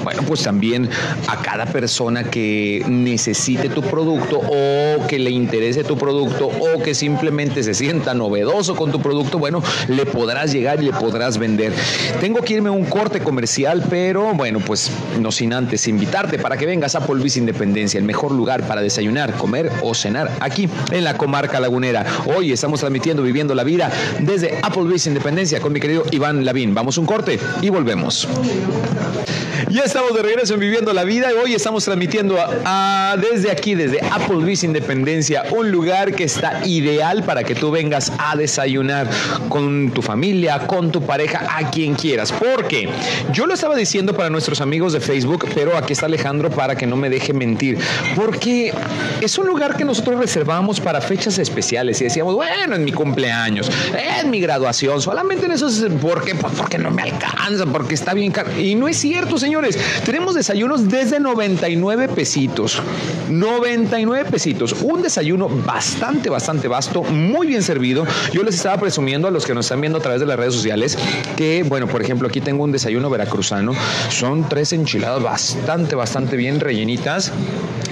bueno, 0.04 0.24
pues 0.24 0.44
también 0.44 0.90
a 1.28 1.42
cada 1.42 1.66
persona 1.66 2.24
que 2.24 2.84
necesite 2.88 3.70
tu 3.70 3.82
producto 3.82 4.40
o 4.40 5.08
que 5.08 5.20
le 5.20 5.30
interese 5.30 5.84
tu 5.84 5.98
producto 5.98 6.48
o 6.48 6.82
que 6.82 6.94
simplemente 6.94 7.64
se 7.64 7.74
sienta 7.74 8.14
novedoso 8.14 8.76
con 8.76 8.92
tu 8.92 9.02
producto, 9.02 9.40
bueno, 9.40 9.62
le 9.88 10.06
podrás 10.06 10.52
llegar 10.52 10.82
y 10.82 10.86
le 10.86 10.94
podrás 10.94 11.38
vender. 11.38 11.74
Tengo 12.20 12.42
que 12.42 12.56
irme 12.56 12.70
a 12.70 12.72
un 12.72 12.86
corte 12.86 13.20
comercial, 13.20 13.84
pero 13.90 14.34
bueno, 14.34 14.60
pues 14.60 14.92
no 15.20 15.32
sin 15.32 15.54
antes 15.54 15.88
invitarte 15.88 16.40
para 16.40 16.58
que 16.58 16.66
vengas 16.66 16.96
a 16.96 17.00
Applebee's 17.00 17.38
Independencia, 17.38 17.98
el 17.98 18.06
mejor 18.06 18.32
lugar 18.32 18.66
para 18.68 18.82
desayunar, 18.82 19.34
comer 19.38 19.72
o 19.82 19.94
cenar 19.94 20.32
aquí 20.40 20.70
en 20.92 21.04
la 21.04 21.18
comarca 21.18 21.60
lagunera. 21.60 22.06
Hoy 22.26 22.52
estamos 22.52 22.80
transmitiendo 22.80 23.24
Viviendo 23.24 23.56
la 23.56 23.64
Vida 23.64 23.92
desde 24.20 24.60
Applebee's 24.62 25.08
Independencia 25.08 25.60
con 25.60 25.74
mi 25.74 25.80
querido 25.80 26.04
Iván 26.12 26.46
Lavín. 26.46 26.74
Vamos 26.74 26.98
un 26.98 27.06
corte 27.06 27.40
y 27.62 27.70
volvemos. 27.70 28.28
Estamos 29.92 30.14
de 30.14 30.22
regreso 30.22 30.54
en 30.54 30.62
Viviendo 30.62 30.94
la 30.94 31.04
Vida 31.04 31.34
y 31.34 31.36
hoy 31.36 31.54
estamos 31.54 31.84
transmitiendo 31.84 32.38
desde 33.20 33.52
aquí, 33.52 33.76
desde 33.76 34.00
Applebee's 34.00 34.64
Independencia, 34.64 35.44
un 35.52 35.70
lugar 35.70 36.14
que 36.14 36.24
está 36.24 36.66
ideal 36.66 37.24
para 37.24 37.44
que 37.44 37.56
tú 37.56 37.72
vengas 37.72 38.10
a 38.18 38.38
desayunar 38.38 39.10
con 39.50 39.92
tu 39.92 40.02
familia, 40.02 40.60
con 40.66 40.94
tu 40.94 41.02
pareja, 41.02 41.46
a 41.58 41.70
quien 41.72 41.96
quieras. 41.96 42.32
Porque 42.32 42.88
yo 43.34 43.46
lo 43.46 43.54
estaba 43.54 43.76
diciendo 43.76 44.16
para 44.16 44.30
nuestros 44.30 44.62
amigos 44.62 44.94
de 44.94 45.02
Facebook, 45.02 45.46
pero 45.54 45.76
aquí 45.76 45.92
está 45.92 46.06
Alejandro 46.06 46.50
para 46.50 46.78
que 46.78 46.88
no 46.88 46.96
me 46.96 47.10
deje 47.10 47.34
mentir. 47.34 47.78
Porque 48.16 48.74
es 49.20 49.38
un 49.38 49.46
lugar 49.46 49.76
que 49.76 49.84
nosotros 49.84 50.18
reservamos 50.18 50.80
para 50.80 51.02
fechas 51.02 51.38
especiales 51.38 52.00
y 52.00 52.06
decíamos, 52.06 52.36
bueno, 52.36 52.76
en 52.76 52.86
mi 52.86 52.94
cumpleaños, 52.94 53.70
en 53.94 54.30
mi 54.30 54.40
graduación, 54.40 55.02
solamente 55.02 55.48
en 55.48 55.52
esos, 55.52 55.84
¿por 56.02 56.24
qué? 56.24 56.34
Pues 56.34 56.54
porque 56.56 56.78
no 56.78 56.92
me 56.92 57.02
alcanza, 57.02 57.66
porque 57.66 57.96
está 57.96 58.14
bien 58.14 58.32
caro. 58.32 58.58
Y 58.58 58.76
no 58.76 58.88
es 58.88 58.96
cierto, 58.96 59.38
señores. 59.38 59.81
Tenemos 60.06 60.36
desayunos 60.36 60.88
desde 60.90 61.20
99 61.20 62.10
pesitos. 62.10 62.82
99 63.30 64.30
pesitos. 64.30 64.76
Un 64.82 65.02
desayuno 65.02 65.48
bastante, 65.50 66.30
bastante 66.30 66.68
vasto, 66.68 67.04
muy 67.04 67.48
bien 67.48 67.64
servido. 67.64 68.06
Yo 68.34 68.44
les 68.44 68.56
estaba 68.56 68.78
presumiendo 68.78 69.28
a 69.28 69.32
los 69.32 69.46
que 69.46 69.54
nos 69.54 69.66
están 69.66 69.82
viendo 69.82 70.00
a 70.00 70.02
través 70.02 70.20
de 70.20 70.26
las 70.26 70.38
redes 70.38 70.54
sociales 70.54 70.98
que, 71.36 71.64
bueno, 71.64 71.88
por 71.88 72.02
ejemplo, 72.02 72.28
aquí 72.28 72.42
tengo 72.42 72.64
un 72.64 72.72
desayuno 72.72 73.10
veracruzano. 73.10 73.74
Son 74.10 74.48
tres 74.48 74.74
enchiladas 74.74 75.22
bastante, 75.22 75.96
bastante 75.96 76.36
bien 76.36 76.60
rellenitas 76.60 77.32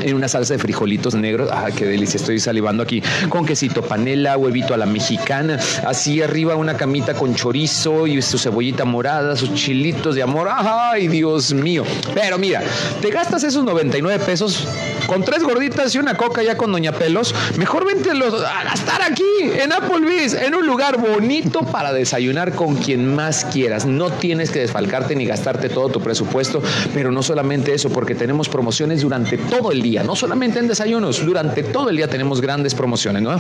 en 0.02 0.16
una 0.16 0.28
salsa 0.28 0.54
de 0.54 0.60
frijolitos 0.60 1.16
negros. 1.16 1.50
Ah, 1.52 1.70
qué 1.76 1.86
delicia, 1.86 2.18
estoy 2.18 2.40
salivando 2.40 2.84
aquí. 2.84 3.02
Con 3.30 3.46
quesito 3.46 3.82
panela, 3.82 4.38
huevito 4.38 4.74
a 4.74 4.78
la 4.78 4.86
mexicana. 4.86 5.60
Así 5.86 6.22
arriba 6.22 6.56
una 6.56 6.76
camita 6.76 7.14
con 7.14 7.36
chorizo 7.36 8.08
y 8.08 8.22
su 8.22 8.38
cebollita 8.38 8.86
morada, 8.86 9.36
sus 9.36 9.54
chilitos 9.54 10.16
de 10.16 10.24
amor. 10.24 10.50
Ay, 10.52 11.08
Dios 11.08 11.54
mío. 11.54 11.79
Pero 12.14 12.38
mira, 12.38 12.62
te 13.02 13.10
gastas 13.10 13.44
esos 13.44 13.64
99 13.64 14.24
pesos 14.26 14.68
con 15.10 15.24
tres 15.24 15.44
gorditas 15.44 15.96
y 15.96 15.98
una 15.98 16.16
coca 16.16 16.44
ya 16.44 16.56
con 16.56 16.72
Doña 16.72 16.92
Pelos. 16.92 17.34
Mejor 17.58 17.84
vente 17.84 18.12
a 18.12 18.64
gastar 18.64 19.02
aquí, 19.02 19.24
en 19.60 19.74
Applebee's, 19.74 20.36
en 20.36 20.54
un 20.54 20.68
lugar 20.68 21.00
bonito 21.00 21.62
para 21.62 21.92
desayunar 21.92 22.54
con 22.54 22.76
quien 22.76 23.16
más 23.16 23.44
quieras. 23.46 23.88
No 23.88 24.12
tienes 24.12 24.52
que 24.52 24.60
desfalcarte 24.60 25.16
ni 25.16 25.26
gastarte 25.26 25.68
todo 25.68 25.90
tu 25.90 26.00
presupuesto, 26.00 26.62
pero 26.94 27.12
no 27.12 27.24
solamente 27.24 27.74
eso, 27.74 27.90
porque 27.90 28.14
tenemos 28.14 28.50
promociones 28.50 29.02
durante 29.02 29.40
todo 29.40 29.72
el 29.72 29.82
día, 29.82 30.04
no 30.04 30.16
solamente 30.16 30.60
en 30.60 30.68
desayunos, 30.68 31.26
durante 31.26 31.64
todo 31.64 31.90
el 31.90 31.98
día 31.98 32.08
tenemos 32.08 32.40
grandes 32.40 32.76
promociones, 32.76 33.24
¿no? 33.24 33.32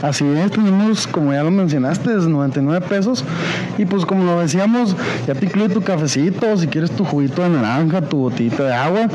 Así 0.00 0.24
es, 0.24 0.50
tenemos, 0.50 1.06
como 1.06 1.34
ya 1.34 1.42
lo 1.42 1.50
mencionaste, 1.50 2.10
es 2.16 2.26
99 2.26 2.86
pesos. 2.88 3.22
Y 3.76 3.84
pues 3.84 4.06
como 4.06 4.24
lo 4.24 4.40
decíamos, 4.40 4.96
ya 5.26 5.34
te 5.34 5.44
incluye 5.44 5.74
tu 5.74 5.82
cafecito, 5.82 6.56
si 6.56 6.68
quieres 6.68 6.90
tu 6.92 7.04
juguito 7.04 7.42
de 7.42 7.50
naranja, 7.50 8.00
tu 8.00 8.16
botita 8.16 8.64
de 8.64 8.72
agua. 8.72 9.08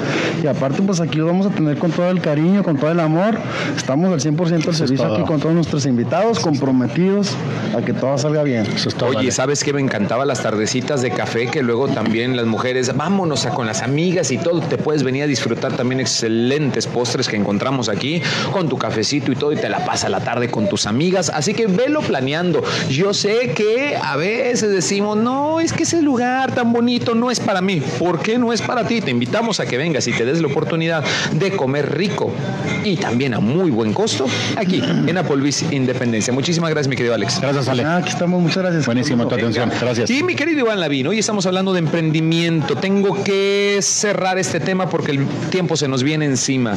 Y 0.43 0.45
aparte, 0.45 0.83
pues 0.83 0.99
aquí 0.99 1.17
lo 1.17 1.25
vamos 1.25 1.47
a 1.47 1.49
tener 1.49 1.75
con 1.79 1.89
todo 1.91 2.02
el 2.09 2.21
cariño, 2.21 2.63
con 2.63 2.77
todo 2.77 2.91
el 2.91 2.99
amor. 2.99 3.37
Estamos 3.75 4.11
al 4.11 4.19
100% 4.19 4.67
al 4.67 4.75
servicio 4.75 5.05
todo. 5.05 5.15
aquí 5.15 5.23
con 5.23 5.39
todos 5.39 5.55
nuestros 5.55 5.85
invitados, 5.85 6.39
comprometidos 6.39 7.35
a 7.75 7.81
que 7.81 7.93
todo 7.93 8.17
salga 8.17 8.43
bien. 8.43 8.65
Eso 8.65 8.89
es 8.89 8.95
todo. 8.95 9.09
Oye. 9.09 9.31
¿sabes 9.31 9.63
qué 9.63 9.73
me 9.73 9.81
encantaba 9.81 10.25
las 10.25 10.41
tardecitas 10.41 11.01
de 11.01 11.11
café? 11.11 11.47
Que 11.47 11.63
luego 11.63 11.87
también 11.87 12.37
las 12.37 12.45
mujeres, 12.45 12.95
vámonos 12.95 13.45
a 13.45 13.49
con 13.49 13.67
las 13.67 13.81
amigas 13.81 14.31
y 14.31 14.37
todo, 14.37 14.61
te 14.61 14.77
puedes 14.77 15.03
venir 15.03 15.23
a 15.23 15.27
disfrutar 15.27 15.73
también 15.73 15.99
excelentes 15.99 16.87
postres 16.87 17.27
que 17.27 17.35
encontramos 17.35 17.89
aquí, 17.89 18.21
con 18.51 18.69
tu 18.69 18.77
cafecito 18.77 19.31
y 19.31 19.35
todo, 19.35 19.51
y 19.51 19.55
te 19.55 19.69
la 19.69 19.85
pasa 19.85 20.09
la 20.09 20.19
tarde 20.19 20.49
con 20.49 20.69
tus 20.69 20.85
amigas. 20.85 21.29
Así 21.29 21.53
que 21.53 21.67
velo 21.67 22.01
planeando. 22.01 22.63
Yo 22.89 23.13
sé 23.13 23.53
que 23.55 23.97
a 24.01 24.15
veces 24.15 24.71
decimos, 24.71 25.17
no, 25.17 25.59
es 25.59 25.73
que 25.73 25.83
ese 25.83 26.01
lugar 26.01 26.53
tan 26.53 26.71
bonito 26.73 27.15
no 27.15 27.31
es 27.31 27.39
para 27.39 27.61
mí. 27.61 27.81
¿Por 27.99 28.21
qué 28.21 28.37
no 28.37 28.53
es 28.53 28.61
para 28.61 28.87
ti? 28.87 29.01
Te 29.01 29.11
invitamos 29.11 29.59
a 29.59 29.65
que 29.65 29.77
vengas 29.77 30.07
y 30.07 30.13
te 30.13 30.25
des 30.25 30.41
la 30.41 30.47
oportunidad 30.47 31.03
de 31.31 31.51
comer 31.55 31.92
rico 31.93 32.33
y 32.83 32.97
también 32.97 33.33
a 33.33 33.39
muy 33.39 33.71
buen 33.71 33.93
costo 33.93 34.25
aquí 34.55 34.81
en 34.81 35.17
Applebee's 35.17 35.63
Independencia. 35.71 36.33
Muchísimas 36.33 36.69
gracias, 36.69 36.89
mi 36.89 36.95
querido 36.95 37.15
Alex. 37.15 37.39
Gracias, 37.39 37.67
Ale. 37.67 37.83
Ah, 37.83 37.97
aquí 37.97 38.09
estamos, 38.09 38.41
muchas 38.41 38.57
gracias. 38.57 38.85
Buenísimo 38.85 39.27
tu 39.27 39.35
atención. 39.35 39.71
Gracias. 39.79 40.09
Y 40.09 40.23
mi 40.23 40.35
querido 40.35 40.59
Iván 40.59 40.79
Lavín, 40.79 41.07
hoy 41.07 41.19
estamos 41.19 41.45
hablando 41.45 41.73
de 41.73 41.79
emprendimiento. 41.79 42.75
Tengo 42.75 43.23
que 43.23 43.79
cerrar 43.81 44.37
este 44.37 44.59
tema 44.59 44.89
porque 44.89 45.11
el 45.11 45.27
tiempo 45.49 45.75
se 45.77 45.87
nos 45.87 46.03
viene 46.03 46.25
encima. 46.25 46.75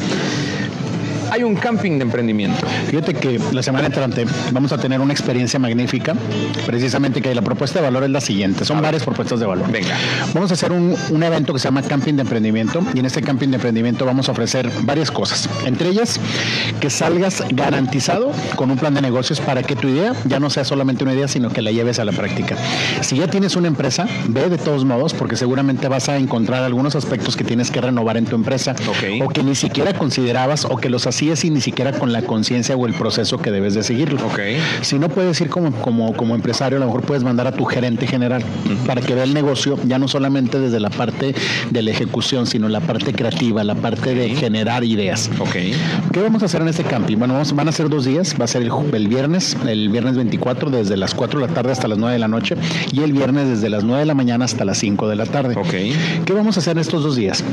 Hay 1.31 1.43
un 1.43 1.55
camping 1.55 1.97
de 1.97 2.03
emprendimiento. 2.03 2.65
Fíjate 2.87 3.13
que 3.13 3.39
la 3.51 3.61
semana 3.63 3.87
entrante 3.87 4.25
vamos 4.51 4.71
a 4.71 4.77
tener 4.77 4.99
una 4.99 5.13
experiencia 5.13 5.59
magnífica, 5.59 6.13
precisamente 6.65 7.21
que 7.21 7.33
la 7.35 7.41
propuesta 7.41 7.79
de 7.79 7.85
valor 7.85 8.03
es 8.03 8.09
la 8.09 8.21
siguiente, 8.21 8.65
son 8.65 8.81
varias 8.81 9.03
propuestas 9.03 9.39
de 9.39 9.45
valor. 9.45 9.69
Venga. 9.71 9.95
Vamos 10.33 10.51
a 10.51 10.53
hacer 10.53 10.71
un, 10.71 10.95
un 11.09 11.23
evento 11.23 11.53
que 11.53 11.59
se 11.59 11.65
llama 11.65 11.81
Camping 11.81 12.15
de 12.15 12.21
Emprendimiento 12.21 12.81
y 12.93 12.99
en 12.99 13.05
este 13.05 13.21
Camping 13.21 13.49
de 13.49 13.55
Emprendimiento 13.55 14.05
vamos 14.05 14.29
a 14.29 14.31
ofrecer 14.31 14.69
varias 14.83 15.11
cosas, 15.11 15.49
entre 15.65 15.89
ellas 15.89 16.19
que 16.79 16.89
salgas 16.89 17.43
garantizado 17.49 18.31
con 18.55 18.71
un 18.71 18.77
plan 18.77 18.93
de 18.93 19.01
negocios 19.01 19.39
para 19.39 19.63
que 19.63 19.75
tu 19.75 19.87
idea 19.87 20.13
ya 20.25 20.39
no 20.39 20.49
sea 20.49 20.63
solamente 20.63 21.03
una 21.03 21.13
idea, 21.13 21.27
sino 21.27 21.49
que 21.49 21.61
la 21.61 21.71
lleves 21.71 21.99
a 21.99 22.05
la 22.05 22.11
práctica. 22.11 22.55
Si 23.01 23.17
ya 23.17 23.27
tienes 23.27 23.55
una 23.55 23.67
empresa, 23.67 24.07
ve 24.27 24.49
de 24.49 24.57
todos 24.57 24.85
modos 24.85 25.13
porque 25.13 25.35
seguramente 25.35 25.87
vas 25.87 26.09
a 26.09 26.17
encontrar 26.17 26.63
algunos 26.63 26.95
aspectos 26.95 27.35
que 27.35 27.43
tienes 27.43 27.71
que 27.71 27.81
renovar 27.81 28.17
en 28.17 28.25
tu 28.25 28.35
empresa 28.35 28.75
o 29.21 29.29
que 29.29 29.43
ni 29.43 29.55
siquiera 29.55 29.93
considerabas 29.93 30.65
o 30.65 30.77
que 30.77 30.89
los 30.89 31.07
hacías 31.17 31.43
y 31.45 31.49
ni 31.49 31.61
siquiera 31.61 31.93
con 31.93 32.13
la 32.13 32.21
conciencia 32.21 32.75
o 32.75 32.85
el 32.85 32.93
proceso 32.93 33.39
que 33.39 33.49
debes 33.49 33.73
de 33.73 33.81
seguirlo. 33.81 34.23
Ok. 34.27 34.39
Si 34.81 34.99
no 34.99 35.09
puedes 35.09 35.41
ir 35.41 35.49
como, 35.49 35.71
como, 35.81 36.13
como 36.15 36.35
empresario, 36.35 36.77
a 36.77 36.79
lo 36.79 36.85
mejor 36.85 37.01
puedes 37.01 37.23
mandar 37.23 37.47
a 37.47 37.51
tu 37.51 37.65
gerente 37.65 38.05
general 38.05 38.43
para 38.85 39.01
que 39.01 39.15
vea 39.15 39.23
el 39.23 39.33
negocio 39.33 39.79
ya 39.87 39.97
no 39.97 40.07
solamente 40.07 40.59
desde 40.59 40.79
la 40.79 40.91
parte 40.91 41.33
de 41.71 41.81
la 41.81 41.89
ejecución, 41.89 42.45
sino 42.45 42.69
la 42.69 42.81
parte 42.81 43.13
creativa, 43.13 43.63
la 43.63 43.73
parte 43.73 44.13
de 44.13 44.29
generar 44.29 44.83
ideas. 44.83 45.31
Ok. 45.39 45.55
¿Qué 46.13 46.21
vamos 46.21 46.43
a 46.43 46.45
hacer 46.45 46.61
en 46.61 46.67
este 46.67 46.83
camping? 46.83 47.17
Bueno, 47.17 47.33
vamos- 47.33 47.55
van 47.55 47.67
a 47.67 47.71
ser 47.71 47.89
dos 47.89 48.05
días. 48.05 48.35
Va 48.39 48.45
a 48.45 48.47
ser 48.47 48.61
el, 48.61 49.07
viernes, 49.07 49.57
el 49.67 49.89
viernes 49.89 50.15
24, 50.17 50.69
desde 50.69 50.97
las 50.97 51.15
4 51.15 51.39
de 51.39 51.47
la 51.47 51.53
tarde 51.53 51.71
hasta 51.71 51.87
las 51.87 51.97
9 51.97 52.13
de 52.13 52.19
la 52.19 52.27
noche, 52.27 52.55
y 52.91 53.01
el 53.01 53.11
viernes 53.13 53.47
desde 53.49 53.69
las 53.69 53.83
9 53.83 54.01
de 54.01 54.05
la 54.05 54.13
mañana 54.13 54.45
hasta 54.45 54.65
las 54.65 54.77
5 54.77 55.07
de 55.09 55.15
la 55.15 55.25
tarde. 55.25 55.55
Ok. 55.57 55.73
¿Qué 56.25 56.33
vamos 56.33 56.57
a 56.57 56.59
hacer 56.59 56.77
estos 56.77 57.01
dos 57.03 57.15
días? 57.15 57.43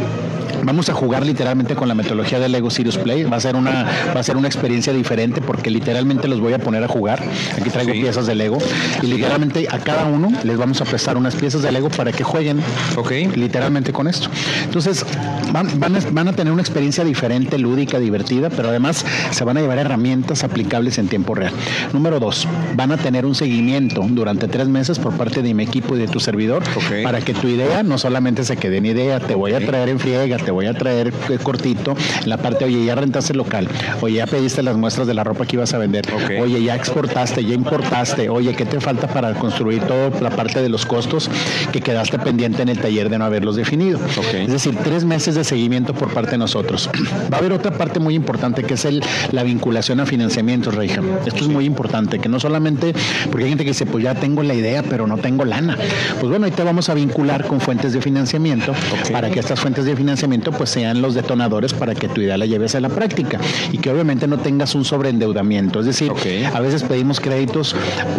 Vamos 0.65 0.89
a 0.89 0.95
jugar 0.95 1.27
literalmente 1.27 1.75
con 1.75 1.89
la 1.89 1.95
metodología 1.95 2.39
de 2.39 2.49
Lego 2.49 2.71
Serious 2.71 2.97
Play. 2.97 3.25
Va 3.25 3.37
a 3.37 3.41
ser 3.41 3.54
una, 3.55 3.87
va 4.15 4.21
a 4.21 4.23
ser 4.23 4.37
una 4.37 4.49
experiencia 4.49 4.93
diferente 4.93 5.41
porque 5.41 5.71
literalmente 5.71 6.29
los 6.29 6.41
voy 6.41 6.53
a 6.53 6.59
poner 6.59 6.83
a 6.85 6.89
jugar. 6.89 7.23
Aquí 7.59 7.71
traigo 7.71 7.93
Sí. 7.93 8.01
piezas 8.01 8.27
de 8.27 8.35
Lego 8.35 8.59
y 9.03 9.07
literalmente 9.07 9.67
a 9.71 9.79
cada 9.79 10.05
uno 10.07 10.33
les 10.43 10.57
vamos 10.57 10.81
a 10.81 10.85
prestar 10.85 11.17
unas 11.17 11.35
piezas 11.35 11.63
de 11.63 11.71
Lego 11.73 11.89
para 11.91 12.13
que 12.13 12.25
jueguen 12.25 12.61
Ok. 12.97 13.13
literalmente 13.37 13.93
con 13.93 14.09
esto. 14.09 14.29
Entonces, 14.65 15.05
van, 15.53 15.69
van 15.79 15.97
a, 15.97 16.01
van 16.13 16.29
a 16.29 16.33
tener 16.33 16.53
una 16.53 16.63
experiencia 16.63 17.05
diferente, 17.05 17.59
lúdica, 17.59 17.99
divertida, 17.99 18.51
pero 18.51 18.69
además 18.71 19.05
se 19.31 19.45
van 19.45 19.57
a 19.57 19.61
llevar 19.61 19.79
herramientas 19.79 20.45
aplicables 20.45 20.99
en 20.99 21.09
tiempo 21.09 21.35
real. 21.35 21.53
Número 21.93 22.19
dos, 22.21 22.47
van 22.75 22.93
a 22.93 22.97
tener 22.97 23.27
un 23.27 23.35
seguimiento 23.35 24.05
durante 24.09 24.49
tres 24.49 24.69
meses 24.69 24.99
por 24.99 25.13
parte 25.17 25.43
de 25.43 25.55
mi 25.55 25.63
equipo 25.63 25.97
y 25.97 25.99
de 26.01 26.09
tu 26.09 26.21
servidor 26.21 26.63
para 27.03 27.21
que 27.21 27.35
tu 27.35 27.49
idea 27.49 27.83
no 27.83 27.99
solamente 27.99 28.45
se 28.45 28.57
quede 28.57 28.79
en 28.79 28.87
idea, 28.87 29.21
te 29.21 29.35
voy 29.35 29.53
a 29.53 29.65
traer 29.65 29.89
en 29.89 29.99
friega, 29.99 30.37
te 30.39 30.51
voy 30.51 30.67
a 30.67 30.75
traer 30.75 31.13
eh, 31.29 31.39
cortito, 31.43 31.95
la 32.25 32.37
parte, 32.39 32.65
oye, 32.65 32.85
ya 32.85 32.95
rentaste 32.95 33.33
el 33.33 33.41
local, 33.45 33.69
oye, 34.01 34.17
ya 34.17 34.27
pediste 34.27 34.63
las 34.63 34.77
muestras 34.77 35.07
de 35.07 35.15
la 35.15 35.25
ropa 35.25 35.45
que 35.47 35.57
ibas 35.57 35.75
a 35.75 35.79
vender, 35.79 36.05
oye, 36.41 36.63
ya 36.63 36.75
exportaste, 36.75 37.45
ya 37.45 37.55
importaste, 37.55 38.29
oye, 38.29 38.55
¿qué 38.55 38.65
te 38.65 38.81
falta 38.81 39.07
para 39.07 39.35
construir 39.35 39.83
toda 39.83 40.11
la 40.21 40.31
parte 40.31 40.63
de 40.63 40.69
los 40.69 40.87
costos 40.87 41.31
que 41.73 41.81
quedaste 41.81 42.19
pendiente 42.19 42.63
en 42.63 42.69
el 42.69 42.79
taller 42.79 43.09
de 43.11 43.19
no 43.19 43.25
haberlos 43.25 43.57
definido? 43.57 44.01
Es 44.33 44.51
decir, 44.51 44.77
tres 44.83 45.05
meses 45.05 45.35
de 45.35 45.45
seguimiento 45.45 45.95
por 45.95 46.13
parte 46.13 46.33
de 46.33 46.39
nosotros. 46.39 46.89
Va 47.33 47.37
a 47.37 47.41
haber 47.41 47.53
otra 47.53 47.73
parte 47.73 48.01
muy 48.01 48.15
importante 48.15 48.65
que 48.65 48.75
es 48.75 48.85
el, 48.85 49.03
la 49.33 49.43
vinculación 49.43 50.01
a 50.01 50.07
financiamientos, 50.07 50.75
Reija. 50.75 51.03
Esto 51.27 51.45
es 51.45 51.49
muy 51.49 51.65
importante, 51.65 52.19
que 52.19 52.29
no 52.29 52.41
solamente, 52.41 52.95
porque 53.31 53.45
hay 53.45 53.51
gente 53.51 53.65
que 53.65 53.71
dice, 53.71 53.87
pues 53.87 54.05
ya 54.05 54.15
tengo 54.15 54.43
la 54.43 54.55
idea, 54.55 54.83
pero 54.83 55.07
no 55.07 55.19
tengo 55.19 55.45
lana. 55.45 55.77
Pues 56.21 56.29
bueno, 56.29 56.47
ahí 56.47 56.53
te 56.53 56.63
vamos 56.63 56.89
a 56.89 56.95
vincular 56.95 57.47
con 57.47 57.61
fuentes 57.61 57.93
de 57.93 58.01
financiamiento 58.01 58.73
para 59.13 59.31
que 59.31 59.41
estas 59.41 59.61
fuentes 59.61 59.85
de 59.85 59.97
financiamiento 59.97 60.53
pues 60.53 60.71
sean 60.71 61.03
los 61.03 61.15
detonadores 61.15 61.75
para 61.75 61.95
que 61.95 62.09
tu 62.09 62.21
idea 62.21 62.37
la 62.37 62.47
lleves 62.47 62.75
a 62.75 62.81
la 62.81 62.89
práctica 62.89 63.34
y 63.73 63.79
que 63.79 63.91
obviamente 63.91 64.27
no 64.27 64.39
tengas 64.39 64.75
un 64.75 64.85
sobreendeudamiento. 64.85 65.81
Es 65.81 65.87
decir, 65.87 66.13
a 66.53 66.61
veces 66.61 66.83
pedimos 66.83 67.21
créditos 67.21 67.75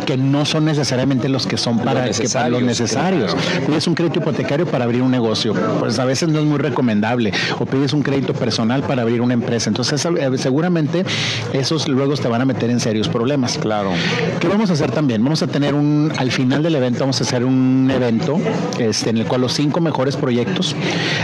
que 0.05 0.17
no 0.17 0.45
son 0.45 0.65
necesariamente 0.65 1.29
los 1.29 1.45
que 1.45 1.57
son 1.57 1.79
para, 1.79 2.09
que 2.09 2.29
para 2.29 2.49
los 2.49 2.61
necesarios. 2.61 3.35
Pides 3.65 3.87
un 3.87 3.95
crédito 3.95 4.19
hipotecario 4.19 4.65
para 4.65 4.85
abrir 4.85 5.01
un 5.01 5.11
negocio, 5.11 5.53
pues 5.79 5.99
a 5.99 6.05
veces 6.05 6.29
no 6.29 6.39
es 6.39 6.45
muy 6.45 6.57
recomendable. 6.57 7.31
O 7.59 7.65
pides 7.65 7.93
un 7.93 8.01
crédito 8.01 8.33
personal 8.33 8.83
para 8.83 9.01
abrir 9.03 9.21
una 9.21 9.33
empresa. 9.33 9.69
Entonces, 9.69 10.07
seguramente 10.37 11.05
esos 11.53 11.87
luego 11.87 12.15
te 12.15 12.27
van 12.27 12.41
a 12.41 12.45
meter 12.45 12.69
en 12.69 12.79
serios 12.79 13.09
problemas. 13.09 13.57
Claro. 13.57 13.91
¿Qué 14.39 14.47
vamos 14.47 14.69
a 14.69 14.73
hacer 14.73 14.91
también? 14.91 15.23
Vamos 15.23 15.41
a 15.41 15.47
tener 15.47 15.73
un, 15.73 16.11
al 16.17 16.31
final 16.31 16.63
del 16.63 16.75
evento, 16.75 17.01
vamos 17.01 17.19
a 17.21 17.23
hacer 17.23 17.43
un 17.43 17.91
evento 17.93 18.39
este, 18.79 19.09
en 19.09 19.17
el 19.17 19.25
cual 19.25 19.41
los 19.41 19.53
cinco 19.53 19.81
mejores 19.81 20.15
proyectos 20.15 20.75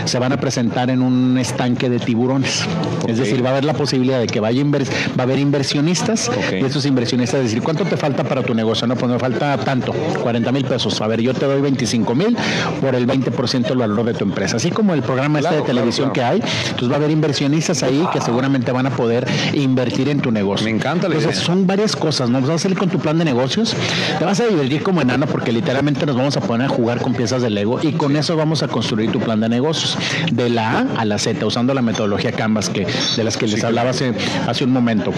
se 0.05 0.19
van 0.19 0.31
a 0.31 0.37
presentar 0.37 0.89
en 0.89 1.01
un 1.01 1.37
estanque 1.37 1.89
de 1.89 1.99
tiburones. 1.99 2.65
Es 3.07 3.17
decir, 3.17 3.43
va 3.43 3.49
a 3.49 3.51
haber 3.53 3.65
la 3.65 3.73
posibilidad 3.81 4.19
de 4.19 4.27
que 4.27 4.39
vaya 4.39 4.61
va 4.63 4.77
a 5.19 5.23
haber 5.23 5.39
inversionistas 5.39 6.29
y 6.51 6.63
esos 6.63 6.85
inversionistas 6.85 7.41
decir, 7.41 7.61
¿cuánto 7.63 7.83
te 7.85 7.97
falta 7.97 8.23
para 8.23 8.43
tu 8.43 8.53
negocio? 8.53 8.85
No, 8.85 8.95
pues 8.95 9.11
me 9.11 9.17
falta 9.17 9.57
tanto, 9.57 9.91
40 9.93 10.51
mil 10.51 10.65
pesos. 10.65 11.01
A 11.01 11.07
ver, 11.07 11.21
yo 11.21 11.33
te 11.33 11.45
doy 11.45 11.61
25 11.61 12.13
mil 12.13 12.37
por 12.79 12.93
el 12.93 13.07
20% 13.07 13.67
del 13.69 13.77
valor 13.77 14.05
de 14.05 14.13
tu 14.13 14.23
empresa. 14.23 14.57
Así 14.57 14.69
como 14.69 14.93
el 14.93 15.01
programa 15.01 15.39
este 15.39 15.55
de 15.55 15.61
televisión 15.61 16.11
que 16.11 16.21
hay, 16.21 16.41
entonces 16.41 16.89
va 16.89 16.93
a 16.93 16.97
haber 16.97 17.11
inversionistas 17.11 17.81
ahí 17.81 18.05
que 18.13 18.21
seguramente 18.21 18.71
van 18.71 18.85
a 18.85 18.91
poder 18.91 19.27
invertir 19.53 20.09
en 20.09 20.19
tu 20.19 20.31
negocio. 20.31 20.65
Me 20.65 20.71
encanta 20.71 21.09
la 21.09 21.15
Entonces, 21.15 21.41
son 21.41 21.65
varias 21.65 21.95
cosas, 21.95 22.29
¿no? 22.29 22.41
Vas 22.41 22.49
a 22.49 22.59
salir 22.59 22.77
con 22.77 22.89
tu 22.89 22.99
plan 22.99 23.17
de 23.17 23.25
negocios, 23.25 23.75
te 24.19 24.25
vas 24.25 24.39
a 24.39 24.45
divertir 24.45 24.83
como 24.83 25.01
enano 25.01 25.25
porque 25.25 25.51
literalmente 25.51 26.05
nos 26.05 26.15
vamos 26.15 26.37
a 26.37 26.41
poner 26.41 26.67
a 26.67 26.69
jugar 26.69 27.01
con 27.01 27.13
piezas 27.13 27.41
de 27.41 27.49
Lego 27.49 27.79
y 27.81 27.93
con 27.93 28.15
eso 28.15 28.35
vamos 28.35 28.61
a 28.63 28.67
construir 28.67 29.11
tu 29.11 29.19
plan 29.19 29.39
de 29.39 29.49
negocios 29.49 29.97
de 30.31 30.49
la 30.49 30.79
A 30.79 30.87
a 30.97 31.05
la 31.05 31.17
Z 31.17 31.43
usando 31.45 31.73
la 31.73 31.81
metodología 31.81 32.31
Canvas 32.31 32.69
que 32.69 32.85
de 33.15 33.23
las 33.23 33.37
que 33.37 33.47
les 33.47 33.63
hablaba 33.71 33.91
hace, 33.91 34.13
hace 34.47 34.65
un 34.65 34.71
momento 34.71 35.13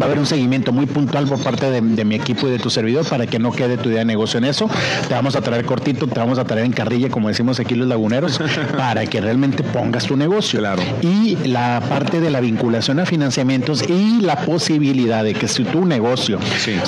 va 0.00 0.02
a 0.02 0.04
haber 0.06 0.18
un 0.18 0.26
seguimiento 0.26 0.72
muy 0.72 0.86
puntual 0.86 1.26
por 1.26 1.38
parte 1.40 1.70
de, 1.70 2.04
mi 2.04 2.14
equipo 2.14 2.48
y 2.48 2.50
de 2.50 2.58
tu 2.58 2.70
servidor 2.70 3.06
para 3.06 3.26
que 3.26 3.38
no 3.38 3.52
quede 3.52 3.76
tu 3.76 3.88
idea 3.88 4.00
de 4.00 4.04
negocio 4.04 4.38
en 4.38 4.44
eso. 4.44 4.68
Te 5.08 5.14
vamos 5.14 5.36
a 5.36 5.40
traer 5.40 5.64
cortito, 5.64 6.06
te 6.06 6.18
vamos 6.18 6.38
a 6.38 6.44
traer 6.44 6.66
en 6.66 6.72
carrilla, 6.72 7.08
como 7.10 7.28
decimos 7.28 7.60
aquí 7.60 7.74
los 7.74 7.86
laguneros, 7.86 8.40
para 8.76 9.06
que 9.06 9.20
realmente 9.20 9.62
pongas 9.62 10.06
tu 10.06 10.16
negocio. 10.16 10.60
Claro. 10.60 10.82
Y 11.02 11.36
la 11.44 11.82
parte 11.88 12.20
de 12.20 12.30
la 12.30 12.40
vinculación 12.40 13.00
a 13.00 13.06
financiamientos 13.06 13.82
y 13.88 14.20
la 14.20 14.36
posibilidad 14.36 15.24
de 15.24 15.34
que 15.34 15.48
si 15.48 15.64
tu 15.64 15.84
negocio, 15.84 16.38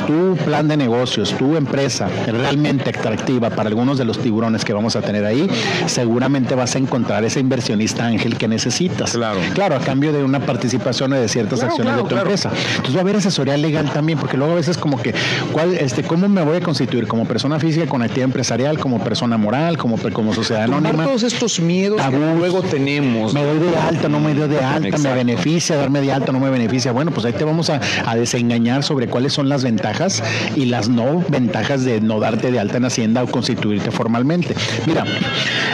tu 0.07 0.37
plan 0.45 0.69
de 0.69 0.77
negocios, 0.77 1.35
tu 1.37 1.57
empresa 1.57 2.09
realmente 2.27 2.91
atractiva 2.91 3.51
para 3.51 3.69
algunos 3.69 3.99
de 3.99 4.05
los 4.05 4.19
tiburones 4.19 4.65
que 4.65 4.73
vamos 4.73 4.97
a 4.97 5.03
tener 5.03 5.25
ahí, 5.25 5.49
seguramente 5.87 6.55
vas 6.55 6.75
a 6.75 6.79
encontrar 6.79 7.25
ese 7.25 7.41
inversionista 7.41 8.07
ángel 8.07 8.37
que 8.37 8.49
necesitas. 8.49 9.13
Claro. 9.13 9.41
Claro, 9.55 9.77
a 9.77 9.81
cambio 9.81 10.13
de 10.13 10.25
una 10.25 10.41
participación 10.41 11.13
de 11.13 11.29
ciertas 11.29 11.63
acciones 11.63 11.97
de 11.97 12.03
tu 12.03 12.17
empresa. 12.17 12.51
Entonces 12.77 12.94
va 12.95 13.01
a 13.01 13.03
haber 13.03 13.17
asesoría 13.17 13.57
legal 13.57 13.91
también, 13.93 14.19
porque 14.19 14.37
luego 14.37 14.53
a 14.53 14.57
veces 14.57 14.77
como 14.77 15.01
que, 15.01 15.15
¿cuál, 15.53 15.75
este, 15.75 16.03
¿cómo 16.03 16.29
me 16.29 16.43
voy 16.43 16.57
a 16.59 16.61
constituir? 16.61 17.07
¿Como 17.07 17.27
persona 17.27 17.59
física 17.59 17.87
con 17.87 18.03
actividad 18.03 18.27
empresarial, 18.27 18.79
como 18.79 19.03
persona 19.03 19.37
moral, 19.37 19.77
como, 19.77 19.97
como 20.13 20.35
sociedad 20.35 20.65
anónima? 20.65 21.05
todos 21.05 21.23
estos 21.23 21.61
miedos 21.61 22.01
que 22.01 22.17
luego 22.17 22.63
tenemos. 22.63 23.35
Me 23.35 23.45
doy 23.45 23.59
de 23.59 23.77
alta, 23.77 24.09
no 24.09 24.21
me 24.21 24.35
doy 24.35 24.49
de 24.49 24.61
alta, 24.61 24.99
me 24.99 25.15
beneficia, 25.15 25.77
darme 25.77 26.01
de 26.01 26.13
alta, 26.13 26.33
no 26.33 26.41
me 26.41 26.51
beneficia. 26.51 26.93
Bueno, 26.93 27.11
pues 27.11 27.27
ahí 27.27 27.33
te 27.33 27.45
vamos 27.45 27.71
a, 27.71 27.81
a 28.07 28.17
desengañar 28.17 28.83
sobre 28.83 29.09
cuáles 29.09 29.33
son 29.33 29.49
las 29.49 29.65
ventajas 29.65 30.23
y 30.57 30.67
las 30.67 30.89
no 30.89 31.25
ventajas 31.29 31.85
de 31.85 32.01
no 32.01 32.21
darte 32.21 32.51
de 32.51 32.59
alta 32.61 32.77
en 32.79 32.85
Hacienda 32.85 33.23
o 33.23 33.27
constituirte 33.27 33.91
formalmente. 33.91 34.55
Mira, 34.87 35.05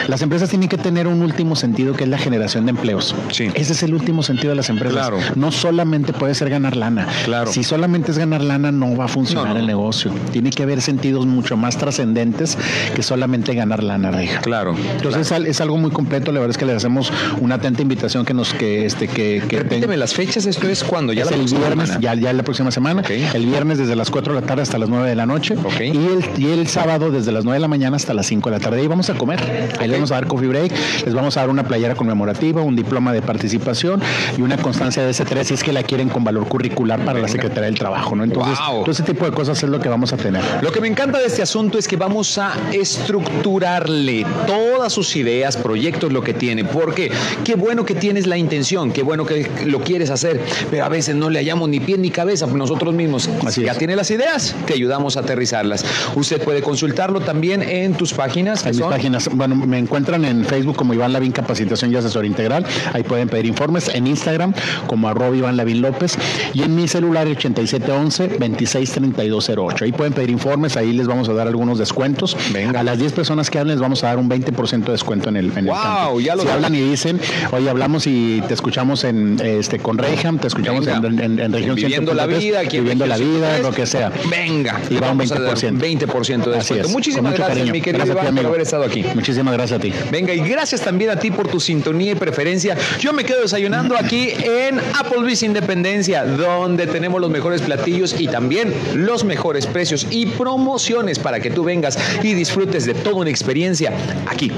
las 0.07 0.21
empresas 0.21 0.49
tienen 0.49 0.69
que 0.69 0.77
tener 0.77 1.07
un 1.07 1.21
último 1.21 1.55
sentido 1.55 1.93
que 1.93 2.03
es 2.03 2.09
la 2.09 2.17
generación 2.17 2.65
de 2.65 2.71
empleos. 2.71 3.15
Sí. 3.31 3.49
Ese 3.53 3.73
es 3.73 3.83
el 3.83 3.93
último 3.93 4.23
sentido 4.23 4.49
de 4.49 4.55
las 4.55 4.69
empresas. 4.69 4.97
Claro. 4.97 5.17
No 5.35 5.51
solamente 5.51 6.13
puede 6.13 6.35
ser 6.35 6.49
ganar 6.49 6.75
lana. 6.75 7.07
Claro. 7.25 7.51
Si 7.51 7.63
solamente 7.63 8.11
es 8.11 8.17
ganar 8.17 8.41
lana, 8.41 8.71
no 8.71 8.95
va 8.95 9.05
a 9.05 9.07
funcionar 9.07 9.57
el 9.57 9.67
negocio. 9.67 10.11
Tiene 10.31 10.49
que 10.49 10.63
haber 10.63 10.81
sentidos 10.81 11.25
mucho 11.25 11.57
más 11.57 11.77
trascendentes 11.77 12.57
que 12.95 13.03
solamente 13.03 13.53
ganar 13.53 13.83
lana, 13.83 14.11
Reja. 14.11 14.41
Claro. 14.41 14.75
Entonces 14.95 15.31
Es, 15.31 15.61
algo 15.61 15.77
muy 15.77 15.91
completo. 15.91 16.31
La 16.31 16.39
verdad 16.39 16.51
es 16.51 16.57
que 16.57 16.65
le 16.65 16.73
hacemos 16.73 17.11
una 17.39 17.55
atenta 17.55 17.81
invitación 17.81 18.25
que 18.25 18.33
nos 18.33 18.53
que 18.53 18.85
este 18.85 19.07
que, 19.07 19.43
que 19.47 19.59
Repíteme 19.59 19.97
las 19.97 20.13
fechas. 20.13 20.45
Esto 20.45 20.67
es 20.67 20.83
cuando 20.83 21.13
ya 21.13 21.23
es 21.23 21.31
la 21.31 21.37
el 21.37 21.45
viernes, 21.45 21.97
ya, 21.99 22.15
ya 22.15 22.33
la 22.33 22.43
próxima 22.43 22.71
semana. 22.71 23.03
El 23.07 23.45
viernes 23.45 23.77
desde 23.77 23.95
las 23.95 24.09
4 24.09 24.33
de 24.33 24.41
la 24.41 24.47
tarde 24.47 24.63
hasta 24.63 24.77
las 24.77 24.89
9 24.89 25.09
de 25.09 25.15
la 25.15 25.25
noche. 25.25 25.55
Y 25.79 25.87
el 25.89 26.25
y 26.37 26.47
el 26.47 26.67
sábado 26.67 27.11
desde 27.11 27.31
las 27.31 27.43
9 27.43 27.57
de 27.57 27.61
la 27.61 27.67
mañana 27.67 27.95
hasta 27.95 28.13
las 28.13 28.25
5 28.27 28.49
de 28.49 28.57
la 28.57 28.61
tarde. 28.61 28.81
Ahí 28.81 28.87
vamos 28.87 29.09
a 29.09 29.15
comer. 29.15 29.71
Ahí 29.79 29.87
les 29.87 29.97
vamos 29.97 30.11
a 30.11 30.15
dar 30.15 30.27
coffee 30.27 30.47
break. 30.47 30.73
Les 31.05 31.13
vamos 31.13 31.37
a 31.37 31.41
dar 31.41 31.49
una 31.49 31.63
playera 31.63 31.95
conmemorativa, 31.95 32.61
un 32.61 32.75
diploma 32.75 33.13
de 33.13 33.21
participación 33.21 34.01
y 34.37 34.41
una 34.41 34.57
constancia 34.57 35.03
de 35.03 35.11
S3 35.11 35.43
si 35.43 35.53
es 35.53 35.63
que 35.63 35.73
la 35.73 35.83
quieren 35.83 36.09
con 36.09 36.23
valor 36.23 36.47
curricular 36.47 37.00
para 37.01 37.19
la 37.19 37.27
Secretaría 37.27 37.65
del 37.65 37.77
Trabajo, 37.77 38.15
¿no? 38.15 38.23
Entonces, 38.23 38.57
todo 38.57 38.91
ese 38.91 39.03
tipo 39.03 39.25
de 39.25 39.31
cosas 39.31 39.61
es 39.61 39.69
lo 39.69 39.79
que 39.79 39.89
vamos 39.89 40.13
a 40.13 40.17
tener. 40.17 40.43
Lo 40.61 40.71
que 40.71 40.81
me 40.81 40.87
encanta 40.87 41.19
de 41.19 41.25
este 41.25 41.41
asunto 41.41 41.77
es 41.77 41.87
que 41.87 41.97
vamos 41.97 42.37
a 42.37 42.53
estructurarle 42.71 44.25
todas 44.47 44.93
sus 44.93 45.15
ideas, 45.15 45.57
proyectos, 45.57 46.11
lo 46.11 46.23
que 46.23 46.33
tiene, 46.33 46.63
porque 46.65 47.11
qué 47.43 47.55
bueno 47.55 47.85
que 47.85 47.95
tienes 47.95 48.27
la 48.27 48.37
intención, 48.37 48.91
qué 48.91 49.03
bueno 49.03 49.25
que 49.25 49.49
lo 49.65 49.81
quieres 49.81 50.09
hacer, 50.09 50.41
pero 50.69 50.85
a 50.85 50.89
veces 50.89 51.15
no 51.15 51.29
le 51.29 51.39
hallamos 51.39 51.69
ni 51.69 51.79
pie 51.79 51.97
ni 51.97 52.09
cabeza 52.09 52.47
nosotros 52.47 52.93
mismos. 52.93 53.29
Así 53.45 53.63
ya 53.63 53.75
tiene 53.75 53.95
las 53.95 54.11
ideas, 54.11 54.55
te 54.65 54.73
ayudamos 54.73 55.17
a 55.17 55.21
aterrizarlas. 55.21 55.85
Usted 56.15 56.43
puede 56.43 56.61
consultarlo 56.61 57.21
también 57.21 57.61
en 57.61 57.93
tus 57.93 58.13
páginas. 58.13 58.65
En 58.65 58.75
mis 58.75 58.81
páginas, 58.81 59.29
bueno, 59.33 59.55
me 59.55 59.77
encuentran 59.77 60.25
en 60.25 60.45
Facebook 60.45 60.75
como 60.75 60.93
Iván 60.93 61.13
Lavín 61.13 61.31
Capacitación 61.31 61.91
y 61.91 61.95
Asesor 61.95 62.25
Integral. 62.25 62.65
Ahí 62.93 63.03
pueden 63.03 63.29
pedir 63.29 63.45
informes. 63.45 63.89
En 63.93 64.07
Instagram 64.07 64.53
como 64.87 65.07
arroba 65.07 65.35
Iván 65.35 65.57
Lavín 65.57 65.81
López. 65.81 66.17
Y 66.53 66.63
en 66.63 66.75
mi 66.75 66.87
celular 66.91 67.27
8711-263208. 67.27 69.81
Ahí 69.81 69.91
pueden 69.91 70.13
pedir 70.13 70.29
informes. 70.29 70.77
Ahí 70.77 70.93
les 70.93 71.07
vamos 71.07 71.27
a 71.29 71.33
dar 71.33 71.47
algunos 71.47 71.79
descuentos. 71.79 72.37
Venga. 72.53 72.81
A 72.81 72.83
las 72.83 72.99
10 72.99 73.13
personas 73.13 73.49
que 73.49 73.57
hablen 73.59 73.75
les 73.75 73.81
vamos 73.81 74.03
a 74.03 74.07
dar 74.07 74.17
un 74.17 74.29
20% 74.29 74.83
de 74.83 74.91
descuento 74.91 75.29
en 75.29 75.37
el, 75.37 75.57
en 75.57 75.65
wow, 75.65 76.19
Ya 76.19 76.35
lo 76.35 76.43
si 76.43 76.49
hablan 76.49 76.75
y 76.75 76.81
dicen, 76.81 77.19
oye, 77.51 77.69
hablamos 77.69 78.05
y 78.07 78.41
te 78.47 78.53
escuchamos 78.53 79.03
en 79.03 79.39
este 79.41 79.79
con 79.79 79.97
Reyham, 79.97 80.37
te 80.37 80.47
escuchamos 80.47 80.85
en, 80.87 81.39
en, 81.39 81.53
región 81.53 81.75
Viviendo 81.75 82.13
la 82.13 82.27
vida, 82.27 82.61
viviendo 82.63 83.05
la 83.05 83.17
vida, 83.17 83.59
lo 83.59 83.71
que 83.71 83.85
sea. 83.85 84.11
Venga. 84.29 84.81
Y 84.89 84.95
va 84.95 85.11
un 85.11 85.19
20%. 85.19 85.79
20% 85.79 86.43
de 86.43 86.51
descuento. 86.51 86.89
Muchísimas 86.89 87.33
gracias, 87.33 87.69
mi 87.69 87.81
querido 87.81 88.05
Iván, 88.05 88.35
por 88.35 88.45
haber 88.45 88.61
estado 88.61 88.83
aquí. 88.83 89.05
Muchísimas 89.15 89.53
gracias 89.53 89.79
a 89.79 89.81
ti. 89.81 89.93
Venga, 90.11 90.33
y 90.33 90.39
gracias 90.39 90.81
también 90.81 91.11
a 91.11 91.15
ti 91.15 91.31
por 91.31 91.47
tu 91.47 91.59
sintonía 91.59 92.11
y 92.11 92.15
preferencia. 92.15 92.75
Yo 92.99 93.13
me 93.13 93.23
quedo 93.23 93.41
desayunando 93.41 93.95
aquí 93.97 94.29
en 94.43 94.79
Applebee's 94.79 95.43
Independencia, 95.43 96.25
donde 96.25 96.70
tenemos 96.77 97.19
los 97.21 97.29
mejores 97.29 97.61
platillos 97.61 98.19
y 98.19 98.27
también 98.27 98.73
los 98.95 99.23
mejores 99.23 99.65
precios 99.65 100.07
y 100.09 100.25
promociones 100.25 101.19
para 101.19 101.39
que 101.39 101.51
tú 101.51 101.63
vengas 101.63 101.97
y 102.23 102.33
disfrutes 102.33 102.85
de 102.85 102.93
toda 102.93 103.17
una 103.17 103.29
experiencia 103.29 103.93
aquí 104.27 104.51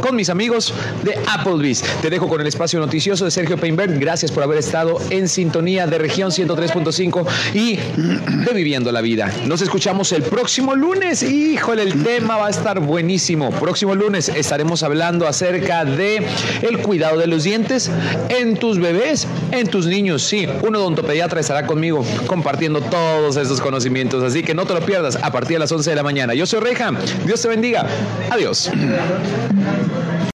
con 0.00 0.16
mis 0.16 0.30
amigos 0.30 0.72
de 1.02 1.18
Applebee's. 1.26 1.82
Te 2.00 2.10
dejo 2.10 2.28
con 2.28 2.40
el 2.40 2.46
espacio 2.46 2.78
noticioso 2.80 3.24
de 3.24 3.30
Sergio 3.30 3.56
Peinberg. 3.56 3.98
Gracias 3.98 4.30
por 4.32 4.42
haber 4.42 4.58
estado 4.58 4.98
en 5.10 5.28
sintonía 5.28 5.86
de 5.86 5.98
región 5.98 6.30
103.5 6.30 7.26
y 7.54 7.76
de 7.76 8.52
Viviendo 8.54 8.92
la 8.92 9.00
Vida. 9.00 9.32
Nos 9.46 9.60
escuchamos 9.60 10.12
el 10.12 10.22
próximo 10.22 10.74
lunes. 10.74 11.22
Híjole, 11.22 11.82
el 11.82 12.02
tema 12.02 12.36
va 12.36 12.46
a 12.46 12.50
estar 12.50 12.80
buenísimo. 12.80 13.50
Próximo 13.50 13.94
lunes 13.94 14.28
estaremos 14.28 14.82
hablando 14.82 15.26
acerca 15.26 15.84
de 15.84 16.24
el 16.62 16.78
cuidado 16.78 17.18
de 17.18 17.26
los 17.26 17.44
dientes 17.44 17.90
en 18.28 18.56
tus 18.56 18.78
bebés, 18.78 19.26
en 19.50 19.66
tus 19.68 19.86
niños. 19.86 20.22
Sí, 20.22 20.46
un 20.62 20.76
odontopediatra 20.76 21.40
conmigo 21.66 22.04
compartiendo 22.26 22.80
todos 22.80 23.36
esos 23.36 23.60
conocimientos. 23.60 24.22
Así 24.22 24.42
que 24.42 24.54
no 24.54 24.66
te 24.66 24.74
lo 24.74 24.80
pierdas 24.80 25.16
a 25.16 25.30
partir 25.30 25.56
de 25.56 25.60
las 25.60 25.72
11 25.72 25.90
de 25.90 25.96
la 25.96 26.02
mañana. 26.02 26.34
Yo 26.34 26.46
soy 26.46 26.60
Reja. 26.60 26.90
Dios 27.24 27.40
te 27.42 27.48
bendiga. 27.48 27.86
Adiós. 28.30 28.70